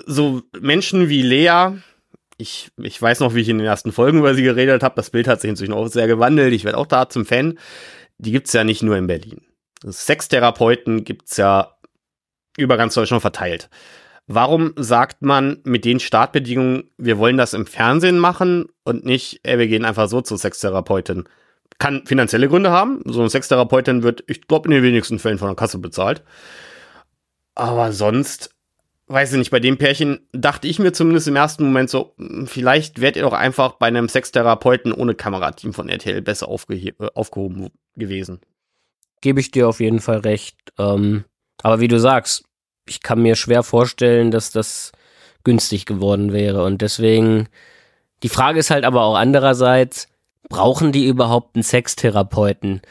So 0.05 0.41
Menschen 0.59 1.09
wie 1.09 1.21
Lea, 1.21 1.73
ich, 2.37 2.71
ich 2.77 3.01
weiß 3.01 3.19
noch, 3.19 3.35
wie 3.35 3.41
ich 3.41 3.49
in 3.49 3.57
den 3.57 3.67
ersten 3.67 3.91
Folgen 3.91 4.19
über 4.19 4.33
sie 4.33 4.43
geredet 4.43 4.83
habe. 4.83 4.95
Das 4.95 5.09
Bild 5.09 5.27
hat 5.27 5.41
sich 5.41 5.49
inzwischen 5.49 5.73
auch 5.73 5.87
sehr 5.87 6.07
gewandelt. 6.07 6.53
Ich 6.53 6.63
werde 6.63 6.77
auch 6.77 6.87
da 6.87 7.09
zum 7.09 7.25
Fan. 7.25 7.59
Die 8.17 8.31
gibt's 8.31 8.53
ja 8.53 8.63
nicht 8.63 8.83
nur 8.83 8.97
in 8.97 9.07
Berlin. 9.07 9.41
Sextherapeuten 9.85 11.03
gibt's 11.03 11.37
ja 11.37 11.75
über 12.57 12.77
ganz 12.77 12.93
Deutschland 12.93 13.21
verteilt. 13.21 13.69
Warum 14.33 14.73
sagt 14.77 15.23
man 15.23 15.57
mit 15.65 15.83
den 15.83 15.99
Startbedingungen, 15.99 16.89
wir 16.97 17.17
wollen 17.17 17.35
das 17.35 17.53
im 17.53 17.65
Fernsehen 17.65 18.17
machen 18.17 18.67
und 18.85 19.03
nicht, 19.03 19.41
ey, 19.43 19.59
wir 19.59 19.67
gehen 19.67 19.83
einfach 19.83 20.07
so 20.07 20.21
zur 20.21 20.37
Sextherapeutin? 20.37 21.25
Kann 21.79 22.05
finanzielle 22.05 22.47
Gründe 22.47 22.71
haben. 22.71 23.01
So 23.03 23.19
eine 23.19 23.29
Sextherapeutin 23.29 24.03
wird, 24.03 24.23
ich 24.27 24.47
glaube, 24.47 24.69
in 24.69 24.75
den 24.75 24.83
wenigsten 24.83 25.19
Fällen 25.19 25.37
von 25.37 25.49
der 25.49 25.57
Kasse 25.57 25.79
bezahlt. 25.79 26.23
Aber 27.55 27.91
sonst, 27.91 28.55
weiß 29.07 29.33
ich 29.33 29.37
nicht, 29.37 29.51
bei 29.51 29.59
dem 29.59 29.77
Pärchen 29.77 30.25
dachte 30.31 30.69
ich 30.69 30.79
mir 30.79 30.93
zumindest 30.93 31.27
im 31.27 31.35
ersten 31.35 31.65
Moment 31.65 31.89
so, 31.89 32.13
hm, 32.17 32.47
vielleicht 32.47 33.01
wärt 33.01 33.17
ihr 33.17 33.23
doch 33.23 33.33
einfach 33.33 33.73
bei 33.73 33.87
einem 33.87 34.07
Sextherapeuten 34.07 34.93
ohne 34.93 35.13
Kamerateam 35.13 35.73
von 35.73 35.89
RTL 35.89 36.21
besser 36.21 36.47
aufge 36.47 36.93
aufgehoben 37.15 37.67
gewesen. 37.97 38.39
Gebe 39.19 39.41
ich 39.41 39.51
dir 39.51 39.67
auf 39.67 39.81
jeden 39.81 39.99
Fall 39.99 40.19
recht. 40.19 40.55
Ähm, 40.79 41.25
aber 41.61 41.81
wie 41.81 41.89
du 41.89 41.99
sagst, 41.99 42.45
ich 42.91 43.01
kann 43.01 43.21
mir 43.21 43.35
schwer 43.35 43.63
vorstellen, 43.63 44.31
dass 44.31 44.51
das 44.51 44.91
günstig 45.45 45.85
geworden 45.85 46.33
wäre. 46.33 46.65
Und 46.65 46.81
deswegen, 46.81 47.47
die 48.21 48.29
Frage 48.29 48.59
ist 48.59 48.69
halt 48.69 48.83
aber 48.83 49.03
auch 49.03 49.15
andererseits, 49.15 50.09
brauchen 50.49 50.91
die 50.91 51.07
überhaupt 51.07 51.55
einen 51.55 51.63
Sextherapeuten? 51.63 52.81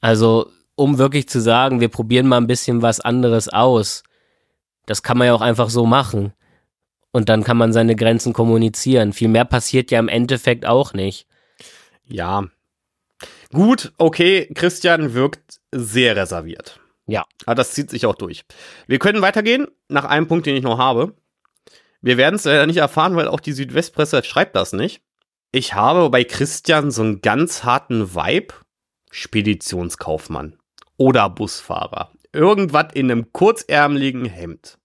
Also, 0.00 0.50
um 0.74 0.98
wirklich 0.98 1.28
zu 1.28 1.40
sagen, 1.40 1.80
wir 1.80 1.88
probieren 1.88 2.26
mal 2.26 2.38
ein 2.38 2.48
bisschen 2.48 2.82
was 2.82 2.98
anderes 2.98 3.48
aus. 3.48 4.02
Das 4.86 5.04
kann 5.04 5.18
man 5.18 5.28
ja 5.28 5.34
auch 5.34 5.40
einfach 5.40 5.70
so 5.70 5.86
machen. 5.86 6.32
Und 7.12 7.28
dann 7.28 7.44
kann 7.44 7.56
man 7.56 7.72
seine 7.72 7.94
Grenzen 7.94 8.32
kommunizieren. 8.32 9.12
Viel 9.12 9.28
mehr 9.28 9.44
passiert 9.44 9.92
ja 9.92 10.00
im 10.00 10.08
Endeffekt 10.08 10.66
auch 10.66 10.94
nicht. 10.94 11.28
Ja. 12.06 12.48
Gut, 13.52 13.92
okay, 13.98 14.52
Christian 14.52 15.14
wirkt 15.14 15.60
sehr 15.70 16.16
reserviert. 16.16 16.80
Ja. 17.06 17.22
Aber 17.42 17.52
ah, 17.52 17.54
das 17.54 17.72
zieht 17.72 17.90
sich 17.90 18.06
auch 18.06 18.14
durch. 18.14 18.44
Wir 18.86 18.98
können 18.98 19.22
weitergehen 19.22 19.66
nach 19.88 20.04
einem 20.04 20.26
Punkt, 20.26 20.46
den 20.46 20.56
ich 20.56 20.62
noch 20.62 20.78
habe. 20.78 21.14
Wir 22.00 22.16
werden 22.16 22.36
es 22.36 22.44
leider 22.44 22.66
nicht 22.66 22.78
erfahren, 22.78 23.16
weil 23.16 23.28
auch 23.28 23.40
die 23.40 23.52
Südwestpresse 23.52 24.22
schreibt 24.24 24.56
das 24.56 24.72
nicht. 24.72 25.02
Ich 25.52 25.74
habe 25.74 26.10
bei 26.10 26.24
Christian 26.24 26.90
so 26.90 27.02
einen 27.02 27.20
ganz 27.20 27.64
harten 27.64 28.14
Vibe. 28.14 28.54
Speditionskaufmann 29.14 30.58
oder 30.96 31.30
Busfahrer. 31.30 32.10
Irgendwas 32.32 32.86
in 32.94 33.10
einem 33.10 33.32
kurzärmeligen 33.32 34.24
Hemd. 34.24 34.78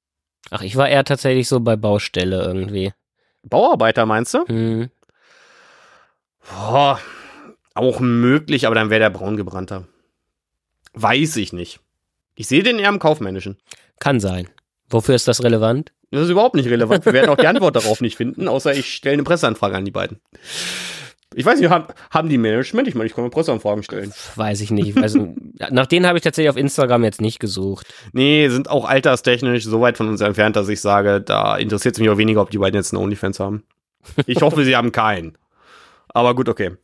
Ach, 0.52 0.62
ich 0.62 0.76
war 0.76 0.88
eher 0.88 1.04
tatsächlich 1.04 1.48
so 1.48 1.60
bei 1.60 1.76
Baustelle 1.76 2.44
irgendwie. 2.44 2.94
Bauarbeiter 3.42 4.06
meinst 4.06 4.36
du? 4.36 4.46
Hm. 4.46 4.90
Boah, 6.48 7.00
auch 7.74 8.00
möglich, 8.00 8.68
aber 8.68 8.76
dann 8.76 8.92
wäre 8.92 9.00
der 9.00 9.10
braungebrannter. 9.10 9.88
Weiß 10.94 11.36
ich 11.38 11.52
nicht. 11.52 11.80
Ich 12.40 12.48
sehe 12.48 12.64
den 12.64 12.80
eher 12.80 12.88
im 12.88 13.00
Kaufmännischen. 13.00 13.58
Kann 14.00 14.22
sein. 14.22 14.48
Wofür 14.90 15.14
ist 15.14 15.28
das 15.28 15.44
relevant? 15.44 15.92
Das 16.10 16.22
ist 16.22 16.30
überhaupt 16.30 16.56
nicht 16.56 16.70
relevant. 16.70 17.06
Wir 17.06 17.12
werden 17.12 17.30
auch 17.30 17.36
die 17.36 17.48
Antwort 17.48 17.76
darauf 17.76 18.00
nicht 18.00 18.16
finden, 18.16 18.48
außer 18.48 18.74
ich 18.74 18.94
stelle 18.94 19.16
eine 19.16 19.24
Presseanfrage 19.24 19.76
an 19.76 19.84
die 19.84 19.92
beiden. 19.92 20.22
Ich 21.36 21.46
weiß 21.46 21.60
nicht, 21.60 21.70
haben, 21.70 21.88
haben 22.12 22.30
die 22.30 22.38
Management? 22.38 22.88
Ich 22.88 22.96
meine, 22.96 23.08
ich 23.08 23.14
kann 23.14 23.26
mir 23.26 23.30
Presseanfragen 23.30 23.84
stellen. 23.84 24.14
Weiß 24.38 24.62
ich 24.62 24.72
nicht. 24.72 24.98
Also, 24.98 25.36
nach 25.70 25.86
denen 25.86 26.08
habe 26.08 26.18
ich 26.18 26.24
tatsächlich 26.24 26.50
auf 26.50 26.56
Instagram 26.56 27.04
jetzt 27.04 27.20
nicht 27.20 27.42
gesucht. 27.42 27.94
Nee, 28.14 28.48
sind 28.48 28.70
auch 28.70 28.86
alterstechnisch 28.86 29.66
so 29.66 29.82
weit 29.82 29.98
von 29.98 30.08
uns 30.08 30.22
entfernt, 30.22 30.56
dass 30.56 30.70
ich 30.70 30.80
sage, 30.80 31.20
da 31.20 31.58
interessiert 31.58 31.96
es 31.96 32.00
mich 32.00 32.10
auch 32.10 32.18
weniger, 32.18 32.42
ob 32.42 32.52
die 32.52 32.58
beiden 32.58 32.78
jetzt 32.78 32.94
einen 32.94 33.04
Onlyfans 33.04 33.42
haben. 33.42 33.64
Ich 34.28 34.42
hoffe, 34.42 34.64
sie 34.64 34.78
haben 34.78 34.94
keinen. 34.94 35.38
Aber 36.08 36.36
gut, 36.36 36.48
okay. 36.48 36.78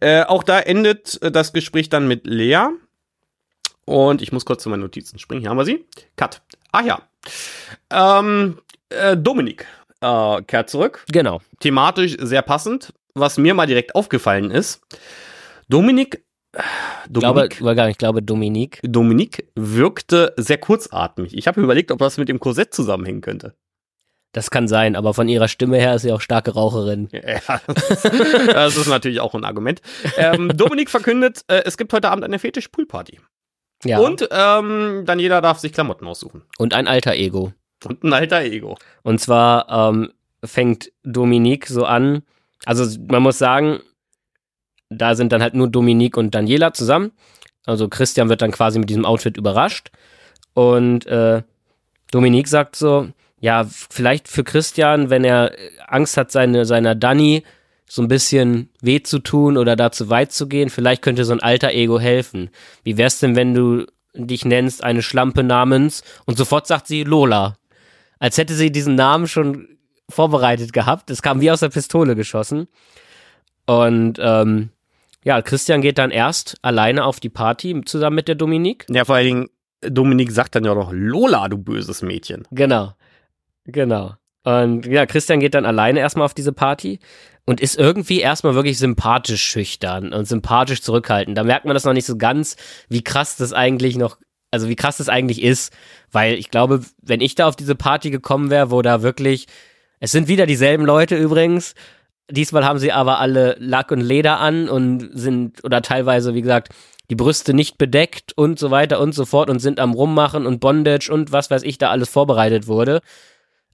Äh, 0.00 0.24
auch 0.24 0.42
da 0.42 0.60
endet 0.60 1.18
das 1.34 1.54
Gespräch 1.54 1.88
dann 1.88 2.06
mit 2.06 2.26
Lea. 2.26 2.68
Und 3.88 4.20
ich 4.20 4.32
muss 4.32 4.44
kurz 4.44 4.62
zu 4.62 4.68
meinen 4.68 4.82
Notizen 4.82 5.18
springen. 5.18 5.40
Hier 5.40 5.48
haben 5.48 5.56
wir 5.56 5.64
sie. 5.64 5.86
Cut. 6.16 6.42
Ah 6.72 6.82
ja. 6.82 7.00
Ähm, 7.90 8.58
äh, 8.90 9.16
Dominik 9.16 9.66
äh, 10.02 10.42
kehrt 10.42 10.68
zurück. 10.68 11.06
Genau. 11.10 11.40
Thematisch 11.60 12.16
sehr 12.20 12.42
passend. 12.42 12.92
Was 13.14 13.38
mir 13.38 13.54
mal 13.54 13.66
direkt 13.66 13.94
aufgefallen 13.94 14.50
ist, 14.50 14.82
Dominik 15.68 16.22
Dominik, 17.08 17.56
glaube, 17.56 17.74
gar 17.74 17.86
nicht, 17.86 17.94
ich 17.94 17.98
glaube 17.98 18.22
Dominik. 18.22 18.80
Dominik 18.82 19.48
wirkte 19.54 20.34
sehr 20.36 20.58
kurzatmig. 20.58 21.36
Ich 21.36 21.46
habe 21.48 21.60
überlegt, 21.60 21.90
ob 21.90 21.98
das 21.98 22.18
mit 22.18 22.28
dem 22.28 22.40
Korsett 22.40 22.74
zusammenhängen 22.74 23.22
könnte. 23.22 23.54
Das 24.32 24.50
kann 24.50 24.68
sein, 24.68 24.96
aber 24.96 25.14
von 25.14 25.28
ihrer 25.28 25.48
Stimme 25.48 25.78
her 25.78 25.94
ist 25.94 26.02
sie 26.02 26.12
auch 26.12 26.20
starke 26.20 26.52
Raucherin. 26.52 27.08
Ja, 27.12 27.60
das 27.66 28.76
ist 28.76 28.88
natürlich 28.88 29.20
auch 29.20 29.34
ein 29.34 29.44
Argument. 29.44 29.80
Ähm, 30.16 30.52
Dominik 30.54 30.90
verkündet, 30.90 31.42
äh, 31.48 31.62
es 31.64 31.78
gibt 31.78 31.92
heute 31.94 32.10
Abend 32.10 32.24
eine 32.24 32.38
Fetisch-Pool-Party. 32.38 33.20
Ja. 33.84 33.98
Und 33.98 34.28
ähm, 34.30 35.04
dann 35.06 35.18
jeder 35.18 35.40
darf 35.40 35.58
sich 35.58 35.72
Klamotten 35.72 36.06
aussuchen. 36.06 36.42
Und 36.58 36.74
ein 36.74 36.88
alter 36.88 37.14
Ego. 37.14 37.52
Und 37.84 38.02
ein 38.02 38.12
alter 38.12 38.40
Ego. 38.40 38.76
Und 39.02 39.20
zwar 39.20 39.68
ähm, 39.90 40.12
fängt 40.44 40.90
Dominique 41.04 41.66
so 41.66 41.84
an. 41.84 42.22
Also 42.64 42.98
man 43.08 43.22
muss 43.22 43.38
sagen, 43.38 43.80
da 44.90 45.14
sind 45.14 45.32
dann 45.32 45.42
halt 45.42 45.54
nur 45.54 45.68
Dominique 45.68 46.16
und 46.16 46.34
Daniela 46.34 46.72
zusammen. 46.72 47.12
Also 47.66 47.88
Christian 47.88 48.28
wird 48.28 48.42
dann 48.42 48.50
quasi 48.50 48.78
mit 48.78 48.88
diesem 48.90 49.04
Outfit 49.04 49.36
überrascht. 49.36 49.90
Und 50.54 51.06
äh, 51.06 51.42
Dominique 52.10 52.48
sagt 52.48 52.74
so, 52.74 53.08
ja, 53.40 53.64
vielleicht 53.64 54.26
für 54.26 54.42
Christian, 54.42 55.10
wenn 55.10 55.22
er 55.22 55.52
Angst 55.86 56.16
hat, 56.16 56.32
seine, 56.32 56.64
seiner 56.64 56.94
Dani 56.94 57.44
so 57.88 58.02
ein 58.02 58.08
bisschen 58.08 58.70
weh 58.80 59.02
zu 59.02 59.18
tun 59.18 59.56
oder 59.56 59.74
da 59.74 59.90
zu 59.90 60.10
weit 60.10 60.32
zu 60.32 60.46
gehen. 60.46 60.70
Vielleicht 60.70 61.02
könnte 61.02 61.24
so 61.24 61.32
ein 61.32 61.40
alter 61.40 61.72
Ego 61.72 61.98
helfen. 61.98 62.50
Wie 62.84 62.96
wär's 62.96 63.18
denn, 63.18 63.34
wenn 63.34 63.54
du 63.54 63.86
dich 64.14 64.44
nennst 64.44 64.84
eine 64.84 65.02
Schlampe 65.02 65.42
namens 65.42 66.02
und 66.26 66.36
sofort 66.36 66.66
sagt 66.66 66.86
sie 66.86 67.04
Lola. 67.04 67.56
Als 68.18 68.36
hätte 68.36 68.54
sie 68.54 68.70
diesen 68.70 68.94
Namen 68.94 69.26
schon 69.26 69.78
vorbereitet 70.10 70.72
gehabt. 70.72 71.10
Es 71.10 71.22
kam 71.22 71.40
wie 71.40 71.50
aus 71.50 71.60
der 71.60 71.68
Pistole 71.68 72.16
geschossen. 72.16 72.68
Und 73.66 74.18
ähm, 74.20 74.70
ja, 75.24 75.42
Christian 75.42 75.82
geht 75.82 75.98
dann 75.98 76.10
erst 76.10 76.56
alleine 76.62 77.04
auf 77.04 77.20
die 77.20 77.28
Party 77.28 77.82
zusammen 77.84 78.16
mit 78.16 78.28
der 78.28 78.34
Dominik. 78.34 78.86
Ja, 78.88 79.04
vor 79.04 79.16
allen 79.16 79.26
Dingen, 79.26 79.50
Dominik 79.82 80.32
sagt 80.32 80.54
dann 80.54 80.64
ja 80.64 80.74
noch 80.74 80.90
Lola, 80.92 81.48
du 81.48 81.58
böses 81.58 82.02
Mädchen. 82.02 82.44
Genau. 82.50 82.94
Genau. 83.64 84.14
Und 84.44 84.86
ja, 84.86 85.04
Christian 85.04 85.40
geht 85.40 85.54
dann 85.54 85.66
alleine 85.66 86.00
erstmal 86.00 86.24
auf 86.24 86.34
diese 86.34 86.52
Party 86.52 86.98
und 87.48 87.62
ist 87.62 87.78
irgendwie 87.78 88.20
erstmal 88.20 88.54
wirklich 88.54 88.76
sympathisch 88.76 89.42
schüchtern 89.42 90.12
und 90.12 90.28
sympathisch 90.28 90.82
zurückhaltend. 90.82 91.38
Da 91.38 91.44
merkt 91.44 91.64
man 91.64 91.72
das 91.72 91.84
noch 91.84 91.94
nicht 91.94 92.04
so 92.04 92.18
ganz, 92.18 92.56
wie 92.90 93.02
krass 93.02 93.38
das 93.38 93.54
eigentlich 93.54 93.96
noch, 93.96 94.18
also 94.50 94.68
wie 94.68 94.76
krass 94.76 94.98
das 94.98 95.08
eigentlich 95.08 95.42
ist, 95.42 95.72
weil 96.12 96.34
ich 96.34 96.50
glaube, 96.50 96.82
wenn 97.00 97.22
ich 97.22 97.36
da 97.36 97.48
auf 97.48 97.56
diese 97.56 97.74
Party 97.74 98.10
gekommen 98.10 98.50
wäre, 98.50 98.70
wo 98.70 98.82
da 98.82 99.00
wirklich, 99.00 99.46
es 99.98 100.12
sind 100.12 100.28
wieder 100.28 100.44
dieselben 100.44 100.84
Leute 100.84 101.16
übrigens, 101.16 101.74
diesmal 102.30 102.66
haben 102.66 102.78
sie 102.78 102.92
aber 102.92 103.18
alle 103.18 103.56
Lack 103.58 103.92
und 103.92 104.02
Leder 104.02 104.40
an 104.40 104.68
und 104.68 105.08
sind, 105.14 105.64
oder 105.64 105.80
teilweise, 105.80 106.34
wie 106.34 106.42
gesagt, 106.42 106.74
die 107.08 107.16
Brüste 107.16 107.54
nicht 107.54 107.78
bedeckt 107.78 108.34
und 108.36 108.58
so 108.58 108.70
weiter 108.70 109.00
und 109.00 109.14
so 109.14 109.24
fort 109.24 109.48
und 109.48 109.60
sind 109.60 109.80
am 109.80 109.94
Rummachen 109.94 110.44
und 110.44 110.60
Bondage 110.60 111.10
und 111.10 111.32
was 111.32 111.50
weiß 111.50 111.62
ich 111.62 111.78
da 111.78 111.88
alles 111.88 112.10
vorbereitet 112.10 112.66
wurde 112.66 113.00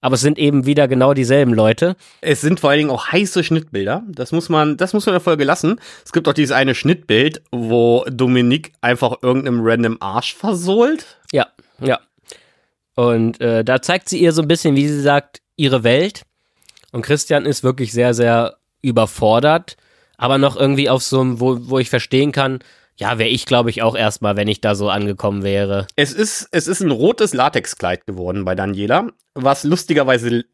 aber 0.04 0.16
es 0.16 0.20
sind 0.20 0.38
eben 0.38 0.66
wieder 0.66 0.86
genau 0.86 1.14
dieselben 1.14 1.54
Leute. 1.54 1.96
Es 2.20 2.42
sind 2.42 2.60
vor 2.60 2.68
allen 2.68 2.80
Dingen 2.80 2.90
auch 2.90 3.10
heiße 3.10 3.42
Schnittbilder. 3.42 4.02
Das 4.06 4.32
muss 4.32 4.50
man, 4.50 4.76
das 4.76 4.92
muss 4.92 5.06
man 5.06 5.14
in 5.14 5.18
der 5.18 5.24
Folge 5.24 5.44
lassen. 5.44 5.80
Es 6.04 6.12
gibt 6.12 6.28
auch 6.28 6.34
dieses 6.34 6.54
eine 6.54 6.74
Schnittbild, 6.74 7.40
wo 7.50 8.04
Dominique 8.10 8.72
einfach 8.82 9.22
irgendeinem 9.22 9.60
random 9.62 9.96
Arsch 10.00 10.34
versohlt. 10.34 11.06
Ja, 11.32 11.46
ja. 11.80 12.00
Und 12.94 13.40
äh, 13.40 13.64
da 13.64 13.80
zeigt 13.80 14.10
sie 14.10 14.18
ihr 14.18 14.32
so 14.32 14.42
ein 14.42 14.48
bisschen, 14.48 14.76
wie 14.76 14.88
sie 14.88 15.00
sagt, 15.00 15.40
ihre 15.56 15.84
Welt. 15.84 16.24
Und 16.92 17.00
Christian 17.00 17.46
ist 17.46 17.64
wirklich 17.64 17.94
sehr, 17.94 18.12
sehr 18.12 18.58
überfordert. 18.82 19.78
aber 20.18 20.36
noch 20.36 20.54
irgendwie 20.54 20.90
auf 20.90 21.02
so 21.02 21.22
einem, 21.22 21.40
wo, 21.40 21.56
wo 21.62 21.78
ich 21.78 21.88
verstehen 21.88 22.30
kann, 22.30 22.58
ja, 22.96 23.18
wäre 23.18 23.28
ich, 23.28 23.46
glaube 23.46 23.70
ich, 23.70 23.82
auch 23.82 23.96
erstmal, 23.96 24.36
wenn 24.36 24.48
ich 24.48 24.60
da 24.60 24.74
so 24.74 24.88
angekommen 24.88 25.42
wäre. 25.42 25.86
Es 25.96 26.12
ist, 26.12 26.48
es 26.52 26.68
ist 26.68 26.80
ein 26.80 26.90
rotes 26.90 27.34
Latexkleid 27.34 28.06
geworden 28.06 28.44
bei 28.44 28.54
Daniela, 28.54 29.08
was 29.34 29.64
lustigerweise 29.64 30.44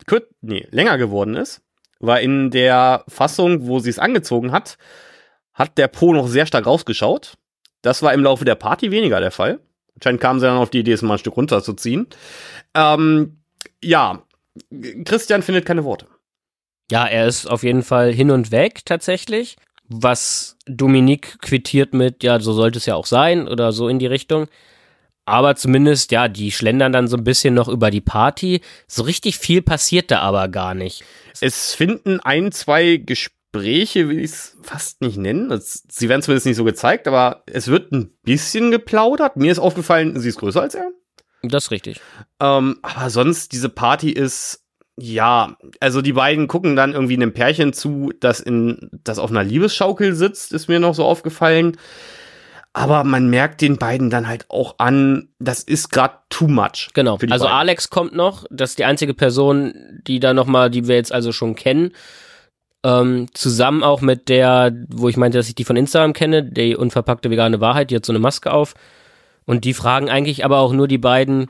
nee, 0.41 0.66
länger 0.70 0.97
geworden 0.97 1.36
ist, 1.36 1.61
weil 1.99 2.24
in 2.24 2.51
der 2.51 3.05
Fassung, 3.09 3.66
wo 3.66 3.78
sie 3.78 3.91
es 3.91 3.99
angezogen 3.99 4.53
hat, 4.53 4.78
hat 5.53 5.76
der 5.76 5.88
Po 5.88 6.14
noch 6.14 6.28
sehr 6.28 6.47
stark 6.47 6.66
rausgeschaut. 6.66 7.34
Das 7.82 8.03
war 8.03 8.14
im 8.14 8.22
Laufe 8.22 8.45
der 8.45 8.55
Party 8.55 8.91
weniger 8.91 9.20
der 9.20 9.30
Fall. 9.30 9.61
Anscheinend 9.97 10.20
kam 10.22 10.41
sie 10.41 10.47
dann 10.47 10.57
auf 10.57 10.70
die 10.70 10.80
Idee, 10.80 10.93
es 10.93 11.03
mal 11.03 11.14
ein 11.14 11.18
Stück 11.18 11.36
runterzuziehen. 11.36 12.07
Ähm, 12.74 13.43
ja, 13.82 14.22
Christian 15.05 15.43
findet 15.43 15.66
keine 15.66 15.84
Worte. 15.84 16.07
Ja, 16.91 17.07
er 17.07 17.26
ist 17.26 17.47
auf 17.47 17.62
jeden 17.62 17.82
Fall 17.82 18.12
hin 18.12 18.30
und 18.30 18.51
weg 18.51 18.84
tatsächlich. 18.84 19.57
Was 19.93 20.57
Dominique 20.66 21.41
quittiert 21.41 21.95
mit, 21.95 22.22
ja, 22.22 22.38
so 22.38 22.53
sollte 22.53 22.78
es 22.78 22.86
ja 22.86 22.95
auch 22.95 23.07
sein 23.07 23.49
oder 23.49 23.72
so 23.72 23.88
in 23.88 23.99
die 23.99 24.07
Richtung. 24.07 24.47
Aber 25.24 25.57
zumindest, 25.57 26.12
ja, 26.12 26.28
die 26.28 26.53
schlendern 26.53 26.93
dann 26.93 27.09
so 27.09 27.16
ein 27.16 27.24
bisschen 27.24 27.55
noch 27.55 27.68
über 27.68 27.91
die 27.91 28.01
Party. 28.01 28.61
So 28.86 29.03
richtig 29.03 29.38
viel 29.38 29.62
passiert 29.62 30.11
da 30.11 30.20
aber 30.20 30.49
gar 30.49 30.74
nicht. 30.74 31.05
Es 31.41 31.74
finden 31.74 32.20
ein, 32.20 32.53
zwei 32.53 32.97
Gespräche, 32.97 34.09
will 34.09 34.20
ich 34.20 34.30
es 34.30 34.57
fast 34.62 35.01
nicht 35.01 35.18
nennen. 35.18 35.49
Das, 35.49 35.84
sie 35.88 36.09
werden 36.09 36.22
zumindest 36.22 36.47
nicht 36.47 36.57
so 36.57 36.64
gezeigt, 36.64 37.09
aber 37.09 37.43
es 37.47 37.68
wird 37.68 37.93
ein 37.93 38.12
bisschen 38.22 38.70
geplaudert. 38.70 39.36
Mir 39.36 39.53
ist 39.53 39.59
aufgefallen, 39.59 40.18
sie 40.18 40.28
ist 40.28 40.38
größer 40.38 40.62
als 40.62 40.74
er. 40.74 40.88
Das 41.43 41.64
ist 41.64 41.70
richtig. 41.70 42.01
Ähm, 42.38 42.78
aber 42.82 43.11
sonst, 43.11 43.53
diese 43.53 43.68
Party 43.68 44.11
ist, 44.11 44.60
ja, 45.01 45.57
also 45.80 46.03
die 46.03 46.12
beiden 46.12 46.46
gucken 46.46 46.76
dann 46.76 46.92
irgendwie 46.92 47.14
einem 47.14 47.32
Pärchen 47.32 47.72
zu, 47.72 48.12
das 48.20 48.40
in, 48.40 48.90
das 49.05 49.18
auf 49.18 49.30
einer 49.30 49.44
Liebesschaukel 49.44 50.14
sitzt, 50.14 50.53
ist 50.53 50.68
mir 50.68 50.80
noch 50.80 50.94
so 50.94 51.05
aufgefallen. 51.05 51.76
Aber 52.72 53.03
man 53.03 53.28
merkt 53.28 53.62
den 53.62 53.78
beiden 53.78 54.11
dann 54.11 54.28
halt 54.28 54.46
auch 54.48 54.76
an, 54.78 55.28
das 55.40 55.62
ist 55.62 55.90
gerade 55.90 56.14
too 56.28 56.46
much. 56.46 56.90
Genau. 56.94 57.14
Also 57.14 57.46
beiden. 57.46 57.59
Alex 57.59 57.90
kommt 57.90 58.14
noch, 58.14 58.44
das 58.51 58.70
ist 58.70 58.78
die 58.78 58.84
einzige 58.84 59.12
Person, 59.12 60.01
die 60.07 60.20
da 60.20 60.34
noch 60.34 60.46
mal, 60.46 60.70
die 60.70 60.86
wir 60.86 60.94
jetzt 60.94 61.12
also 61.12 61.32
schon 61.32 61.57
kennen. 61.57 61.92
Ähm, 62.84 63.26
zusammen 63.34 63.82
auch 63.82 64.01
mit 64.01 64.28
der, 64.28 64.72
wo 64.88 65.09
ich 65.09 65.16
meinte, 65.16 65.36
dass 65.36 65.48
ich 65.48 65.55
die 65.55 65.64
von 65.64 65.76
Instagram 65.76 66.12
kenne, 66.12 66.44
die 66.44 66.76
unverpackte 66.76 67.28
vegane 67.30 67.61
Wahrheit, 67.61 67.90
die 67.90 67.96
hat 67.96 68.07
so 68.07 68.12
eine 68.12 68.20
Maske 68.20 68.53
auf. 68.53 68.74
Und 69.46 69.64
die 69.64 69.74
fragen 69.74 70.09
eigentlich 70.09 70.44
aber 70.44 70.59
auch 70.61 70.72
nur 70.72 70.86
die 70.86 70.98
beiden, 70.98 71.48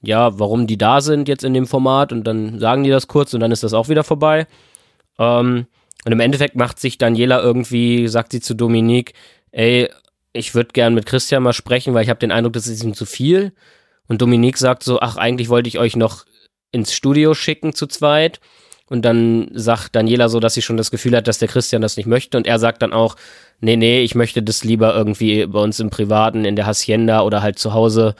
ja, 0.00 0.38
warum 0.38 0.66
die 0.66 0.78
da 0.78 1.00
sind 1.00 1.28
jetzt 1.28 1.44
in 1.44 1.54
dem 1.54 1.66
Format 1.66 2.12
und 2.12 2.24
dann 2.24 2.58
sagen 2.60 2.84
die 2.84 2.90
das 2.90 3.08
kurz 3.08 3.34
und 3.34 3.40
dann 3.40 3.52
ist 3.52 3.62
das 3.62 3.74
auch 3.74 3.88
wieder 3.88 4.04
vorbei. 4.04 4.46
Ähm, 5.18 5.66
und 6.04 6.12
im 6.12 6.20
Endeffekt 6.20 6.56
macht 6.56 6.78
sich 6.78 6.98
Daniela 6.98 7.42
irgendwie, 7.42 8.08
sagt 8.08 8.32
sie 8.32 8.40
zu 8.40 8.54
Dominique, 8.54 9.14
ey, 9.50 9.90
ich 10.32 10.54
würde 10.54 10.70
gern 10.72 10.94
mit 10.94 11.06
Christian 11.06 11.42
mal 11.42 11.52
sprechen, 11.52 11.94
weil 11.94 12.04
ich 12.04 12.10
habe 12.10 12.20
den 12.20 12.30
Eindruck, 12.30 12.52
das 12.52 12.68
ist 12.68 12.84
ihm 12.84 12.94
zu 12.94 13.06
viel. 13.06 13.52
Und 14.06 14.22
Dominique 14.22 14.56
sagt 14.56 14.84
so, 14.84 15.00
ach, 15.00 15.16
eigentlich 15.16 15.48
wollte 15.48 15.68
ich 15.68 15.78
euch 15.78 15.96
noch 15.96 16.24
ins 16.70 16.94
Studio 16.94 17.34
schicken 17.34 17.74
zu 17.74 17.86
zweit. 17.86 18.40
Und 18.86 19.02
dann 19.02 19.50
sagt 19.52 19.96
Daniela 19.96 20.28
so, 20.28 20.40
dass 20.40 20.54
sie 20.54 20.62
schon 20.62 20.78
das 20.78 20.90
Gefühl 20.90 21.14
hat, 21.16 21.28
dass 21.28 21.38
der 21.38 21.48
Christian 21.48 21.82
das 21.82 21.96
nicht 21.96 22.06
möchte. 22.06 22.38
Und 22.38 22.46
er 22.46 22.58
sagt 22.58 22.80
dann 22.80 22.92
auch, 22.92 23.16
nee, 23.60 23.76
nee, 23.76 24.02
ich 24.02 24.14
möchte 24.14 24.42
das 24.42 24.64
lieber 24.64 24.94
irgendwie 24.94 25.46
bei 25.46 25.60
uns 25.60 25.80
im 25.80 25.90
Privaten, 25.90 26.44
in 26.44 26.56
der 26.56 26.66
Hacienda 26.66 27.22
oder 27.22 27.42
halt 27.42 27.58
zu 27.58 27.74
Hause 27.74 28.14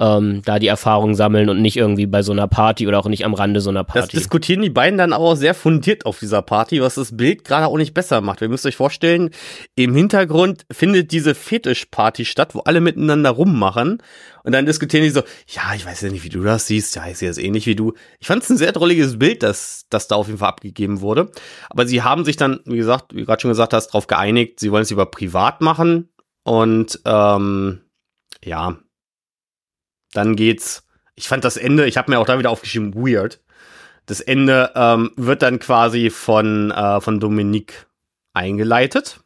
ähm, 0.00 0.40
da 0.46 0.58
die 0.58 0.66
Erfahrung 0.66 1.14
sammeln 1.14 1.50
und 1.50 1.60
nicht 1.60 1.76
irgendwie 1.76 2.06
bei 2.06 2.22
so 2.22 2.32
einer 2.32 2.48
Party 2.48 2.88
oder 2.88 2.98
auch 2.98 3.06
nicht 3.06 3.26
am 3.26 3.34
Rande 3.34 3.60
so 3.60 3.68
einer 3.68 3.84
Party. 3.84 4.00
Das 4.00 4.08
diskutieren 4.08 4.62
die 4.62 4.70
beiden 4.70 4.98
dann 4.98 5.12
auch 5.12 5.34
sehr 5.34 5.52
fundiert 5.52 6.06
auf 6.06 6.18
dieser 6.18 6.40
Party, 6.40 6.80
was 6.80 6.94
das 6.94 7.16
Bild 7.16 7.44
gerade 7.44 7.66
auch 7.66 7.76
nicht 7.76 7.92
besser 7.92 8.22
macht. 8.22 8.40
Ihr 8.40 8.48
müsst 8.48 8.64
euch 8.64 8.76
vorstellen, 8.76 9.30
im 9.76 9.94
Hintergrund 9.94 10.64
findet 10.72 11.12
diese 11.12 11.34
Fetischparty 11.34 12.24
statt, 12.24 12.54
wo 12.54 12.60
alle 12.60 12.80
miteinander 12.80 13.30
rummachen 13.30 14.02
und 14.42 14.52
dann 14.52 14.64
diskutieren 14.64 15.04
die 15.04 15.10
so, 15.10 15.20
ja, 15.46 15.74
ich 15.74 15.84
weiß 15.84 16.00
ja 16.00 16.08
nicht, 16.08 16.24
wie 16.24 16.30
du 16.30 16.42
das 16.42 16.66
siehst, 16.66 16.96
ja, 16.96 17.06
ich 17.06 17.18
sehe 17.18 17.28
das 17.28 17.36
ähnlich 17.36 17.66
wie 17.66 17.76
du. 17.76 17.92
Ich 18.20 18.26
fand 18.26 18.42
es 18.42 18.48
ein 18.48 18.56
sehr 18.56 18.72
drolliges 18.72 19.18
Bild, 19.18 19.42
das, 19.42 19.84
das 19.90 20.08
da 20.08 20.16
auf 20.16 20.28
jeden 20.28 20.38
Fall 20.38 20.48
abgegeben 20.48 21.02
wurde. 21.02 21.30
Aber 21.68 21.86
sie 21.86 22.02
haben 22.02 22.24
sich 22.24 22.38
dann, 22.38 22.60
wie 22.64 22.78
gesagt, 22.78 23.14
wie 23.14 23.20
du 23.20 23.26
gerade 23.26 23.42
schon 23.42 23.50
gesagt 23.50 23.74
hast, 23.74 23.88
darauf 23.88 24.06
geeinigt, 24.06 24.60
sie 24.60 24.72
wollen 24.72 24.84
es 24.84 24.90
lieber 24.90 25.06
privat 25.06 25.60
machen 25.60 26.08
und 26.42 27.00
ähm, 27.04 27.82
ja, 28.42 28.78
dann 30.12 30.36
geht's. 30.36 30.86
Ich 31.14 31.28
fand 31.28 31.44
das 31.44 31.56
Ende, 31.56 31.86
ich 31.86 31.96
habe 31.96 32.10
mir 32.10 32.18
auch 32.18 32.26
da 32.26 32.38
wieder 32.38 32.50
aufgeschrieben, 32.50 32.94
weird. 32.94 33.40
Das 34.06 34.20
Ende 34.20 34.72
ähm, 34.74 35.12
wird 35.16 35.42
dann 35.42 35.58
quasi 35.58 36.10
von, 36.10 36.70
äh, 36.70 37.00
von 37.00 37.20
Dominique 37.20 37.86
eingeleitet. 38.32 39.20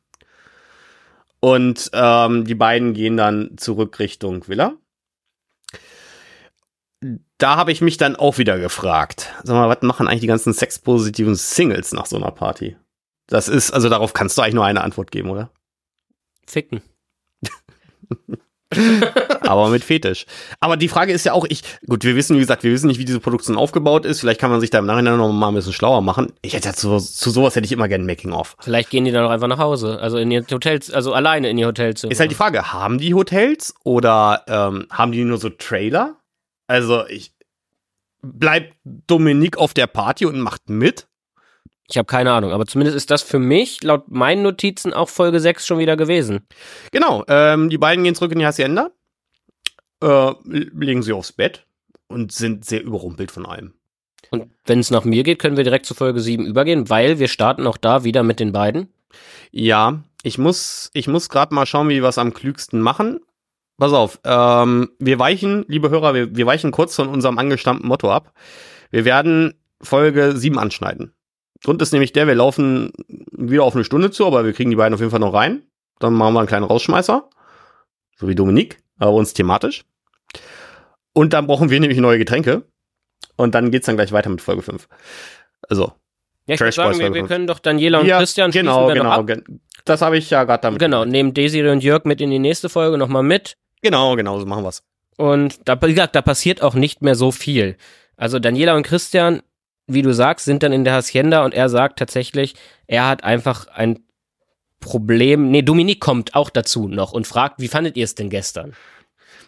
Und 1.40 1.90
ähm, 1.92 2.44
die 2.44 2.54
beiden 2.54 2.94
gehen 2.94 3.16
dann 3.16 3.56
zurück 3.56 3.98
Richtung 3.98 4.48
Villa. 4.48 4.74
Da 7.38 7.56
habe 7.56 7.70
ich 7.70 7.82
mich 7.82 7.98
dann 7.98 8.16
auch 8.16 8.38
wieder 8.38 8.58
gefragt. 8.58 9.32
Sag 9.42 9.54
mal, 9.54 9.68
was 9.68 9.82
machen 9.82 10.08
eigentlich 10.08 10.22
die 10.22 10.26
ganzen 10.26 10.54
sexpositiven 10.54 11.34
Singles 11.34 11.92
nach 11.92 12.06
so 12.06 12.16
einer 12.16 12.30
Party? 12.30 12.76
Das 13.26 13.48
ist, 13.48 13.72
also 13.72 13.88
darauf 13.88 14.14
kannst 14.14 14.38
du 14.38 14.42
eigentlich 14.42 14.54
nur 14.54 14.64
eine 14.64 14.82
Antwort 14.82 15.10
geben, 15.10 15.30
oder? 15.30 15.50
Ficken. 16.46 16.82
aber 19.40 19.68
mit 19.68 19.84
Fetisch. 19.84 20.26
Aber 20.60 20.76
die 20.76 20.88
Frage 20.88 21.12
ist 21.12 21.24
ja 21.24 21.32
auch, 21.32 21.44
ich, 21.48 21.62
gut, 21.86 22.04
wir 22.04 22.16
wissen, 22.16 22.36
wie 22.36 22.40
gesagt, 22.40 22.62
wir 22.62 22.72
wissen 22.72 22.86
nicht, 22.88 22.98
wie 22.98 23.04
diese 23.04 23.20
Produktion 23.20 23.56
aufgebaut 23.56 24.04
ist. 24.04 24.20
Vielleicht 24.20 24.40
kann 24.40 24.50
man 24.50 24.60
sich 24.60 24.70
da 24.70 24.78
im 24.78 24.86
Nachhinein 24.86 25.16
noch 25.16 25.32
mal 25.32 25.48
ein 25.48 25.54
bisschen 25.54 25.72
schlauer 25.72 26.02
machen. 26.02 26.32
Ich 26.42 26.54
hätte 26.54 26.72
zu, 26.74 26.98
zu 26.98 27.30
sowas 27.30 27.56
hätte 27.56 27.66
ich 27.66 27.72
immer 27.72 27.88
gerne 27.88 28.04
Making-of. 28.04 28.56
Vielleicht 28.60 28.90
gehen 28.90 29.04
die 29.04 29.12
dann 29.12 29.24
auch 29.24 29.30
einfach 29.30 29.48
nach 29.48 29.58
Hause. 29.58 29.98
Also 30.00 30.18
in 30.18 30.30
ihr 30.30 30.44
Hotels, 30.50 30.90
also 30.90 31.12
alleine 31.12 31.48
in 31.48 31.58
ihr 31.58 31.66
Hotelzimmer. 31.66 32.12
Ist 32.12 32.20
halt 32.20 32.30
die 32.30 32.36
Frage, 32.36 32.72
haben 32.72 32.98
die 32.98 33.14
Hotels 33.14 33.74
oder 33.84 34.44
ähm, 34.48 34.86
haben 34.90 35.12
die 35.12 35.24
nur 35.24 35.38
so 35.38 35.50
Trailer? 35.50 36.16
Also 36.66 37.06
ich, 37.06 37.34
bleibt 38.22 38.74
Dominik 38.84 39.58
auf 39.58 39.74
der 39.74 39.86
Party 39.86 40.26
und 40.26 40.40
macht 40.40 40.68
mit? 40.68 41.06
Ich 41.88 41.98
habe 41.98 42.06
keine 42.06 42.32
Ahnung, 42.32 42.52
aber 42.52 42.66
zumindest 42.66 42.96
ist 42.96 43.10
das 43.10 43.22
für 43.22 43.38
mich 43.38 43.82
laut 43.82 44.10
meinen 44.10 44.42
Notizen 44.42 44.94
auch 44.94 45.08
Folge 45.08 45.38
6 45.38 45.66
schon 45.66 45.78
wieder 45.78 45.96
gewesen. 45.96 46.46
Genau, 46.92 47.24
ähm, 47.28 47.68
die 47.68 47.78
beiden 47.78 48.04
gehen 48.04 48.14
zurück 48.14 48.32
in 48.32 48.38
die 48.38 48.46
Hacienda, 48.46 48.90
äh, 50.02 50.32
legen 50.44 51.02
sie 51.02 51.12
aufs 51.12 51.32
Bett 51.32 51.66
und 52.08 52.32
sind 52.32 52.64
sehr 52.64 52.82
überrumpelt 52.82 53.30
von 53.30 53.44
allem. 53.44 53.74
Und 54.30 54.50
wenn 54.64 54.80
es 54.80 54.90
nach 54.90 55.04
mir 55.04 55.22
geht, 55.22 55.38
können 55.38 55.56
wir 55.56 55.64
direkt 55.64 55.86
zu 55.86 55.94
Folge 55.94 56.20
7 56.20 56.46
übergehen, 56.46 56.88
weil 56.88 57.18
wir 57.18 57.28
starten 57.28 57.66
auch 57.66 57.76
da 57.76 58.02
wieder 58.02 58.22
mit 58.22 58.40
den 58.40 58.52
beiden. 58.52 58.88
Ja, 59.50 60.02
ich 60.22 60.38
muss, 60.38 60.90
ich 60.94 61.06
muss 61.06 61.28
gerade 61.28 61.54
mal 61.54 61.66
schauen, 61.66 61.90
wie 61.90 62.02
wir 62.02 62.08
es 62.08 62.18
am 62.18 62.32
klügsten 62.32 62.80
machen. 62.80 63.20
Pass 63.76 63.92
auf, 63.92 64.20
ähm, 64.24 64.90
wir 64.98 65.18
weichen, 65.18 65.64
liebe 65.68 65.90
Hörer, 65.90 66.14
wir, 66.14 66.34
wir 66.34 66.46
weichen 66.46 66.70
kurz 66.70 66.94
von 66.94 67.08
unserem 67.08 67.38
angestammten 67.38 67.86
Motto 67.86 68.10
ab. 68.10 68.32
Wir 68.90 69.04
werden 69.04 69.54
Folge 69.82 70.36
7 70.36 70.58
anschneiden. 70.58 71.12
Grund 71.62 71.80
ist 71.82 71.92
nämlich 71.92 72.12
der, 72.12 72.26
wir 72.26 72.34
laufen 72.34 72.92
wieder 73.08 73.64
auf 73.64 73.74
eine 73.74 73.84
Stunde 73.84 74.10
zu, 74.10 74.26
aber 74.26 74.44
wir 74.44 74.52
kriegen 74.52 74.70
die 74.70 74.76
beiden 74.76 74.94
auf 74.94 75.00
jeden 75.00 75.10
Fall 75.10 75.20
noch 75.20 75.34
rein. 75.34 75.62
Dann 75.98 76.14
machen 76.14 76.34
wir 76.34 76.40
einen 76.40 76.48
kleinen 76.48 76.64
Rausschmeißer. 76.64 77.28
So 78.16 78.28
wie 78.28 78.34
Dominik, 78.34 78.82
aber 78.98 79.12
uns 79.12 79.32
thematisch. 79.32 79.84
Und 81.12 81.32
dann 81.32 81.46
brauchen 81.46 81.70
wir 81.70 81.80
nämlich 81.80 81.98
neue 81.98 82.18
Getränke. 82.18 82.64
Und 83.36 83.54
dann 83.54 83.70
geht's 83.70 83.86
dann 83.86 83.96
gleich 83.96 84.12
weiter 84.12 84.30
mit 84.30 84.40
Folge 84.40 84.62
5. 84.62 84.88
Also. 85.68 85.92
Ja, 86.46 86.54
ich 86.54 86.60
würde 86.60 86.72
sagen, 86.72 86.98
wir, 86.98 87.14
wir, 87.14 87.26
können 87.26 87.46
doch 87.46 87.58
Daniela 87.58 88.00
und 88.00 88.06
ja, 88.06 88.18
Christian 88.18 88.50
genau, 88.50 88.88
genau, 88.88 89.10
ab. 89.10 89.30
Das 89.86 90.02
habe 90.02 90.18
ich 90.18 90.28
ja 90.28 90.44
gerade 90.44 90.60
damit. 90.60 90.78
Genau, 90.78 91.06
nehmen 91.06 91.32
Desiree 91.32 91.70
und 91.70 91.82
Jörg 91.82 92.04
mit 92.04 92.20
in 92.20 92.30
die 92.30 92.38
nächste 92.38 92.68
Folge 92.68 92.98
nochmal 92.98 93.22
mit. 93.22 93.56
Genau, 93.80 94.14
genau, 94.14 94.38
so 94.38 94.44
machen 94.44 94.62
wir's. 94.62 94.82
Und 95.16 95.66
da, 95.66 95.80
wie 95.80 95.94
gesagt, 95.94 96.14
da 96.14 96.22
passiert 96.22 96.60
auch 96.60 96.74
nicht 96.74 97.00
mehr 97.00 97.14
so 97.14 97.30
viel. 97.30 97.76
Also 98.16 98.38
Daniela 98.38 98.76
und 98.76 98.82
Christian 98.82 99.42
wie 99.86 100.02
du 100.02 100.12
sagst, 100.12 100.44
sind 100.44 100.62
dann 100.62 100.72
in 100.72 100.84
der 100.84 100.94
Hacienda 100.94 101.44
und 101.44 101.54
er 101.54 101.68
sagt 101.68 101.98
tatsächlich, 101.98 102.54
er 102.86 103.06
hat 103.06 103.24
einfach 103.24 103.66
ein 103.68 104.00
Problem. 104.80 105.50
Nee, 105.50 105.62
Dominik 105.62 106.00
kommt 106.00 106.34
auch 106.34 106.50
dazu 106.50 106.88
noch 106.88 107.12
und 107.12 107.26
fragt, 107.26 107.60
wie 107.60 107.68
fandet 107.68 107.96
ihr 107.96 108.04
es 108.04 108.14
denn 108.14 108.30
gestern? 108.30 108.74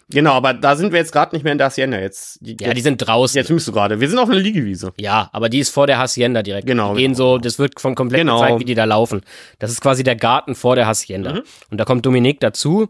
Genau, 0.09 0.33
aber 0.33 0.53
da 0.53 0.77
sind 0.77 0.93
wir 0.93 0.99
jetzt 0.99 1.11
gerade 1.11 1.35
nicht 1.35 1.43
mehr 1.43 1.51
in 1.51 1.57
der 1.57 1.67
Hacienda. 1.67 1.99
Jetzt, 1.99 2.39
die, 2.39 2.55
ja, 2.59 2.73
die 2.73 2.81
sind 2.81 2.97
draußen. 2.97 3.37
Jetzt 3.37 3.49
müsst 3.49 3.67
du 3.67 3.73
gerade. 3.73 3.99
Wir 3.99 4.09
sind 4.09 4.17
auf 4.19 4.29
einer 4.29 4.39
Liegewiese. 4.39 4.93
Ja, 4.97 5.29
aber 5.33 5.49
die 5.49 5.59
ist 5.59 5.69
vor 5.69 5.85
der 5.85 5.97
Hacienda 5.97 6.43
direkt. 6.43 6.65
Genau. 6.65 6.93
Die 6.93 7.01
gehen 7.01 7.11
genau. 7.11 7.33
so, 7.33 7.37
das 7.39 7.59
wird 7.59 7.79
von 7.81 7.93
komplett 7.93 8.21
genau. 8.21 8.39
gezeigt, 8.39 8.61
wie 8.61 8.65
die 8.65 8.75
da 8.75 8.85
laufen. 8.85 9.21
Das 9.59 9.69
ist 9.69 9.81
quasi 9.81 10.03
der 10.03 10.15
Garten 10.15 10.55
vor 10.55 10.75
der 10.75 10.87
Hacienda. 10.87 11.33
Mhm. 11.33 11.43
Und 11.71 11.77
da 11.77 11.83
kommt 11.83 12.05
Dominik 12.05 12.39
dazu 12.39 12.87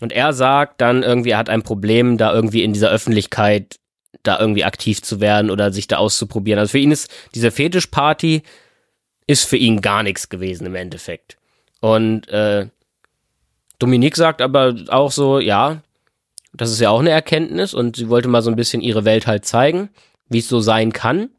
und 0.00 0.12
er 0.12 0.34
sagt 0.34 0.82
dann 0.82 1.02
irgendwie, 1.02 1.30
er 1.30 1.38
hat 1.38 1.48
ein 1.48 1.62
Problem, 1.62 2.18
da 2.18 2.32
irgendwie 2.34 2.62
in 2.62 2.74
dieser 2.74 2.90
Öffentlichkeit 2.90 3.79
da 4.22 4.38
irgendwie 4.38 4.64
aktiv 4.64 5.02
zu 5.02 5.20
werden 5.20 5.50
oder 5.50 5.72
sich 5.72 5.88
da 5.88 5.96
auszuprobieren. 5.96 6.58
Also 6.58 6.72
für 6.72 6.78
ihn 6.78 6.92
ist 6.92 7.10
diese 7.34 7.50
Fetischparty 7.50 8.42
ist 9.26 9.44
für 9.44 9.56
ihn 9.56 9.80
gar 9.80 10.02
nichts 10.02 10.28
gewesen 10.28 10.66
im 10.66 10.74
Endeffekt. 10.74 11.36
Und 11.80 12.28
äh, 12.28 12.66
Dominique 13.78 14.16
sagt 14.16 14.42
aber 14.42 14.74
auch 14.88 15.12
so, 15.12 15.38
ja, 15.38 15.82
das 16.52 16.70
ist 16.72 16.80
ja 16.80 16.90
auch 16.90 17.00
eine 17.00 17.10
Erkenntnis 17.10 17.72
und 17.74 17.96
sie 17.96 18.08
wollte 18.08 18.28
mal 18.28 18.42
so 18.42 18.50
ein 18.50 18.56
bisschen 18.56 18.82
ihre 18.82 19.04
Welt 19.04 19.26
halt 19.26 19.44
zeigen, 19.44 19.88
wie 20.28 20.40
es 20.40 20.48
so 20.48 20.60
sein 20.60 20.92
kann. 20.92 21.30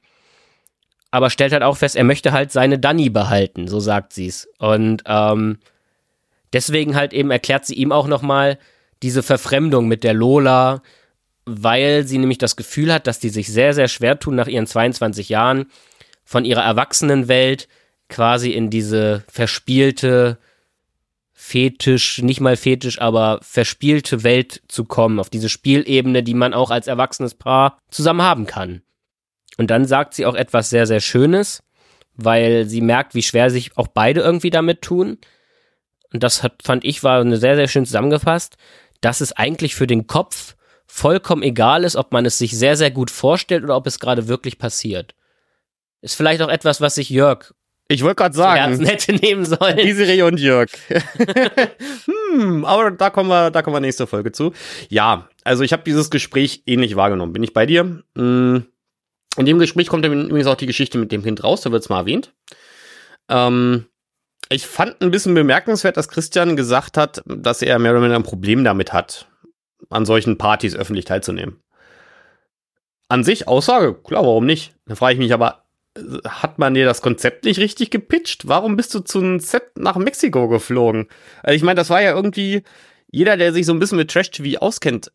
aber 1.12 1.30
stellt 1.30 1.52
halt 1.52 1.64
auch 1.64 1.78
fest, 1.78 1.96
er 1.98 2.06
möchte 2.06 2.32
halt 2.32 2.52
seine 2.52 2.80
Danny 2.80 3.10
behalten, 3.10 3.68
so 3.68 3.80
sagt 3.80 4.14
sie's. 4.14 4.48
Und 4.58 5.04
ähm, 5.06 5.60
deswegen 6.54 6.96
halt 6.96 7.14
eben 7.14 7.32
erklärt 7.32 7.66
sie 7.66 7.76
ihm 7.76 7.92
auch 7.92 8.08
nochmal 8.08 8.58
diese 9.04 9.22
Verfremdung 9.22 9.88
mit 9.88 10.04
der 10.04 10.14
Lola, 10.14 10.82
weil 11.46 12.06
sie 12.06 12.18
nämlich 12.18 12.38
das 12.38 12.56
Gefühl 12.56 12.94
hat, 12.94 13.08
dass 13.08 13.20
die 13.20 13.30
sich 13.30 13.52
sehr, 13.52 13.74
sehr 13.74 13.88
schwer 13.88 14.20
tun, 14.20 14.36
nach 14.36 14.48
ihren 14.48 14.68
22 14.68 15.30
Jahren 15.30 15.68
von 16.24 16.46
ihrer 16.46 16.64
Erwachsenenwelt 16.64 17.68
quasi 18.10 18.52
in 18.52 18.70
diese 18.70 19.24
verspielte, 19.28 20.38
fetisch, 21.34 22.22
nicht 22.22 22.40
mal 22.40 22.56
fetisch, 22.56 23.02
aber 23.02 23.40
verspielte 23.42 24.24
Welt 24.24 24.62
zu 24.68 24.86
kommen, 24.86 25.20
auf 25.20 25.30
diese 25.30 25.50
Spielebene, 25.50 26.22
die 26.22 26.36
man 26.36 26.54
auch 26.54 26.70
als 26.70 26.88
erwachsenes 26.88 27.34
Paar 27.34 27.80
zusammen 27.90 28.22
haben 28.22 28.46
kann. 28.46 28.84
Und 29.58 29.72
dann 29.72 29.86
sagt 29.86 30.14
sie 30.14 30.26
auch 30.26 30.36
etwas 30.36 30.70
sehr, 30.70 30.86
sehr 30.86 31.00
Schönes, 31.00 31.64
weil 32.16 32.66
sie 32.66 32.82
merkt, 32.82 33.16
wie 33.16 33.24
schwer 33.24 33.50
sich 33.50 33.76
auch 33.78 33.88
beide 33.88 34.22
irgendwie 34.22 34.50
damit 34.50 34.82
tun. 34.82 35.18
Und 36.14 36.24
das 36.24 36.44
hat, 36.44 36.62
fand 36.64 36.86
ich, 36.86 37.04
war 37.04 37.22
eine 37.22 37.38
sehr, 37.38 37.56
sehr 37.56 37.68
schön 37.68 37.86
zusammengefasst, 37.86 38.58
dass 39.02 39.22
es 39.22 39.34
eigentlich 39.34 39.76
für 39.76 39.88
den 39.88 40.08
Kopf 40.08 40.56
vollkommen 40.94 41.42
egal 41.42 41.86
ist, 41.86 41.96
ob 41.96 42.12
man 42.12 42.26
es 42.26 42.38
sich 42.38 42.58
sehr, 42.58 42.76
sehr 42.76 42.92
gut 42.92 43.10
vorstellt 43.10 43.64
oder 43.64 43.78
ob 43.78 43.88
es 43.88 44.00
gerade 44.00 44.28
wirklich 44.28 44.58
passiert. 44.58 45.16
Ist 46.02 46.16
vielleicht 46.16 46.42
auch 46.42 46.50
etwas, 46.50 46.82
was 46.82 46.96
sich 46.96 47.10
Jörg 47.10 47.54
Ich 47.88 48.04
wollte 48.04 48.16
gerade 48.16 48.36
sagen, 48.36 48.86
hätte 48.86 49.14
nehmen 49.14 49.46
sollen. 49.46 49.78
Desiree 49.78 50.24
und 50.24 50.38
Jörg. 50.38 50.70
hm, 52.34 52.66
aber 52.66 52.92
da 52.92 53.10
kommen 53.10 53.30
wir, 53.30 53.52
da 53.52 53.62
kommen 53.62 53.76
wir 53.76 53.80
nächste 53.80 54.06
Folge 54.06 54.34
zu. 54.34 54.52
Ja, 54.90 55.30
also 55.46 55.64
ich 55.64 55.72
habe 55.72 55.84
dieses 55.86 56.10
Gespräch 56.10 56.64
ähnlich 56.66 56.98
wahrgenommen. 56.98 57.32
Bin 57.32 57.44
ich 57.44 57.54
bei 57.54 57.66
dir? 57.66 58.04
Hm, 58.18 58.66
In 59.38 59.46
dem 59.46 59.60
Gespräch 59.60 59.88
kommt 59.88 60.04
dann 60.04 60.26
übrigens 60.28 60.48
auch 60.48 60.56
die 60.56 60.66
Geschichte 60.68 60.98
mit 60.98 61.12
dem 61.14 61.24
Kind 61.24 61.42
raus, 61.44 61.62
da 61.62 61.72
wird 61.72 61.84
es 61.84 61.90
mal 61.90 62.00
erwähnt. 62.00 62.34
Ähm, 63.30 63.86
ich 64.50 64.68
fand 64.68 65.02
ein 65.02 65.12
bisschen 65.12 65.34
bemerkenswert, 65.34 65.96
dass 65.96 66.10
Christian 66.10 66.58
gesagt 66.58 66.98
hat, 66.98 67.22
dass 67.26 67.62
er 67.62 67.80
mehr 67.80 67.92
oder 67.94 68.02
weniger 68.02 68.18
ein 68.18 68.24
Problem 68.24 68.66
damit 68.66 68.92
hat, 68.92 69.28
an 69.92 70.06
solchen 70.06 70.38
Partys 70.38 70.76
öffentlich 70.76 71.06
teilzunehmen. 71.06 71.60
An 73.10 73.24
sich 73.24 73.48
Aussage, 73.48 73.94
klar, 73.94 74.24
warum 74.24 74.46
nicht? 74.46 74.74
Da 74.86 74.96
frage 74.96 75.14
ich 75.14 75.20
mich 75.20 75.34
aber, 75.34 75.66
hat 76.26 76.60
man 76.60 76.74
dir 76.74 76.86
das 76.86 77.02
Konzept 77.02 77.44
nicht 77.44 77.60
richtig 77.60 77.90
gepitcht? 77.90 78.48
Warum 78.48 78.78
bist 78.78 78.94
du 78.96 79.00
zu 79.02 79.20
einem 79.20 79.40
Set 79.40 79.78
nach 79.78 79.98
Mexiko 79.98 80.48
geflogen? 80.48 81.08
Also 81.44 81.56
ich 81.56 81.64
meine, 81.64 81.76
das 81.76 81.90
war 81.90 82.02
ja 82.02 82.14
irgendwie, 82.16 82.64
jeder, 83.12 83.36
der 83.36 83.52
sich 83.52 83.66
so 83.66 83.74
ein 83.74 83.80
bisschen 83.80 83.98
mit 83.98 84.10
Trash-TV 84.10 84.60
auskennt, 84.60 85.12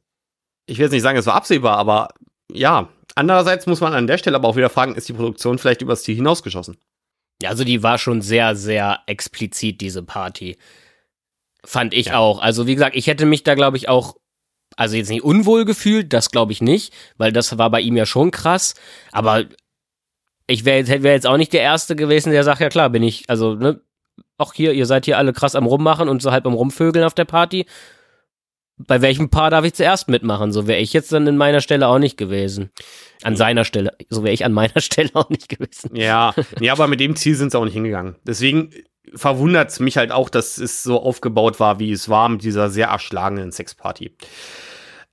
ich 0.66 0.79
will 0.79 0.85
jetzt 0.85 0.93
nicht 0.93 1.03
sagen, 1.03 1.16
es 1.18 1.27
war 1.27 1.35
absehbar, 1.35 1.79
aber 1.79 2.09
ja. 2.53 2.89
Andererseits 3.14 3.66
muss 3.66 3.81
man 3.81 3.95
an 3.95 4.07
der 4.07 4.18
Stelle 4.18 4.37
aber 4.37 4.49
auch 4.49 4.57
wieder 4.57 4.68
fragen, 4.68 4.95
ist 4.95 5.09
die 5.09 5.14
Produktion 5.14 5.57
vielleicht 5.59 5.81
übers 5.81 6.03
Ziel 6.03 6.16
hinausgeschossen? 6.16 6.77
Ja, 7.41 7.49
also 7.51 7.64
die 7.64 7.83
war 7.83 7.97
schon 7.97 8.20
sehr, 8.20 8.57
sehr 8.57 9.01
explizit, 9.07 9.81
diese 9.81 10.03
Party. 10.03 10.59
Fand 11.64 11.95
ich 11.95 12.07
Ja. 12.07 12.18
auch. 12.18 12.41
Also 12.43 12.66
wie 12.66 12.74
gesagt, 12.74 12.95
ich 12.95 13.07
hätte 13.07 13.24
mich 13.24 13.43
da, 13.43 13.55
glaube 13.55 13.79
ich, 13.79 13.89
auch, 13.89 14.16
also 14.77 14.97
jetzt 14.97 15.09
nicht 15.09 15.24
unwohl 15.24 15.64
gefühlt, 15.64 16.12
das 16.12 16.31
glaube 16.31 16.53
ich 16.53 16.61
nicht, 16.61 16.93
weil 17.16 17.33
das 17.33 17.59
war 17.59 17.70
bei 17.70 17.81
ihm 17.81 17.97
ja 17.97 18.07
schon 18.07 18.31
krass. 18.31 18.74
Aber 19.11 19.45
ich 20.47 20.64
wäre 20.64 20.79
jetzt, 20.79 21.03
wär 21.03 21.12
jetzt 21.12 21.27
auch 21.27 21.39
nicht 21.39 21.53
der 21.53 21.62
Erste 21.62 21.97
gewesen, 21.97 22.31
der 22.31 22.45
sagt, 22.45 22.61
ja 22.61 22.68
klar, 22.68 22.91
bin 22.91 23.03
ich, 23.03 23.24
also, 23.29 23.55
ne, 23.55 23.81
auch 24.39 24.53
hier, 24.53 24.72
ihr 24.72 24.87
seid 24.87 25.07
hier 25.07 25.18
alle 25.18 25.33
krass 25.33 25.55
am 25.55 25.66
Rummachen 25.66 26.09
und 26.09 26.22
so 26.22 26.31
halb 26.31 26.47
am 26.47 26.55
Rumvögeln 26.55 27.05
auf 27.05 27.14
der 27.14 27.24
Party. 27.24 27.66
Bei 28.79 29.01
welchem 29.01 29.31
Paar 29.31 29.51
darf 29.51 29.64
ich 29.64 29.72
zuerst 29.72 30.09
mitmachen? 30.09 30.53
So 30.53 30.66
wäre 30.66 30.81
ich 30.81 30.93
jetzt 30.93 31.11
dann 31.11 31.27
in 31.27 31.39
meiner 31.39 31.62
Stelle 31.62 31.89
auch 31.89 31.99
nicht 31.99 32.18
gewesen. 32.18 32.70
An 33.22 33.35
seiner 33.35 33.64
Stelle. 33.64 33.97
So 34.11 34.22
wäre 34.22 34.35
ich 34.35 34.45
an 34.45 34.53
meiner 34.53 34.81
Stelle 34.83 35.11
auch 35.14 35.31
nicht 35.31 35.49
gewesen. 35.49 35.97
Ja, 35.97 36.35
ja, 36.61 36.72
aber 36.72 36.87
mit 36.87 37.01
dem 37.01 37.16
Ziel 37.16 37.35
sind 37.35 37.53
sie 37.53 37.59
auch 37.59 37.64
nicht 37.64 37.72
hingegangen. 37.72 38.16
Deswegen 38.24 38.70
verwundert 39.14 39.70
es 39.70 39.81
mich 39.81 39.97
halt 39.97 40.12
auch, 40.12 40.29
dass 40.29 40.59
es 40.59 40.83
so 40.83 41.01
aufgebaut 41.01 41.59
war, 41.59 41.79
wie 41.79 41.91
es 41.91 42.11
war 42.11 42.29
mit 42.29 42.43
dieser 42.43 42.68
sehr 42.68 42.89
erschlagenen 42.89 43.53
Sexparty. 43.53 44.12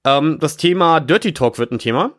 Ähm, 0.06 0.40
das 0.40 0.58
Thema 0.58 1.00
Dirty 1.00 1.34
Talk 1.34 1.58
wird 1.60 1.72
ein 1.72 1.80
Thema. 1.80 2.12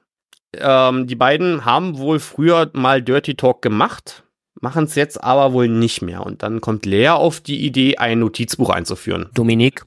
Ähm, 0.52 1.06
die 1.06 1.16
beiden 1.16 1.64
haben 1.64 1.98
wohl 1.98 2.20
früher 2.20 2.70
mal 2.74 3.02
Dirty 3.02 3.34
Talk 3.34 3.62
gemacht, 3.62 4.24
machen 4.60 4.84
es 4.84 4.94
jetzt 4.94 5.22
aber 5.22 5.52
wohl 5.52 5.68
nicht 5.68 6.02
mehr. 6.02 6.24
Und 6.24 6.42
dann 6.42 6.60
kommt 6.60 6.86
Lea 6.86 7.08
auf 7.10 7.40
die 7.40 7.64
Idee, 7.64 7.96
ein 7.98 8.20
Notizbuch 8.20 8.70
einzuführen. 8.70 9.30
Dominik. 9.34 9.84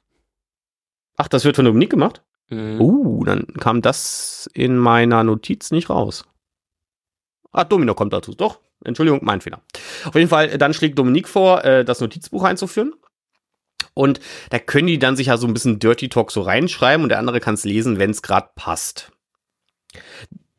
Ach, 1.17 1.27
das 1.27 1.45
wird 1.45 1.55
von 1.55 1.65
Dominik 1.65 1.89
gemacht? 1.89 2.21
Mhm. 2.49 2.79
Uh, 2.79 3.23
dann 3.25 3.47
kam 3.59 3.81
das 3.81 4.49
in 4.53 4.77
meiner 4.77 5.23
Notiz 5.23 5.71
nicht 5.71 5.89
raus. 5.89 6.25
Ah, 7.51 7.63
Domino 7.63 7.93
kommt 7.95 8.13
dazu. 8.13 8.33
Doch, 8.33 8.59
Entschuldigung, 8.83 9.21
mein 9.23 9.41
Fehler. 9.41 9.61
Auf 10.05 10.15
jeden 10.15 10.29
Fall, 10.29 10.57
dann 10.57 10.73
schlägt 10.73 10.99
Dominik 10.99 11.27
vor, 11.27 11.63
äh, 11.65 11.83
das 11.83 11.99
Notizbuch 12.01 12.43
einzuführen. 12.43 12.93
Und 13.97 14.19
da 14.49 14.59
können 14.59 14.87
die 14.87 14.99
dann 14.99 15.15
sich 15.15 15.27
ja 15.27 15.37
so 15.37 15.47
ein 15.47 15.53
bisschen 15.53 15.79
Dirty 15.79 16.09
Talk 16.09 16.31
so 16.31 16.41
reinschreiben 16.41 17.03
und 17.03 17.09
der 17.09 17.19
andere 17.19 17.39
kann 17.39 17.55
es 17.55 17.65
lesen, 17.65 17.99
wenn 17.99 18.11
es 18.11 18.21
gerade 18.21 18.49
passt. 18.55 19.11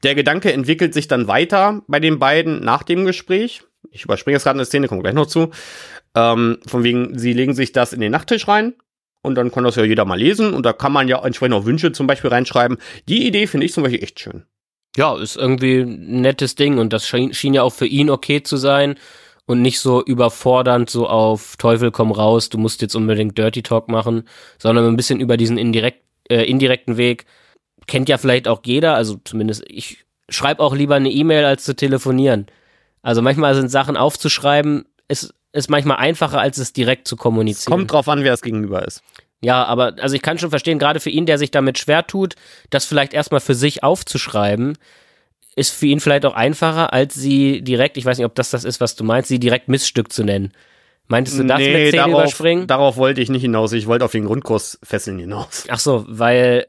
Der 0.03 0.15
Gedanke 0.15 0.53
entwickelt 0.53 0.95
sich 0.95 1.09
dann 1.09 1.29
weiter 1.29 1.83
bei 1.89 2.01
den 2.01 2.19
beiden 2.19 2.61
nach 2.61 2.83
dem 2.83 3.05
Gespräch. 3.05 3.63
Ich 3.91 4.05
überspringe 4.05 4.37
jetzt 4.37 4.45
gerade 4.45 4.57
eine 4.57 4.65
Szene, 4.65 4.89
kommt 4.89 5.03
gleich 5.03 5.15
noch 5.15 5.27
zu. 5.27 5.51
Ähm, 6.15 6.59
von 6.67 6.85
wegen, 6.85 7.19
sie 7.19 7.33
legen 7.33 7.55
sich 7.55 7.73
das 7.73 7.93
in 7.93 8.01
den 8.01 8.13
Nachttisch 8.13 8.49
rein 8.49 8.75
und 9.23 9.35
dann 9.35 9.51
kann 9.51 9.65
das 9.65 9.77
ja 9.77 9.85
jeder 9.85 10.05
mal 10.05 10.19
lesen 10.19 10.55
und 10.55 10.65
da 10.65 10.73
kann 10.73 10.93
man 10.93 11.09
ja 11.09 11.25
entsprechend 11.25 11.55
auch 11.55 11.65
Wünsche 11.65 11.93
zum 11.93 12.07
Beispiel 12.07 12.31
reinschreiben. 12.31 12.79
Die 13.09 13.27
Idee 13.27 13.47
finde 13.47 13.67
ich 13.67 13.73
zum 13.73 13.83
Beispiel 13.83 14.03
echt 14.03 14.21
schön. 14.21 14.45
Ja, 14.97 15.17
ist 15.17 15.37
irgendwie 15.37 15.81
ein 15.81 16.23
nettes 16.23 16.55
Ding 16.55 16.79
und 16.79 16.93
das 16.93 17.07
schien, 17.07 17.33
schien 17.35 17.55
ja 17.55 17.63
auch 17.63 17.73
für 17.73 17.87
ihn 17.87 18.11
okay 18.11 18.43
zu 18.43 18.57
sein 18.57 18.97
und 19.49 19.63
nicht 19.63 19.81
so 19.81 20.05
überfordernd, 20.05 20.91
so 20.91 21.09
auf 21.09 21.57
Teufel 21.57 21.91
komm 21.91 22.13
raus, 22.13 22.51
du 22.51 22.59
musst 22.59 22.83
jetzt 22.83 22.95
unbedingt 22.95 23.39
Dirty 23.39 23.63
Talk 23.63 23.89
machen, 23.89 24.25
sondern 24.59 24.87
ein 24.87 24.97
bisschen 24.97 25.21
über 25.21 25.39
diesen 25.39 25.57
indirekt, 25.57 26.03
äh, 26.29 26.45
indirekten 26.45 26.99
Weg. 26.99 27.25
Kennt 27.87 28.11
ja 28.11 28.19
vielleicht 28.19 28.47
auch 28.47 28.61
jeder, 28.67 28.95
also 28.95 29.17
zumindest 29.25 29.65
ich 29.67 30.05
schreibe 30.29 30.63
auch 30.63 30.75
lieber 30.75 30.97
eine 30.97 31.11
E-Mail 31.11 31.47
als 31.47 31.65
zu 31.65 31.75
telefonieren. 31.75 32.47
Also 33.01 33.23
manchmal 33.23 33.55
sind 33.55 33.71
Sachen 33.71 33.97
aufzuschreiben, 33.97 34.85
ist, 35.09 35.33
ist 35.53 35.71
manchmal 35.71 35.97
einfacher, 35.97 36.41
als 36.41 36.59
es 36.59 36.75
direkt 36.75 37.09
zu 37.09 37.17
kommunizieren. 37.17 37.73
Kommt 37.73 37.93
drauf 37.93 38.07
an, 38.11 38.25
wer 38.25 38.35
es 38.35 38.43
gegenüber 38.43 38.87
ist. 38.87 39.03
Ja, 39.41 39.65
aber 39.65 39.95
also 40.01 40.15
ich 40.15 40.21
kann 40.21 40.39
schon 40.39 40.51
verstehen, 40.51 40.79
gerade 40.79 41.01
für 41.01 41.11
ihn, 41.11 41.25
der 41.25 41.39
sich 41.39 41.51
damit 41.51 41.79
schwer 41.79 42.07
tut, 42.07 42.35
das 42.69 42.85
vielleicht 42.85 43.15
erstmal 43.15 43.41
für 43.41 43.55
sich 43.55 43.83
aufzuschreiben, 43.83 44.77
ist 45.59 45.71
für 45.71 45.87
ihn 45.87 46.01
vielleicht 46.01 46.25
auch 46.25 46.35
einfacher, 46.35 46.93
als 46.93 47.15
sie 47.15 47.63
direkt, 47.63 47.97
ich 47.97 48.05
weiß 48.05 48.19
nicht, 48.19 48.27
ob 48.27 48.35
das 48.35 48.51
das 48.51 48.65
ist, 48.65 48.81
was 48.81 48.97
du 48.97 49.05
meinst, 49.05 49.29
sie 49.29 49.39
direkt 49.39 49.69
Missstück 49.69 50.13
zu 50.13 50.25
nennen. 50.25 50.53
Meintest 51.09 51.39
du 51.39 51.45
das 51.45 51.59
mit 51.59 51.67
Zähne 51.67 51.93
darauf, 51.93 52.11
überspringen? 52.11 52.67
darauf 52.67 52.97
wollte 52.97 53.21
ich 53.21 53.31
nicht 53.31 53.43
hinaus. 53.43 53.73
Ich 53.73 53.87
wollte 53.87 54.05
auf 54.05 54.13
den 54.13 54.27
Grundkurs 54.27 54.79
fesseln 54.83 55.19
hinaus. 55.19 55.65
Ach 55.69 55.79
so, 55.79 56.05
weil 56.07 56.67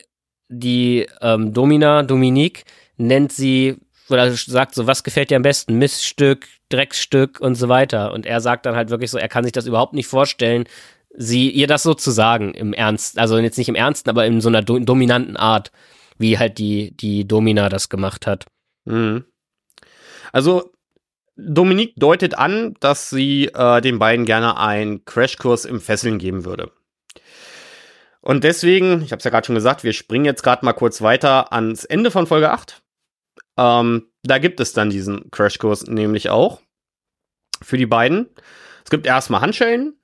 die 0.47 1.05
ähm, 1.21 1.53
Domina, 1.53 2.03
Dominique, 2.03 2.63
nennt 2.97 3.31
sie 3.31 3.77
oder 4.09 4.31
sagt 4.31 4.75
so, 4.75 4.87
was 4.87 5.03
gefällt 5.03 5.29
dir 5.29 5.35
am 5.35 5.43
besten? 5.43 5.77
Missstück, 5.77 6.47
Drecksstück 6.69 7.39
und 7.39 7.55
so 7.55 7.69
weiter. 7.69 8.11
Und 8.13 8.25
er 8.25 8.41
sagt 8.41 8.65
dann 8.65 8.75
halt 8.75 8.89
wirklich 8.89 9.11
so, 9.11 9.17
er 9.17 9.29
kann 9.29 9.43
sich 9.43 9.53
das 9.53 9.67
überhaupt 9.67 9.93
nicht 9.93 10.07
vorstellen, 10.07 10.63
sie 11.15 11.49
ihr 11.49 11.67
das 11.67 11.83
so 11.83 11.93
zu 11.93 12.09
sagen 12.09 12.53
im 12.53 12.73
Ernst, 12.73 13.19
also 13.19 13.37
jetzt 13.37 13.57
nicht 13.57 13.69
im 13.69 13.75
Ernsten, 13.75 14.09
aber 14.09 14.25
in 14.25 14.41
so 14.41 14.49
einer 14.49 14.61
do 14.61 14.79
dominanten 14.79 15.37
Art, 15.37 15.71
wie 16.17 16.39
halt 16.39 16.57
die 16.57 16.95
die 16.95 17.27
Domina 17.27 17.69
das 17.69 17.89
gemacht 17.89 18.25
hat. 18.25 18.45
Mhm. 18.89 19.25
Also, 20.31 20.71
Dominique 21.35 21.93
deutet 21.95 22.37
an, 22.37 22.75
dass 22.79 23.09
sie 23.09 23.45
äh, 23.45 23.81
den 23.81 23.99
beiden 23.99 24.25
gerne 24.25 24.57
einen 24.57 25.05
Crashkurs 25.05 25.65
im 25.65 25.79
Fesseln 25.79 26.19
geben 26.19 26.43
würde. 26.43 26.71
Und 28.21 28.43
deswegen, 28.43 29.01
ich 29.01 29.11
habe 29.11 29.19
es 29.19 29.23
ja 29.23 29.31
gerade 29.31 29.45
schon 29.45 29.55
gesagt, 29.55 29.83
wir 29.83 29.93
springen 29.93 30.25
jetzt 30.25 30.43
gerade 30.43 30.65
mal 30.65 30.73
kurz 30.73 31.01
weiter 31.01 31.53
ans 31.53 31.85
Ende 31.85 32.11
von 32.11 32.27
Folge 32.27 32.51
8. 32.51 32.81
Ähm, 33.57 34.07
da 34.23 34.37
gibt 34.37 34.59
es 34.59 34.73
dann 34.73 34.89
diesen 34.89 35.31
Crashkurs 35.31 35.87
nämlich 35.87 36.29
auch 36.29 36.61
für 37.61 37.77
die 37.77 37.85
beiden. 37.85 38.29
Es 38.83 38.89
gibt 38.89 39.07
erstmal 39.07 39.41
Handschellen 39.41 39.95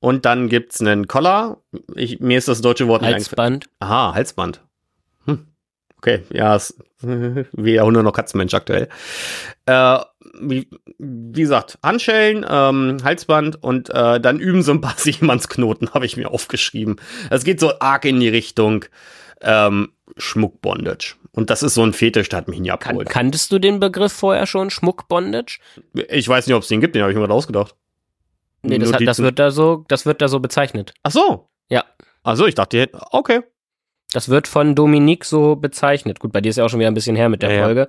und 0.00 0.24
dann 0.24 0.48
gibt 0.48 0.72
es 0.72 0.80
einen 0.80 1.06
Collar. 1.06 1.58
Ich, 1.94 2.20
mir 2.20 2.38
ist 2.38 2.48
das 2.48 2.62
deutsche 2.62 2.88
Wort 2.88 3.02
nicht. 3.02 3.12
Halsband. 3.12 3.66
Aha, 3.80 4.14
Halsband. 4.14 4.65
Okay, 6.06 6.22
ja, 6.32 6.54
ist 6.54 6.78
weder 7.00 7.84
Hunde 7.84 8.00
noch 8.04 8.12
Katzenmensch 8.12 8.54
aktuell. 8.54 8.88
Äh, 9.66 9.98
wie, 10.40 10.70
wie 10.98 11.40
gesagt, 11.40 11.80
Handschellen, 11.82 12.46
ähm, 12.48 12.98
Halsband 13.02 13.60
und 13.60 13.90
äh, 13.90 14.20
dann 14.20 14.38
üben 14.38 14.62
so 14.62 14.70
ein 14.70 14.80
paar 14.80 14.94
Seemannsknoten, 14.96 15.94
habe 15.94 16.06
ich 16.06 16.16
mir 16.16 16.30
aufgeschrieben. 16.30 17.00
Es 17.30 17.42
geht 17.42 17.58
so 17.58 17.80
arg 17.80 18.04
in 18.04 18.20
die 18.20 18.28
Richtung 18.28 18.84
ähm, 19.40 19.94
Schmuckbondage. 20.16 21.16
Und 21.32 21.50
das 21.50 21.64
ist 21.64 21.74
so 21.74 21.82
ein 21.82 21.92
Fetisch, 21.92 22.28
der 22.28 22.36
hat 22.36 22.48
mich 22.48 22.60
nie 22.60 22.68
Kan 22.68 22.74
abgeholt. 22.74 23.08
kanntest 23.08 23.50
du 23.50 23.58
den 23.58 23.80
Begriff 23.80 24.12
vorher 24.12 24.46
schon, 24.46 24.70
Schmuckbondage? 24.70 25.58
Ich 26.08 26.28
weiß 26.28 26.46
nicht, 26.46 26.54
ob 26.54 26.62
es 26.62 26.68
den 26.68 26.80
gibt, 26.80 26.94
den 26.94 27.02
habe 27.02 27.10
ich 27.10 27.16
mir 27.16 27.22
gerade 27.22 27.34
ausgedacht. 27.34 27.74
Nee, 28.62 28.78
das, 28.78 28.92
hat, 28.92 29.00
das 29.04 29.18
wird 29.18 29.40
da 29.40 29.50
so, 29.50 29.84
das 29.88 30.06
wird 30.06 30.22
da 30.22 30.28
so 30.28 30.38
bezeichnet. 30.38 30.94
Ach 31.02 31.10
so. 31.10 31.48
Ja. 31.68 31.84
Ach 32.22 32.36
so, 32.36 32.46
ich 32.46 32.54
dachte, 32.54 32.90
okay. 33.10 33.40
Das 34.12 34.28
wird 34.28 34.48
von 34.48 34.74
Dominique 34.74 35.24
so 35.24 35.56
bezeichnet. 35.56 36.20
Gut, 36.20 36.32
bei 36.32 36.40
dir 36.40 36.50
ist 36.50 36.56
ja 36.56 36.64
auch 36.64 36.68
schon 36.68 36.80
wieder 36.80 36.90
ein 36.90 36.94
bisschen 36.94 37.16
her 37.16 37.28
mit 37.28 37.42
der 37.42 37.50
Ja, 37.50 37.56
ja. 37.56 37.64
Folge. 37.64 37.88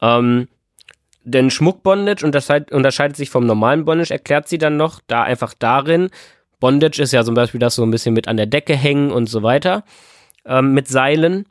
Ähm, 0.00 0.48
denn 1.24 1.50
Schmuck-Bondage 1.50 2.24
unterscheidet, 2.24 2.72
unterscheidet 2.72 3.16
sich 3.16 3.30
vom 3.30 3.46
normalen 3.46 3.84
Bondage, 3.84 4.12
erklärt 4.12 4.48
sie 4.48 4.58
dann 4.58 4.76
noch, 4.76 5.00
da 5.06 5.22
einfach 5.22 5.54
darin, 5.56 6.10
Bondage 6.62 7.02
ist 7.02 7.12
ja 7.12 7.24
zum 7.24 7.34
Beispiel 7.34 7.58
das 7.58 7.74
so 7.74 7.82
ein 7.82 7.90
bisschen 7.90 8.14
mit 8.14 8.28
an 8.28 8.36
der 8.36 8.46
Decke 8.46 8.76
hängen 8.76 9.10
und 9.10 9.28
so 9.28 9.42
weiter, 9.42 9.84
ähm, 10.44 10.74
mit 10.74 10.86
Seilen. 10.86 11.46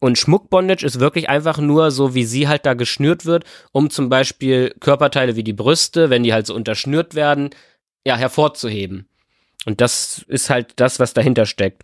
Und 0.00 0.16
Schmuckbondage 0.16 0.86
ist 0.86 1.00
wirklich 1.00 1.28
einfach 1.28 1.58
nur 1.58 1.90
so, 1.90 2.14
wie 2.14 2.24
sie 2.24 2.48
halt 2.48 2.64
da 2.64 2.72
geschnürt 2.72 3.26
wird, 3.26 3.44
um 3.72 3.90
zum 3.90 4.08
Beispiel 4.08 4.74
Körperteile 4.80 5.36
wie 5.36 5.44
die 5.44 5.52
Brüste, 5.52 6.08
wenn 6.08 6.22
die 6.22 6.32
halt 6.32 6.46
so 6.46 6.54
unterschnürt 6.54 7.14
werden, 7.14 7.50
ja, 8.06 8.16
hervorzuheben. 8.16 9.06
Und 9.66 9.82
das 9.82 10.24
ist 10.28 10.48
halt 10.48 10.72
das, 10.76 10.98
was 10.98 11.12
dahinter 11.12 11.44
steckt. 11.44 11.82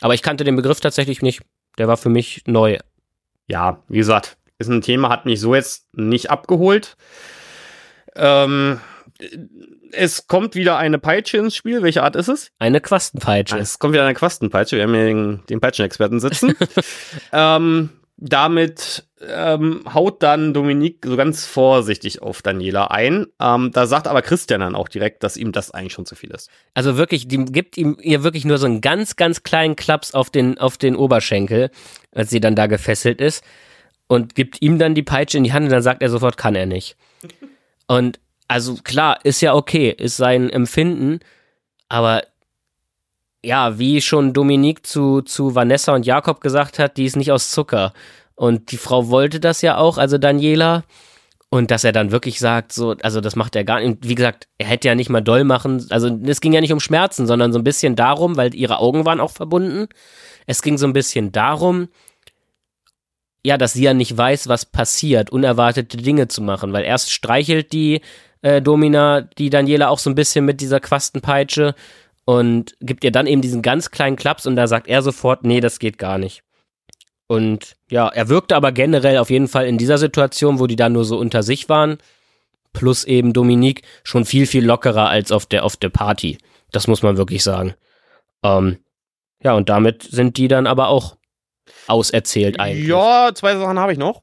Aber 0.00 0.14
ich 0.14 0.22
kannte 0.22 0.44
den 0.44 0.56
Begriff 0.56 0.80
tatsächlich 0.80 1.22
nicht. 1.22 1.42
Der 1.78 1.88
war 1.88 1.96
für 1.96 2.08
mich 2.08 2.42
neu. 2.46 2.78
Ja, 3.46 3.82
wie 3.88 3.98
gesagt, 3.98 4.36
ist 4.58 4.68
ein 4.68 4.82
Thema, 4.82 5.08
hat 5.08 5.26
mich 5.26 5.40
so 5.40 5.54
jetzt 5.54 5.86
nicht 5.94 6.30
abgeholt. 6.30 6.96
Ähm, 8.16 8.80
es 9.92 10.26
kommt 10.26 10.54
wieder 10.54 10.76
eine 10.76 10.98
Peitsche 10.98 11.38
ins 11.38 11.56
Spiel. 11.56 11.82
Welche 11.82 12.02
Art 12.02 12.16
ist 12.16 12.28
es? 12.28 12.50
Eine 12.58 12.80
Quastenpeitsche. 12.80 13.58
Es 13.58 13.78
kommt 13.78 13.94
wieder 13.94 14.04
eine 14.04 14.14
Quastenpeitsche. 14.14 14.76
Wir 14.76 14.84
haben 14.84 14.94
hier 14.94 15.06
den, 15.06 15.42
den 15.48 15.60
Peitschenexperten 15.60 16.20
sitzen. 16.20 16.54
ähm, 17.32 17.90
damit 18.20 19.04
ähm, 19.26 19.82
haut 19.92 20.22
dann 20.22 20.52
Dominique 20.52 21.06
so 21.06 21.16
ganz 21.16 21.46
vorsichtig 21.46 22.20
auf 22.22 22.42
Daniela 22.42 22.86
ein. 22.88 23.26
Ähm, 23.40 23.70
da 23.72 23.86
sagt 23.86 24.06
aber 24.06 24.22
Christian 24.22 24.60
dann 24.60 24.74
auch 24.74 24.88
direkt, 24.88 25.22
dass 25.22 25.36
ihm 25.36 25.52
das 25.52 25.70
eigentlich 25.70 25.94
schon 25.94 26.06
zu 26.06 26.14
viel 26.14 26.30
ist. 26.30 26.50
Also 26.74 26.96
wirklich, 26.96 27.28
die 27.28 27.44
gibt 27.46 27.78
ihm 27.78 27.96
ihr 28.00 28.22
wirklich 28.22 28.44
nur 28.44 28.58
so 28.58 28.66
einen 28.66 28.82
ganz, 28.82 29.16
ganz 29.16 29.42
kleinen 29.42 29.74
Klaps 29.74 30.12
auf 30.14 30.30
den, 30.30 30.58
auf 30.58 30.76
den 30.76 30.96
Oberschenkel, 30.96 31.70
als 32.12 32.30
sie 32.30 32.40
dann 32.40 32.54
da 32.54 32.66
gefesselt 32.66 33.20
ist. 33.20 33.42
Und 34.06 34.34
gibt 34.34 34.60
ihm 34.60 34.78
dann 34.78 34.94
die 34.94 35.02
Peitsche 35.02 35.38
in 35.38 35.44
die 35.44 35.52
Hand 35.52 35.64
und 35.64 35.72
dann 35.72 35.82
sagt 35.82 36.02
er 36.02 36.10
sofort, 36.10 36.36
kann 36.36 36.54
er 36.54 36.66
nicht. 36.66 36.96
Und 37.86 38.20
also 38.48 38.74
klar, 38.82 39.18
ist 39.24 39.40
ja 39.40 39.54
okay, 39.54 39.94
ist 39.96 40.16
sein 40.16 40.50
Empfinden, 40.50 41.20
aber 41.88 42.22
ja, 43.42 43.78
wie 43.78 44.00
schon 44.00 44.32
Dominique 44.32 44.86
zu, 44.86 45.22
zu 45.22 45.54
Vanessa 45.54 45.94
und 45.94 46.06
Jakob 46.06 46.40
gesagt 46.40 46.78
hat, 46.78 46.96
die 46.96 47.04
ist 47.04 47.16
nicht 47.16 47.32
aus 47.32 47.50
Zucker. 47.50 47.92
Und 48.34 48.70
die 48.72 48.76
Frau 48.76 49.08
wollte 49.08 49.40
das 49.40 49.62
ja 49.62 49.76
auch, 49.76 49.98
also 49.98 50.18
Daniela. 50.18 50.84
Und 51.48 51.70
dass 51.72 51.82
er 51.82 51.92
dann 51.92 52.12
wirklich 52.12 52.38
sagt, 52.38 52.72
so, 52.72 52.94
also 53.02 53.20
das 53.20 53.34
macht 53.34 53.56
er 53.56 53.64
gar 53.64 53.80
nicht. 53.80 54.08
Wie 54.08 54.14
gesagt, 54.14 54.46
er 54.58 54.66
hätte 54.68 54.88
ja 54.88 54.94
nicht 54.94 55.10
mal 55.10 55.20
doll 55.20 55.42
machen. 55.44 55.84
Also 55.90 56.08
es 56.26 56.40
ging 56.40 56.52
ja 56.52 56.60
nicht 56.60 56.72
um 56.72 56.80
Schmerzen, 56.80 57.26
sondern 57.26 57.52
so 57.52 57.58
ein 57.58 57.64
bisschen 57.64 57.96
darum, 57.96 58.36
weil 58.36 58.54
ihre 58.54 58.78
Augen 58.78 59.04
waren 59.04 59.20
auch 59.20 59.32
verbunden. 59.32 59.88
Es 60.46 60.62
ging 60.62 60.78
so 60.78 60.86
ein 60.86 60.92
bisschen 60.92 61.32
darum, 61.32 61.88
ja, 63.44 63.56
dass 63.56 63.72
sie 63.72 63.82
ja 63.82 63.94
nicht 63.94 64.16
weiß, 64.16 64.48
was 64.48 64.64
passiert, 64.64 65.30
unerwartete 65.30 65.96
Dinge 65.96 66.28
zu 66.28 66.42
machen, 66.42 66.72
weil 66.72 66.84
erst 66.84 67.10
streichelt 67.10 67.72
die 67.72 68.00
äh, 68.42 68.62
Domina 68.62 69.22
die 69.22 69.50
Daniela 69.50 69.88
auch 69.88 69.98
so 69.98 70.10
ein 70.10 70.14
bisschen 70.14 70.44
mit 70.44 70.60
dieser 70.60 70.80
Quastenpeitsche 70.80 71.74
und 72.30 72.76
gibt 72.78 73.02
ihr 73.02 73.10
dann 73.10 73.26
eben 73.26 73.42
diesen 73.42 73.60
ganz 73.60 73.90
kleinen 73.90 74.14
Klaps 74.14 74.46
und 74.46 74.54
da 74.54 74.68
sagt 74.68 74.86
er 74.86 75.02
sofort, 75.02 75.42
nee, 75.42 75.58
das 75.58 75.80
geht 75.80 75.98
gar 75.98 76.16
nicht. 76.16 76.44
Und 77.26 77.74
ja, 77.90 78.06
er 78.06 78.28
wirkte 78.28 78.54
aber 78.54 78.70
generell 78.70 79.18
auf 79.18 79.30
jeden 79.30 79.48
Fall 79.48 79.66
in 79.66 79.78
dieser 79.78 79.98
Situation, 79.98 80.60
wo 80.60 80.68
die 80.68 80.76
da 80.76 80.88
nur 80.88 81.04
so 81.04 81.18
unter 81.18 81.42
sich 81.42 81.68
waren, 81.68 81.98
plus 82.72 83.02
eben 83.02 83.32
Dominique, 83.32 83.82
schon 84.04 84.24
viel, 84.24 84.46
viel 84.46 84.64
lockerer 84.64 85.08
als 85.08 85.32
auf 85.32 85.44
der, 85.44 85.64
auf 85.64 85.76
der 85.76 85.88
Party. 85.88 86.38
Das 86.70 86.86
muss 86.86 87.02
man 87.02 87.16
wirklich 87.16 87.42
sagen. 87.42 87.74
Ähm, 88.44 88.78
ja, 89.42 89.54
und 89.54 89.68
damit 89.68 90.04
sind 90.04 90.36
die 90.36 90.46
dann 90.46 90.68
aber 90.68 90.86
auch 90.86 91.16
auserzählt 91.88 92.60
eigentlich. 92.60 92.86
Ja, 92.86 93.32
zwei 93.34 93.56
Sachen 93.56 93.80
habe 93.80 93.90
ich 93.90 93.98
noch. 93.98 94.22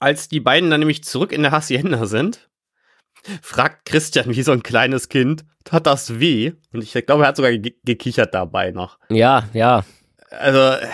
Als 0.00 0.28
die 0.28 0.40
beiden 0.40 0.68
dann 0.68 0.80
nämlich 0.80 1.04
zurück 1.04 1.30
in 1.30 1.42
der 1.42 1.52
Hacienda 1.52 2.06
sind, 2.06 2.50
fragt 3.42 3.84
Christian 3.86 4.34
wie 4.34 4.42
so 4.42 4.52
ein 4.52 4.62
kleines 4.62 5.08
Kind, 5.08 5.44
hat 5.70 5.86
das 5.86 6.18
weh? 6.18 6.52
Und 6.72 6.82
ich 6.82 6.92
glaube, 7.06 7.24
er 7.24 7.28
hat 7.28 7.36
sogar 7.36 7.52
ge 7.52 7.74
gekichert 7.84 8.34
dabei 8.34 8.70
noch. 8.70 8.98
Ja, 9.08 9.48
ja. 9.52 9.84
Also, 10.30 10.86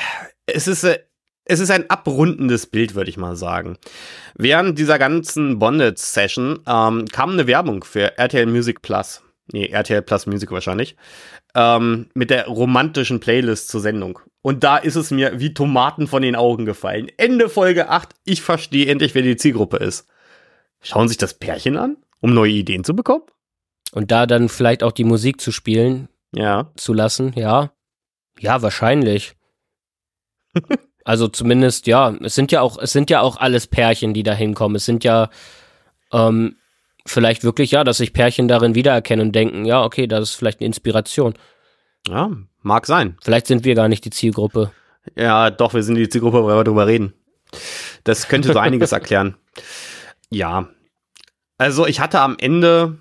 es 0.47 0.67
ist, 0.67 0.85
äh, 0.85 0.99
es 1.45 1.61
ist 1.61 1.71
ein 1.71 1.89
abrundendes 1.89 2.67
Bild, 2.67 2.95
würde 2.95 3.11
ich 3.11 3.17
mal 3.17 3.37
sagen. 3.37 3.79
Während 4.35 4.79
dieser 4.79 4.99
ganzen 4.99 5.59
Bondage-Session 5.59 6.61
ähm, 6.67 7.07
kam 7.07 7.31
eine 7.31 7.47
Werbung 7.47 7.85
für 7.85 8.19
RTL 8.19 8.47
Music 8.47 8.83
Plus. 8.83 9.23
Nee, 9.53 9.69
RTL 9.69 10.03
Plus 10.03 10.27
Music 10.27 10.51
wahrscheinlich. 10.51 10.97
Ähm, 11.55 12.11
mit 12.13 12.29
der 12.31 12.47
romantischen 12.47 13.21
Playlist 13.21 13.69
zur 13.69 13.81
Sendung. 13.81 14.19
Und 14.43 14.63
da 14.63 14.77
ist 14.77 14.97
es 14.97 15.11
mir 15.11 15.41
wie 15.41 15.55
Tomaten 15.55 16.07
von 16.07 16.23
den 16.23 16.37
Augen 16.37 16.67
gefallen. 16.67 17.11
Ende 17.17 17.49
Folge 17.49 17.89
8, 17.89 18.11
ich 18.25 18.43
verstehe 18.43 18.87
endlich, 18.87 19.15
wer 19.15 19.23
die 19.23 19.37
Zielgruppe 19.37 19.79
ist. 19.79 20.07
Schauen 20.83 21.09
sich 21.09 21.17
das 21.17 21.35
Pärchen 21.35 21.77
an? 21.77 21.97
Um 22.21 22.35
neue 22.35 22.53
Ideen 22.53 22.85
zu 22.85 22.95
bekommen? 22.95 23.23
Und 23.93 24.11
da 24.11 24.27
dann 24.27 24.49
vielleicht 24.49 24.83
auch 24.83 24.93
die 24.93 25.05
Musik 25.05 25.41
zu 25.41 25.53
spielen, 25.53 26.09
Ja. 26.35 26.71
zu 26.77 26.93
lassen, 26.93 27.33
ja. 27.37 27.73
Ja, 28.39 28.61
wahrscheinlich. 28.63 29.35
also 31.05 31.29
zumindest, 31.29 31.87
ja, 31.87 32.15
es 32.23 32.35
sind 32.35 32.53
ja 32.53 32.61
auch, 32.61 32.79
es 32.79 32.93
sind 32.93 33.11
ja 33.11 33.21
auch 33.21 33.37
alles 33.39 33.67
Pärchen, 33.67 34.15
die 34.15 34.23
da 34.23 34.35
hinkommen. 34.35 34.77
Es 34.77 34.85
sind 34.85 35.05
ja 35.05 35.31
ähm, 36.13 36.57
vielleicht 37.07 37.45
wirklich, 37.45 37.71
ja, 37.71 37.85
dass 37.85 37.99
sich 37.99 38.13
Pärchen 38.13 38.49
darin 38.49 38.75
wiedererkennen 38.75 39.29
und 39.29 39.33
denken, 39.35 39.65
ja, 39.65 39.83
okay, 39.83 40.07
das 40.07 40.31
ist 40.31 40.35
vielleicht 40.37 40.61
eine 40.61 40.67
Inspiration. 40.67 41.35
Ja, 42.07 42.31
mag 42.63 42.87
sein. 42.87 43.17
Vielleicht 43.23 43.47
sind 43.47 43.65
wir 43.65 43.75
gar 43.75 43.89
nicht 43.89 44.05
die 44.05 44.11
Zielgruppe. 44.11 44.71
Ja, 45.17 45.51
doch, 45.51 45.75
wir 45.75 45.83
sind 45.83 45.95
die 45.97 46.09
Zielgruppe, 46.09 46.45
weil 46.45 46.57
wir 46.57 46.65
drüber 46.65 46.87
reden. 46.87 47.15
Das 48.05 48.29
könnte 48.29 48.53
so 48.53 48.59
einiges 48.59 48.93
erklären. 48.93 49.37
Ja. 50.31 50.69
Also, 51.59 51.87
ich 51.87 52.01
hatte 52.01 52.21
am 52.21 52.37
Ende 52.39 52.99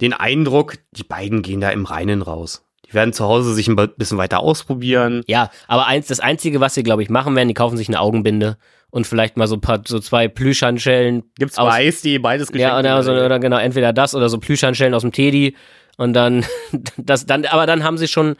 den 0.00 0.12
Eindruck, 0.12 0.74
die 0.92 1.04
beiden 1.04 1.42
gehen 1.42 1.60
da 1.60 1.70
im 1.70 1.84
Reinen 1.84 2.22
raus. 2.22 2.64
Die 2.86 2.94
werden 2.94 3.12
zu 3.12 3.24
Hause 3.24 3.54
sich 3.54 3.68
ein 3.68 3.76
bisschen 3.96 4.18
weiter 4.18 4.40
ausprobieren. 4.40 5.22
Ja, 5.26 5.50
aber 5.68 5.86
eins, 5.86 6.08
das 6.08 6.18
Einzige, 6.20 6.60
was 6.60 6.74
sie, 6.74 6.82
glaube 6.82 7.02
ich, 7.02 7.08
machen 7.10 7.36
werden, 7.36 7.48
die 7.48 7.54
kaufen 7.54 7.76
sich 7.76 7.86
eine 7.88 8.00
Augenbinde 8.00 8.56
und 8.90 9.06
vielleicht 9.06 9.36
mal 9.36 9.46
so 9.46 9.54
ein 9.56 9.60
paar, 9.60 9.82
so 9.86 10.00
zwei 10.00 10.26
Plüschhandschellen. 10.26 11.22
Gibt's 11.38 11.56
aus- 11.58 11.68
bei 11.68 11.86
Eis, 11.86 12.02
die 12.02 12.18
beides 12.18 12.50
geschenkt 12.50 12.72
Ja, 12.72 12.78
oder, 12.80 13.02
so, 13.04 13.12
oder 13.12 13.38
genau, 13.38 13.58
entweder 13.58 13.92
das 13.92 14.14
oder 14.16 14.28
so 14.28 14.38
Plüschhandschellen 14.38 14.94
aus 14.94 15.02
dem 15.02 15.12
Teddy 15.12 15.54
und 15.98 16.14
dann, 16.14 16.44
das, 16.96 17.26
dann, 17.26 17.44
aber 17.46 17.66
dann 17.66 17.84
haben 17.84 17.98
sie 17.98 18.08
schon 18.08 18.34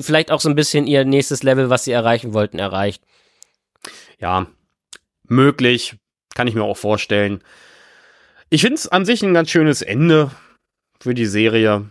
vielleicht 0.00 0.32
auch 0.32 0.40
so 0.40 0.48
ein 0.48 0.56
bisschen 0.56 0.88
ihr 0.88 1.04
nächstes 1.04 1.44
Level, 1.44 1.70
was 1.70 1.84
sie 1.84 1.92
erreichen 1.92 2.32
wollten, 2.32 2.58
erreicht. 2.58 3.04
Ja, 4.18 4.46
möglich. 5.24 5.96
Kann 6.34 6.48
ich 6.48 6.54
mir 6.54 6.64
auch 6.64 6.76
vorstellen. 6.76 7.42
Ich 8.50 8.62
finde 8.62 8.76
es 8.76 8.88
an 8.88 9.04
sich 9.04 9.22
ein 9.22 9.34
ganz 9.34 9.50
schönes 9.50 9.82
Ende 9.82 10.30
für 11.00 11.14
die 11.14 11.26
Serie. 11.26 11.90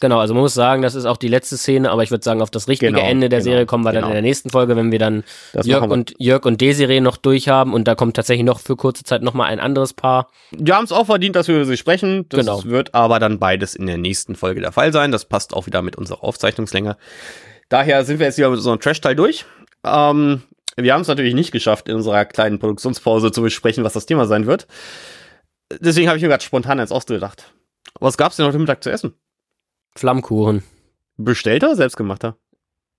Genau, 0.00 0.18
also 0.18 0.34
man 0.34 0.42
muss 0.42 0.54
sagen, 0.54 0.82
das 0.82 0.96
ist 0.96 1.04
auch 1.04 1.16
die 1.16 1.28
letzte 1.28 1.56
Szene, 1.56 1.88
aber 1.92 2.02
ich 2.02 2.10
würde 2.10 2.24
sagen, 2.24 2.42
auf 2.42 2.50
das 2.50 2.66
richtige 2.66 2.90
Genau, 2.90 3.04
Ende 3.06 3.28
der 3.28 3.38
genau, 3.38 3.50
Serie 3.52 3.66
kommen 3.66 3.84
wir 3.84 3.92
dann 3.92 4.00
genau. 4.00 4.08
in 4.08 4.14
der 4.14 4.22
nächsten 4.22 4.50
Folge, 4.50 4.74
wenn 4.74 4.90
wir 4.90 4.98
dann 4.98 5.22
Das 5.52 5.64
Jörg 5.64 5.84
wir. 5.84 5.90
und, 5.92 6.12
Jörg 6.18 6.44
und 6.44 6.60
Desiree 6.60 7.00
noch 7.00 7.16
durchhaben 7.16 7.72
und 7.72 7.86
da 7.86 7.94
kommt 7.94 8.16
tatsächlich 8.16 8.44
noch 8.44 8.58
für 8.58 8.74
kurze 8.74 9.04
Zeit 9.04 9.22
nochmal 9.22 9.48
ein 9.48 9.60
anderes 9.60 9.92
Paar. 9.94 10.28
Die 10.50 10.72
haben 10.72 10.84
es 10.84 10.90
auch 10.90 11.06
verdient, 11.06 11.36
dass 11.36 11.46
wir 11.46 11.54
über 11.54 11.64
sie 11.66 11.76
sprechen. 11.76 12.26
Das 12.30 12.40
Genau. 12.40 12.64
wird 12.64 12.94
aber 12.94 13.20
dann 13.20 13.38
beides 13.38 13.76
in 13.76 13.86
der 13.86 13.96
nächsten 13.96 14.34
Folge 14.34 14.60
der 14.60 14.72
Fall 14.72 14.92
sein. 14.92 15.12
Das 15.12 15.24
passt 15.24 15.54
auch 15.54 15.66
wieder 15.66 15.82
mit 15.82 15.94
unserer 15.94 16.24
Aufzeichnungslänge. 16.24 16.96
Daher 17.68 18.04
sind 18.04 18.18
wir 18.18 18.26
jetzt 18.26 18.38
wieder 18.38 18.50
mit 18.50 18.60
so 18.60 18.70
einem 18.70 18.80
Trash-Teil 18.80 19.14
durch. 19.14 19.44
Ähm, 19.86 20.42
wir 20.76 20.94
haben 20.94 21.02
es 21.02 21.08
natürlich 21.08 21.34
nicht 21.34 21.52
geschafft, 21.52 21.88
in 21.88 21.94
unserer 21.94 22.24
kleinen 22.24 22.58
Produktionspause 22.58 23.30
zu 23.30 23.40
besprechen, 23.40 23.84
was 23.84 23.92
das 23.92 24.06
Thema 24.06 24.26
sein 24.26 24.46
wird. 24.46 24.66
Deswegen 25.80 26.08
habe 26.08 26.16
ich 26.18 26.22
mir 26.22 26.28
gerade 26.28 26.44
spontan 26.44 26.80
eins 26.80 26.92
ausgedacht. 26.92 27.52
Was 28.00 28.16
gab's 28.16 28.36
denn 28.36 28.46
heute 28.46 28.58
Mittag 28.58 28.82
zu 28.82 28.90
essen? 28.90 29.14
Flammkuchen. 29.96 30.62
Bestellter 31.16 31.68
oder 31.68 31.76
selbstgemachter? 31.76 32.36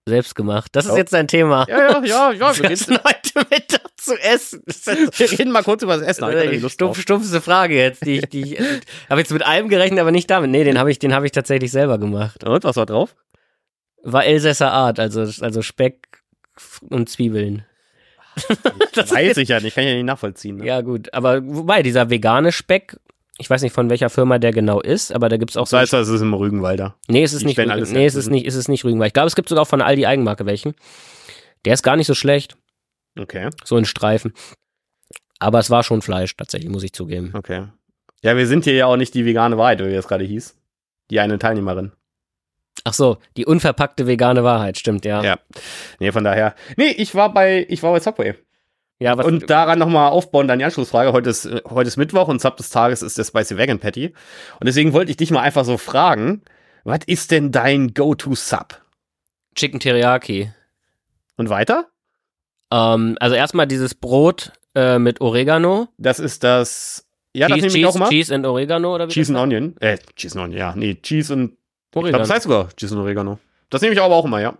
Selbst 0.05 0.35
gemacht. 0.35 0.69
Das 0.73 0.85
ist 0.85 0.91
Ja. 0.91 0.97
jetzt 0.97 1.13
dein 1.13 1.27
Thema. 1.29 1.65
Ja, 1.69 1.77
ja, 1.77 2.03
ja, 2.03 2.31
ja. 2.31 2.57
Wir 2.57 2.69
reden, 2.69 2.97
heute 3.03 3.47
Mittag 3.49 3.81
zu 3.97 4.15
essen? 4.21 4.61
Wir 4.65 5.31
reden 5.31 5.51
mal 5.51 5.63
kurz 5.63 5.81
über 5.81 5.97
das 5.97 6.05
Essen. 6.05 6.29
Die 6.51 6.57
Lust 6.57 6.73
stumpf, 6.75 6.99
stumpfste 6.99 7.39
Frage 7.41 7.75
jetzt, 7.75 8.05
die 8.05 8.17
ich, 8.19 8.25
die 8.29 8.55
ich 8.55 8.59
habe 9.09 9.21
jetzt 9.21 9.31
mit 9.31 9.45
allem 9.45 9.69
gerechnet, 9.69 9.99
aber 10.01 10.11
nicht 10.11 10.29
damit. 10.29 10.51
Nee, 10.51 10.65
den 10.65 10.77
habe 10.77 10.91
ich, 10.91 10.99
den 10.99 11.13
habe 11.15 11.25
ich 11.25 11.31
tatsächlich 11.31 11.71
selber 11.71 11.97
gemacht. 11.97 12.43
Und 12.43 12.63
was 12.65 12.75
war 12.75 12.85
drauf? 12.85 13.15
War 14.03 14.25
Elsässer 14.25 14.73
Art, 14.73 14.99
also, 14.99 15.21
also 15.21 15.61
Speck 15.61 16.21
und 16.89 17.07
Zwiebeln. 17.09 17.65
Das 18.93 19.11
Weiß 19.11 19.37
ich 19.37 19.49
ja 19.49 19.59
nicht, 19.59 19.75
kann 19.75 19.83
ich 19.83 19.89
ja 19.89 19.95
nicht 19.95 20.05
nachvollziehen. 20.05 20.57
Ne? 20.57 20.65
Ja, 20.65 20.81
gut. 20.81 21.13
Aber 21.13 21.41
wobei, 21.45 21.83
dieser 21.83 22.09
vegane 22.09 22.51
Speck, 22.51 22.99
ich 23.37 23.49
weiß 23.49 23.61
nicht 23.61 23.73
von 23.73 23.89
welcher 23.89 24.09
Firma 24.09 24.37
der 24.39 24.51
genau 24.51 24.79
ist, 24.81 25.11
aber 25.13 25.29
da 25.29 25.37
gibt's 25.37 25.57
auch 25.57 25.65
So 25.67 25.77
heißt 25.77 25.93
das, 25.93 26.07
es 26.07 26.15
ist 26.15 26.21
im 26.21 26.33
Rügenwalder. 26.33 26.95
Nee, 27.07 27.23
es 27.23 27.33
ist 27.33 27.41
die 27.41 27.45
nicht, 27.47 27.59
Rügen- 27.59 27.91
nee, 27.93 28.05
es 28.05 28.15
ist 28.15 28.29
nicht, 28.29 28.45
es 28.45 28.55
ist 28.55 28.67
nicht 28.67 28.85
Rügenwald. 28.85 29.09
Ich 29.09 29.13
glaube, 29.13 29.27
es 29.27 29.35
gibt 29.35 29.49
sogar 29.49 29.65
von 29.65 29.81
Aldi 29.81 30.05
Eigenmarke 30.05 30.45
welchen. 30.45 30.75
Der 31.65 31.73
ist 31.73 31.83
gar 31.83 31.95
nicht 31.95 32.07
so 32.07 32.13
schlecht, 32.13 32.57
Okay, 33.19 33.49
so 33.63 33.77
in 33.77 33.85
Streifen. 33.85 34.33
Aber 35.39 35.59
es 35.59 35.69
war 35.69 35.83
schon 35.83 36.01
Fleisch, 36.01 36.35
tatsächlich, 36.35 36.69
muss 36.71 36.83
ich 36.83 36.93
zugeben. 36.93 37.31
okay. 37.33 37.67
Ja, 38.23 38.37
wir 38.37 38.47
sind 38.47 38.63
hier 38.63 38.73
ja 38.75 38.85
auch 38.85 38.95
nicht 38.95 39.13
die 39.15 39.25
vegane 39.25 39.57
Wahrheit, 39.57 39.79
wie 39.79 39.93
es 39.93 40.07
gerade 40.07 40.23
hieß. 40.23 40.55
Die 41.11 41.19
eine 41.19 41.37
Teilnehmerin. 41.39 41.91
Ach 42.85 42.93
so, 42.93 43.17
die 43.37 43.45
unverpackte 43.45 44.07
vegane 44.07 44.43
Wahrheit, 44.43 44.77
stimmt, 44.77 45.05
ja. 45.05 45.23
Ja. 45.23 45.39
Nee, 45.99 46.11
von 46.11 46.23
daher. 46.23 46.53
Nee, 46.75 46.91
ich 46.91 47.15
war 47.15 47.33
bei, 47.33 47.65
ich 47.69 47.81
war 47.81 47.93
bei 47.93 47.99
Subway. 47.99 48.35
Ja, 48.99 49.17
was, 49.17 49.25
Und 49.25 49.49
daran 49.49 49.79
nochmal 49.79 50.11
aufbauen, 50.11 50.47
dann 50.47 50.59
die 50.59 50.65
Anschlussfrage. 50.65 51.13
Heute 51.13 51.29
ist, 51.29 51.45
äh, 51.45 51.61
heute 51.69 51.87
ist 51.87 51.97
Mittwoch 51.97 52.27
und 52.27 52.41
Sub 52.41 52.57
des 52.57 52.69
Tages 52.69 53.01
ist 53.01 53.17
der 53.17 53.23
Spicy 53.23 53.57
Vegan 53.57 53.79
Patty. 53.79 54.13
Und 54.59 54.67
deswegen 54.67 54.93
wollte 54.93 55.11
ich 55.11 55.17
dich 55.17 55.31
mal 55.31 55.41
einfach 55.41 55.65
so 55.65 55.77
fragen, 55.77 56.41
was 56.83 56.99
ist 57.05 57.31
denn 57.31 57.51
dein 57.51 57.93
Go-To-Sub? 57.93 58.81
Chicken 59.55 59.79
Teriyaki. 59.79 60.51
Und 61.37 61.49
weiter? 61.49 61.87
Ähm, 62.71 63.17
also 63.19 63.35
erstmal 63.35 63.67
dieses 63.67 63.95
Brot 63.95 64.51
äh, 64.75 64.99
mit 64.99 65.21
Oregano. 65.21 65.87
Das 65.97 66.19
ist 66.19 66.43
das, 66.43 67.07
ja, 67.33 67.47
das 67.47 67.57
Cheese, 67.57 67.67
nehme 67.67 67.79
ich 67.79 67.85
auch 67.85 67.91
Cheese, 67.91 67.99
mal. 67.99 68.09
Cheese 68.09 68.35
and 68.35 68.45
Oregano 68.45 68.95
oder 68.95 69.07
wie 69.07 69.11
Cheese 69.11 69.33
das 69.33 69.41
and? 69.41 69.53
Onion. 69.53 69.75
Äh, 69.79 69.97
Cheese 70.15 70.37
and 70.37 70.45
Onion, 70.45 70.59
ja. 70.59 70.73
Nee, 70.75 70.95
Cheese 70.95 71.33
und, 71.33 71.57
ich 71.95 72.11
glaube, 72.11 72.17
Oregano. 72.17 72.23
das 72.23 72.29
heißt 72.29 72.43
sogar 72.43 72.69
und 72.91 72.97
Oregano. 72.97 73.39
Das 73.69 73.81
nehme 73.81 73.93
ich 73.93 74.01
aber 74.01 74.15
auch 74.15 74.25
immer, 74.25 74.41
ja. 74.41 74.57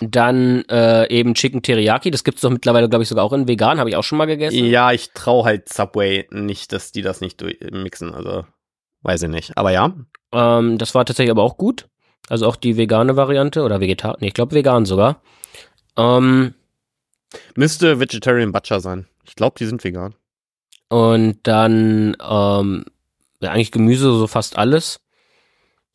Dann 0.00 0.64
äh, 0.70 1.08
eben 1.10 1.34
Chicken 1.34 1.62
Teriyaki. 1.62 2.10
Das 2.10 2.24
gibt's 2.24 2.40
doch 2.40 2.50
mittlerweile, 2.50 2.88
glaube 2.88 3.02
ich, 3.02 3.08
sogar 3.08 3.24
auch 3.24 3.32
in 3.34 3.46
vegan. 3.46 3.78
Habe 3.78 3.90
ich 3.90 3.96
auch 3.96 4.02
schon 4.04 4.16
mal 4.18 4.26
gegessen. 4.26 4.64
Ja, 4.64 4.92
ich 4.92 5.10
traue 5.12 5.44
halt 5.44 5.68
Subway 5.68 6.26
nicht, 6.30 6.72
dass 6.72 6.90
die 6.92 7.02
das 7.02 7.20
nicht 7.20 7.42
mixen, 7.70 8.14
also 8.14 8.44
weiß 9.02 9.22
ich 9.24 9.28
nicht. 9.28 9.56
Aber 9.58 9.72
ja, 9.72 9.92
Ähm, 10.32 10.78
das 10.78 10.94
war 10.94 11.04
tatsächlich 11.04 11.30
aber 11.30 11.42
auch 11.42 11.58
gut. 11.58 11.88
Also 12.30 12.46
auch 12.46 12.56
die 12.56 12.76
vegane 12.76 13.16
Variante 13.16 13.62
oder 13.62 13.80
vegetar. 13.80 14.16
Nee, 14.20 14.28
ich 14.28 14.34
glaube 14.34 14.54
vegan 14.54 14.86
sogar. 14.86 15.20
Ähm, 15.96 16.54
müsste 17.56 18.00
Vegetarian 18.00 18.52
Butcher 18.52 18.80
sein. 18.80 19.06
Ich 19.24 19.34
glaube, 19.34 19.56
die 19.58 19.66
sind 19.66 19.82
vegan. 19.84 20.14
und 20.88 21.38
dann 21.42 22.16
ähm, 22.22 22.84
ja, 23.40 23.50
eigentlich 23.50 23.72
Gemüse, 23.72 24.12
so 24.12 24.26
fast 24.26 24.56
alles. 24.56 25.00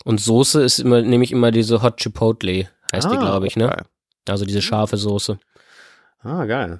Und 0.06 0.22
Soße 0.22 0.64
ist 0.64 0.80
immer, 0.80 1.02
nehme 1.02 1.24
ich 1.26 1.32
immer 1.34 1.52
diese 1.52 1.82
Hot 1.82 1.98
Chipotle, 1.98 2.70
heißt 2.94 3.12
die, 3.12 3.18
Ah, 3.18 3.20
glaube 3.20 3.48
ich, 3.48 3.58
ne? 3.58 3.68
Geil. 3.68 3.84
Also 4.30 4.46
diese 4.46 4.62
scharfe 4.62 4.96
Soße. 4.98 5.40
Ah, 6.20 6.46
geil. 6.46 6.80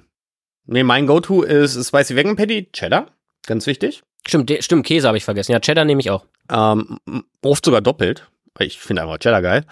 Nee, 0.64 0.82
mein 0.84 1.06
Go-To 1.06 1.42
ist 1.42 1.74
Spicy 1.86 2.16
Vegan 2.16 2.36
Patty, 2.36 2.70
Cheddar. 2.72 3.08
Ganz 3.46 3.66
wichtig. 3.66 4.02
Stimmt, 4.26 4.50
stimmt, 4.60 4.86
Käse 4.86 5.06
habe 5.06 5.18
ich 5.18 5.24
vergessen. 5.24 5.52
Ja, 5.52 5.60
Cheddar 5.60 5.84
nehme 5.84 6.00
ich 6.00 6.10
auch. 6.10 6.24
Ähm, 6.50 6.98
oft 7.42 7.64
sogar 7.64 7.80
doppelt. 7.80 8.28
weil 8.54 8.66
Ich 8.68 8.78
finde 8.78 9.02
einfach 9.02 9.18
Cheddar 9.18 9.42
geil. 9.42 9.64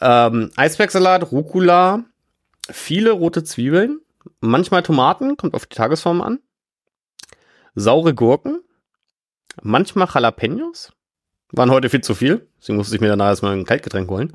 Ähm, 0.00 0.50
Eisbergsalat, 0.56 1.30
Rucola, 1.30 2.04
viele 2.70 3.10
rote 3.12 3.44
Zwiebeln, 3.44 4.00
manchmal 4.40 4.82
Tomaten, 4.82 5.36
kommt 5.36 5.54
auf 5.54 5.66
die 5.66 5.74
Tagesform 5.76 6.20
an. 6.22 6.40
Saure 7.76 8.14
Gurken, 8.14 8.60
manchmal 9.62 10.08
Jalapenos. 10.12 10.92
Waren 11.56 11.70
heute 11.70 11.88
viel 11.88 12.00
zu 12.00 12.14
viel, 12.14 12.46
deswegen 12.60 12.76
musste 12.76 12.94
ich 12.94 13.00
mir 13.00 13.08
danach 13.08 13.28
erstmal 13.28 13.56
ein 13.56 13.64
Kaltgetränk 13.64 14.10
holen. 14.10 14.34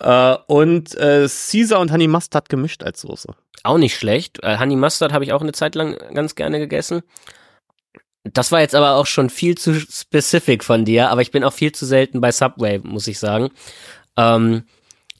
Äh, 0.00 0.36
und 0.46 0.94
äh, 0.96 1.28
Caesar 1.28 1.80
und 1.80 1.92
Honey 1.92 2.08
Mustard 2.08 2.48
gemischt 2.48 2.82
als 2.82 3.00
Soße. 3.00 3.34
Auch 3.64 3.78
nicht 3.78 3.96
schlecht. 3.96 4.42
Äh, 4.42 4.58
Honey 4.58 4.76
Mustard 4.76 5.12
habe 5.12 5.24
ich 5.24 5.32
auch 5.32 5.42
eine 5.42 5.52
Zeit 5.52 5.74
lang 5.74 5.96
ganz 6.14 6.34
gerne 6.34 6.58
gegessen. 6.58 7.02
Das 8.24 8.52
war 8.52 8.60
jetzt 8.60 8.74
aber 8.74 8.94
auch 8.94 9.06
schon 9.06 9.30
viel 9.30 9.56
zu 9.56 9.74
specific 9.74 10.64
von 10.64 10.84
dir, 10.84 11.10
aber 11.10 11.22
ich 11.22 11.30
bin 11.30 11.44
auch 11.44 11.52
viel 11.52 11.72
zu 11.72 11.86
selten 11.86 12.20
bei 12.20 12.30
Subway, 12.30 12.78
muss 12.82 13.06
ich 13.06 13.18
sagen. 13.18 13.50
Ähm, 14.16 14.64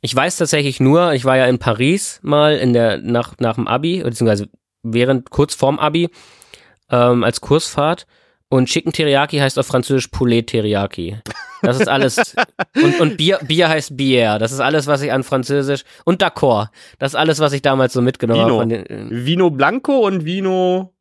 ich 0.00 0.14
weiß 0.14 0.36
tatsächlich 0.36 0.78
nur, 0.78 1.12
ich 1.14 1.24
war 1.24 1.36
ja 1.36 1.46
in 1.46 1.58
Paris 1.58 2.20
mal 2.22 2.56
in 2.56 2.72
der 2.72 2.98
nach 2.98 3.34
nach 3.38 3.56
dem 3.56 3.66
Abi 3.66 4.02
beziehungsweise 4.02 4.48
während 4.82 5.30
kurz 5.30 5.54
vorm 5.54 5.78
Abi 5.78 6.08
ähm, 6.90 7.24
als 7.24 7.40
Kursfahrt 7.40 8.06
und 8.48 8.66
Chicken 8.66 8.92
Teriyaki 8.92 9.38
heißt 9.38 9.58
auf 9.58 9.66
Französisch 9.66 10.08
Poulet 10.08 10.46
Teriyaki. 10.46 11.18
Das 11.62 11.80
ist 11.80 11.88
alles 11.88 12.34
und, 12.76 13.00
und 13.00 13.16
Bier 13.16 13.38
Bier 13.42 13.68
heißt 13.68 13.96
Bier. 13.96 14.38
Das 14.38 14.52
ist 14.52 14.60
alles, 14.60 14.86
was 14.86 15.02
ich 15.02 15.12
an 15.12 15.24
Französisch 15.24 15.82
und 16.04 16.22
D'accord. 16.22 16.68
Das 16.98 17.12
ist 17.12 17.16
alles, 17.16 17.40
was 17.40 17.52
ich 17.52 17.62
damals 17.62 17.92
so 17.92 18.00
mitgenommen 18.00 18.40
habe. 18.42 18.52
Vino. 18.52 18.64
Den, 18.64 18.86
äh, 18.86 19.26
Vino 19.26 19.50
Blanco 19.50 20.06
und 20.06 20.24
Vino. 20.24 20.94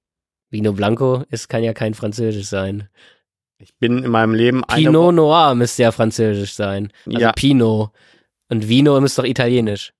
Vino 0.50 0.74
Blanco 0.74 1.24
ist 1.30 1.48
kann 1.48 1.64
ja 1.64 1.74
kein 1.74 1.93
Französisch 1.93 2.48
sein. 2.48 2.89
Ich 3.60 3.76
bin 3.78 4.04
in 4.04 4.12
meinem 4.12 4.34
Leben 4.34 4.62
Pinot 4.64 5.14
Noir 5.16 5.56
müsste 5.56 5.84
ja 5.84 5.91
Französisch 5.91 6.54
sein. 6.54 6.91
Also 7.06 7.20
Ja. 7.20 7.32
Pinot. 7.32 7.91
Und 8.50 8.70
Vino 8.70 8.98
ist 8.98 9.18
doch 9.18 9.26
italienisch. 9.26 9.93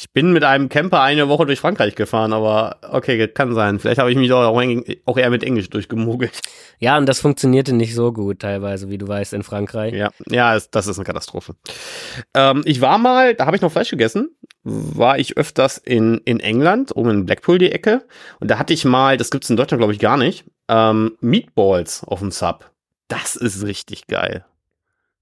Ich 0.00 0.10
bin 0.12 0.32
mit 0.32 0.44
einem 0.44 0.70
Camper 0.70 1.02
eine 1.02 1.28
Woche 1.28 1.44
durch 1.44 1.60
Frankreich 1.60 1.94
gefahren, 1.94 2.32
aber 2.32 2.78
okay, 2.90 3.28
kann 3.28 3.54
sein. 3.54 3.78
Vielleicht 3.78 3.98
habe 4.00 4.10
ich 4.10 4.16
mich 4.16 4.32
auch, 4.32 4.58
eher 5.18 5.28
mit 5.28 5.44
Englisch 5.44 5.68
durchgemogelt. 5.68 6.40
Ja, 6.78 6.96
und 6.96 7.04
das 7.04 7.20
funktionierte 7.20 7.74
nicht 7.74 7.94
so 7.94 8.10
gut 8.10 8.38
teilweise, 8.38 8.88
wie 8.88 8.96
du 8.96 9.06
weißt, 9.06 9.34
in 9.34 9.42
Frankreich. 9.42 9.92
Ja, 9.92 10.08
ja, 10.30 10.56
es- 10.56 10.70
das 10.70 10.86
ist 10.86 10.96
eine 10.96 11.04
Katastrophe. 11.04 11.54
Ähm, 12.32 12.62
ich 12.64 12.80
war 12.80 12.96
mal, 12.96 13.34
da 13.34 13.44
habe 13.44 13.56
ich 13.56 13.60
noch 13.60 13.70
Fleisch 13.70 13.90
gegessen, 13.90 14.30
war 14.62 15.18
ich 15.18 15.36
öfters 15.36 15.76
in, 15.76 16.16
in 16.24 16.40
England, 16.40 16.96
oben 16.96 17.10
in 17.10 17.26
Blackpool 17.26 17.58
die 17.58 17.70
Ecke. 17.70 18.02
Und 18.40 18.50
da 18.50 18.58
hatte 18.58 18.72
ich 18.72 18.86
mal, 18.86 19.18
das 19.18 19.30
gibt's 19.30 19.50
in 19.50 19.58
Deutschland 19.58 19.80
glaube 19.80 19.92
ich 19.92 19.98
gar 19.98 20.16
nicht, 20.16 20.46
ähm, 20.68 21.18
Meatballs 21.20 22.04
auf 22.04 22.20
dem 22.20 22.30
Sub. 22.30 22.70
Das 23.08 23.36
ist 23.36 23.66
richtig 23.66 24.06
geil. 24.06 24.46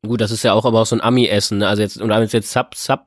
Gut, 0.06 0.20
das 0.20 0.30
ist 0.30 0.44
ja 0.44 0.52
auch 0.52 0.64
aber 0.64 0.80
auch 0.82 0.86
so 0.86 0.94
ein 0.94 1.00
Ami-Essen. 1.02 1.58
Ne? 1.58 1.66
Also 1.66 1.82
jetzt, 1.82 2.00
und 2.00 2.10
damit 2.10 2.32
jetzt 2.32 2.52
Sub, 2.52 2.76
Sub, 2.76 3.00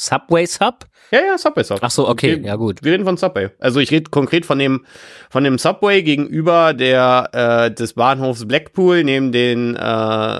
Subway 0.00 0.46
Sub? 0.46 0.86
Ja, 1.10 1.20
ja, 1.20 1.38
Subway 1.38 1.64
Sub. 1.64 1.78
Ach 1.82 1.90
so, 1.90 2.08
okay, 2.08 2.36
Wir- 2.36 2.46
ja 2.46 2.56
gut. 2.56 2.82
Wir 2.84 2.92
reden 2.92 3.04
von 3.04 3.16
Subway. 3.16 3.50
Also 3.58 3.80
ich 3.80 3.90
rede 3.90 4.10
konkret 4.10 4.46
von 4.46 4.58
dem, 4.58 4.84
von 5.30 5.44
dem 5.44 5.58
Subway 5.58 6.02
gegenüber 6.02 6.72
der, 6.74 7.28
äh, 7.32 7.70
des 7.74 7.94
Bahnhofs 7.94 8.46
Blackpool 8.46 9.02
neben 9.04 9.32
den, 9.32 9.74
äh, 9.76 10.38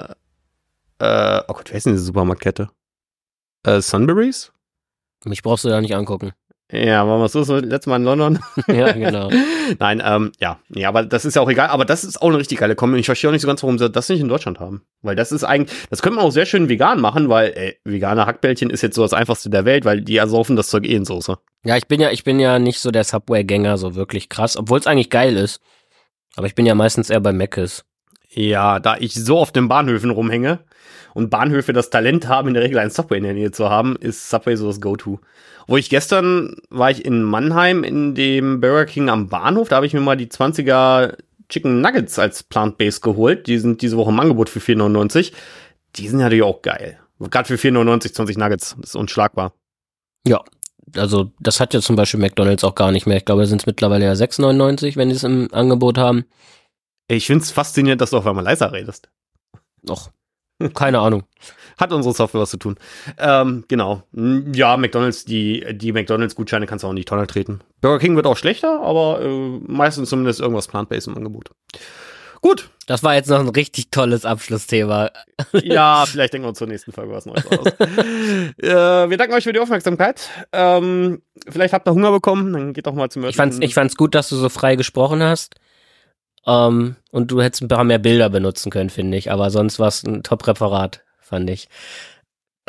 äh, 1.00 1.42
oh 1.48 1.52
Gott, 1.54 1.70
wer 1.70 1.76
ist 1.76 1.86
denn 1.86 1.94
diese 1.94 2.04
Supermarktkette? 2.04 2.68
Äh, 3.64 3.80
Sunburys? 3.80 4.52
Mich 5.24 5.42
brauchst 5.42 5.64
du 5.64 5.68
da 5.68 5.80
nicht 5.80 5.94
angucken. 5.96 6.32
Ja, 6.70 7.06
waren 7.08 7.20
wir 7.20 7.28
so 7.28 7.40
das 7.40 7.64
letzte 7.64 7.88
Mal 7.88 7.96
in 7.96 8.04
London? 8.04 8.38
ja, 8.68 8.92
genau. 8.92 9.30
Nein, 9.78 10.02
ähm, 10.04 10.32
ja, 10.38 10.60
nee, 10.68 10.84
aber 10.84 11.02
das 11.02 11.24
ist 11.24 11.34
ja 11.34 11.40
auch 11.40 11.48
egal. 11.48 11.68
Aber 11.68 11.86
das 11.86 12.04
ist 12.04 12.20
auch 12.20 12.28
eine 12.28 12.36
richtig 12.36 12.58
geile 12.58 12.74
Kombi. 12.74 12.98
Ich 12.98 13.06
verstehe 13.06 13.30
auch 13.30 13.32
nicht 13.32 13.40
so 13.40 13.48
ganz, 13.48 13.62
warum 13.62 13.78
sie 13.78 13.88
das 13.88 14.08
nicht 14.10 14.20
in 14.20 14.28
Deutschland 14.28 14.60
haben. 14.60 14.82
Weil 15.00 15.16
das 15.16 15.32
ist 15.32 15.44
eigentlich, 15.44 15.74
das 15.88 16.02
könnte 16.02 16.16
man 16.16 16.26
auch 16.26 16.30
sehr 16.30 16.44
schön 16.44 16.68
vegan 16.68 17.00
machen, 17.00 17.30
weil, 17.30 17.52
ey, 17.54 17.78
vegane 17.84 18.26
Hackbällchen 18.26 18.68
ist 18.68 18.82
jetzt 18.82 18.96
so 18.96 19.02
das 19.02 19.14
einfachste 19.14 19.48
der 19.48 19.64
Welt, 19.64 19.86
weil 19.86 20.02
die 20.02 20.18
ersaufen 20.18 20.56
das 20.56 20.68
Zeug 20.68 20.84
eh 20.84 20.94
in 20.94 21.06
Soße. 21.06 21.38
Ja, 21.64 21.76
ich 21.78 21.86
bin 21.86 22.02
ja, 22.02 22.10
ich 22.10 22.24
bin 22.24 22.38
ja 22.38 22.58
nicht 22.58 22.80
so 22.80 22.90
der 22.90 23.04
Subway-Gänger, 23.04 23.78
so 23.78 23.94
wirklich 23.94 24.28
krass, 24.28 24.56
obwohl 24.58 24.78
es 24.78 24.86
eigentlich 24.86 25.10
geil 25.10 25.36
ist. 25.36 25.60
Aber 26.36 26.46
ich 26.46 26.54
bin 26.54 26.66
ja 26.66 26.74
meistens 26.74 27.08
eher 27.08 27.20
bei 27.20 27.32
Mc's. 27.32 27.86
Ja, 28.28 28.78
da 28.78 28.96
ich 28.98 29.14
so 29.14 29.38
auf 29.38 29.52
den 29.52 29.68
Bahnhöfen 29.68 30.10
rumhänge 30.10 30.60
und 31.18 31.30
Bahnhöfe 31.30 31.72
das 31.72 31.90
Talent 31.90 32.28
haben, 32.28 32.46
in 32.46 32.54
der 32.54 32.62
Regel 32.62 32.78
ein 32.78 32.90
Subway 32.90 33.18
in 33.18 33.24
der 33.24 33.34
Nähe 33.34 33.50
zu 33.50 33.68
haben, 33.68 33.96
ist 33.96 34.30
Subway 34.30 34.54
so 34.54 34.68
das 34.68 34.80
Go-To. 34.80 35.18
Wo 35.66 35.76
ich 35.76 35.90
gestern 35.90 36.56
war 36.70 36.92
ich 36.92 37.04
in 37.04 37.24
Mannheim 37.24 37.82
in 37.82 38.14
dem 38.14 38.60
Burger 38.60 38.86
King 38.86 39.08
am 39.08 39.28
Bahnhof, 39.28 39.68
da 39.68 39.76
habe 39.76 39.86
ich 39.86 39.92
mir 39.92 40.00
mal 40.00 40.16
die 40.16 40.28
20er 40.28 41.16
Chicken 41.48 41.80
Nuggets 41.80 42.20
als 42.20 42.44
Plant-Based 42.44 43.02
geholt. 43.02 43.48
Die 43.48 43.58
sind 43.58 43.82
diese 43.82 43.96
Woche 43.96 44.10
im 44.10 44.20
Angebot 44.20 44.48
für 44.48 44.60
4,99. 44.60 45.32
Die 45.96 46.08
sind 46.08 46.20
natürlich 46.20 46.44
auch 46.44 46.62
geil. 46.62 47.00
Gerade 47.18 47.48
für 47.48 47.68
4,99 47.68 48.14
20 48.14 48.38
Nuggets. 48.38 48.76
Das 48.78 48.90
ist 48.90 48.96
unschlagbar. 48.96 49.54
Ja, 50.24 50.44
also 50.94 51.32
das 51.40 51.58
hat 51.58 51.74
ja 51.74 51.80
zum 51.80 51.96
Beispiel 51.96 52.20
McDonalds 52.20 52.62
auch 52.62 52.76
gar 52.76 52.92
nicht 52.92 53.06
mehr. 53.06 53.16
Ich 53.16 53.24
glaube, 53.24 53.42
da 53.42 53.48
sind 53.48 53.62
es 53.62 53.66
mittlerweile 53.66 54.04
ja 54.04 54.12
6,99, 54.12 54.94
wenn 54.94 55.08
die 55.08 55.16
es 55.16 55.24
im 55.24 55.48
Angebot 55.52 55.98
haben. 55.98 56.26
Ich 57.08 57.26
finde 57.26 57.42
es 57.42 57.50
faszinierend, 57.50 58.00
dass 58.00 58.10
du 58.10 58.18
auf 58.18 58.26
einmal 58.26 58.44
leiser 58.44 58.72
redest. 58.72 59.08
Och, 59.88 60.10
keine 60.74 61.00
Ahnung. 61.00 61.24
Hat 61.78 61.92
unsere 61.92 62.14
Software 62.14 62.40
was 62.40 62.50
zu 62.50 62.56
tun. 62.56 62.76
Ähm, 63.18 63.64
genau. 63.68 64.02
Ja, 64.12 64.76
McDonalds, 64.76 65.24
die, 65.24 65.64
die 65.72 65.92
McDonalds-Gutscheine 65.92 66.66
kannst 66.66 66.82
du 66.82 66.88
auch 66.88 66.92
in 66.92 66.96
die 66.96 67.04
Tonne 67.04 67.26
treten. 67.26 67.60
Burger 67.80 68.00
King 68.00 68.16
wird 68.16 68.26
auch 68.26 68.36
schlechter, 68.36 68.80
aber 68.80 69.20
äh, 69.22 69.60
meistens 69.66 70.10
zumindest 70.10 70.40
irgendwas 70.40 70.66
plant-based 70.66 71.06
im 71.06 71.16
Angebot. 71.16 71.50
Gut. 72.40 72.70
Das 72.86 73.02
war 73.02 73.14
jetzt 73.14 73.28
noch 73.28 73.40
ein 73.40 73.48
richtig 73.48 73.90
tolles 73.90 74.24
Abschlussthema. 74.24 75.10
Ja, 75.52 76.04
vielleicht 76.04 76.32
denken 76.32 76.46
wir 76.46 76.48
uns 76.48 76.58
zur 76.58 76.66
nächsten 76.66 76.90
Folge 76.90 77.12
was 77.12 77.26
Neues 77.26 77.46
aus. 77.46 77.66
äh, 77.78 79.10
wir 79.10 79.16
danken 79.16 79.34
euch 79.34 79.44
für 79.44 79.52
die 79.52 79.60
Aufmerksamkeit. 79.60 80.28
Ähm, 80.52 81.22
vielleicht 81.48 81.72
habt 81.72 81.86
ihr 81.86 81.92
Hunger 81.92 82.10
bekommen, 82.10 82.52
dann 82.52 82.72
geht 82.72 82.86
doch 82.88 82.94
mal 82.94 83.08
zum 83.08 83.24
Ich 83.24 83.36
fand's, 83.36 83.58
ich 83.60 83.72
fand's 83.72 83.94
gut, 83.94 84.16
dass 84.16 84.28
du 84.30 84.36
so 84.36 84.48
frei 84.48 84.74
gesprochen 84.74 85.22
hast. 85.22 85.54
Ähm, 86.48 86.96
und 87.12 87.30
du 87.30 87.40
hättest 87.42 87.62
ein 87.62 87.68
paar 87.68 87.84
mehr 87.84 87.98
Bilder 87.98 88.30
benutzen 88.30 88.70
können, 88.70 88.90
finde 88.90 89.16
ich. 89.18 89.30
Aber 89.30 89.50
sonst 89.50 89.78
war 89.78 89.88
es 89.88 90.02
ein 90.02 90.22
Top-Referat, 90.22 91.04
fand 91.20 91.50
ich. 91.50 91.68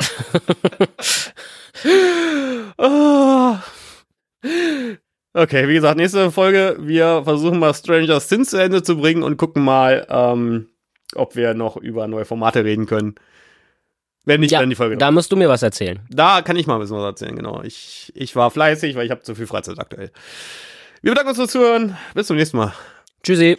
Okay, 5.32 5.68
wie 5.68 5.74
gesagt, 5.74 5.96
nächste 5.96 6.30
Folge. 6.32 6.76
Wir 6.80 7.22
versuchen 7.24 7.58
mal 7.60 7.72
Stranger 7.72 8.20
Things 8.20 8.50
zu 8.50 8.56
Ende 8.60 8.82
zu 8.82 8.96
bringen 8.96 9.22
und 9.22 9.36
gucken 9.36 9.62
mal, 9.62 10.04
ähm, 10.10 10.68
ob 11.14 11.36
wir 11.36 11.54
noch 11.54 11.76
über 11.76 12.08
neue 12.08 12.24
Formate 12.24 12.64
reden 12.64 12.86
können. 12.86 13.14
Wenn 14.24 14.40
nicht, 14.40 14.50
Ja, 14.50 14.60
dann 14.60 14.70
die 14.70 14.76
Folge. 14.76 14.96
Da 14.96 15.06
Da, 15.06 15.12
musst 15.12 15.30
du 15.30 15.36
mir 15.36 15.48
was 15.48 15.62
erzählen. 15.62 16.00
da 16.10 16.42
kann 16.42 16.56
ich 16.56 16.66
mal 16.66 16.74
ein 16.74 16.80
bisschen 16.80 16.96
was 16.96 17.04
erzählen, 17.04 17.36
genau. 17.36 17.62
Ich, 17.62 18.12
ich 18.14 18.34
war 18.36 18.50
fleißig, 18.50 18.96
weil 18.96 19.04
ich 19.06 19.10
habe 19.12 19.22
zu 19.22 19.34
viel 19.34 19.46
Freizeit 19.46 19.78
aktuell. 19.78 20.10
Wir 21.00 21.12
bedanken 21.12 21.30
uns 21.30 21.38
fürs 21.38 21.52
Zuhören. 21.52 21.96
Bis 22.14 22.26
zum 22.26 22.36
nächsten 22.36 22.56
Mal. 22.56 22.74
Tschüssi. 23.22 23.56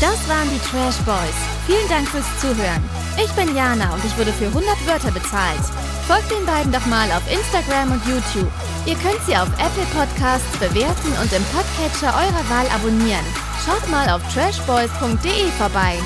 Das 0.00 0.28
waren 0.28 0.50
die 0.50 0.58
Trash 0.58 0.98
Boys. 1.06 1.38
Vielen 1.66 1.88
Dank 1.88 2.06
fürs 2.08 2.26
Zuhören. 2.38 2.84
Ich 3.16 3.30
bin 3.32 3.56
Jana 3.56 3.94
und 3.94 4.04
ich 4.04 4.16
wurde 4.18 4.32
für 4.32 4.46
100 4.46 4.86
Wörter 4.86 5.10
bezahlt. 5.10 5.64
Folgt 6.06 6.30
den 6.30 6.44
beiden 6.44 6.70
doch 6.70 6.84
mal 6.86 7.10
auf 7.12 7.22
Instagram 7.32 7.92
und 7.92 8.06
YouTube. 8.06 8.52
Ihr 8.84 8.94
könnt 8.96 9.24
sie 9.26 9.36
auf 9.36 9.48
Apple 9.58 9.86
Podcasts 9.94 10.56
bewerten 10.58 11.12
und 11.20 11.32
im 11.32 11.44
Podcatcher 11.44 12.14
eurer 12.14 12.44
Wahl 12.50 12.68
abonnieren. 12.74 13.24
Schaut 13.64 13.88
mal 13.90 14.08
auf 14.10 14.22
trashboys.de 14.34 15.50
vorbei. 15.58 15.98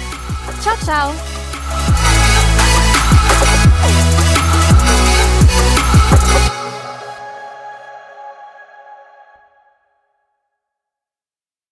Ciao, 0.62 0.76
ciao! 0.84 1.12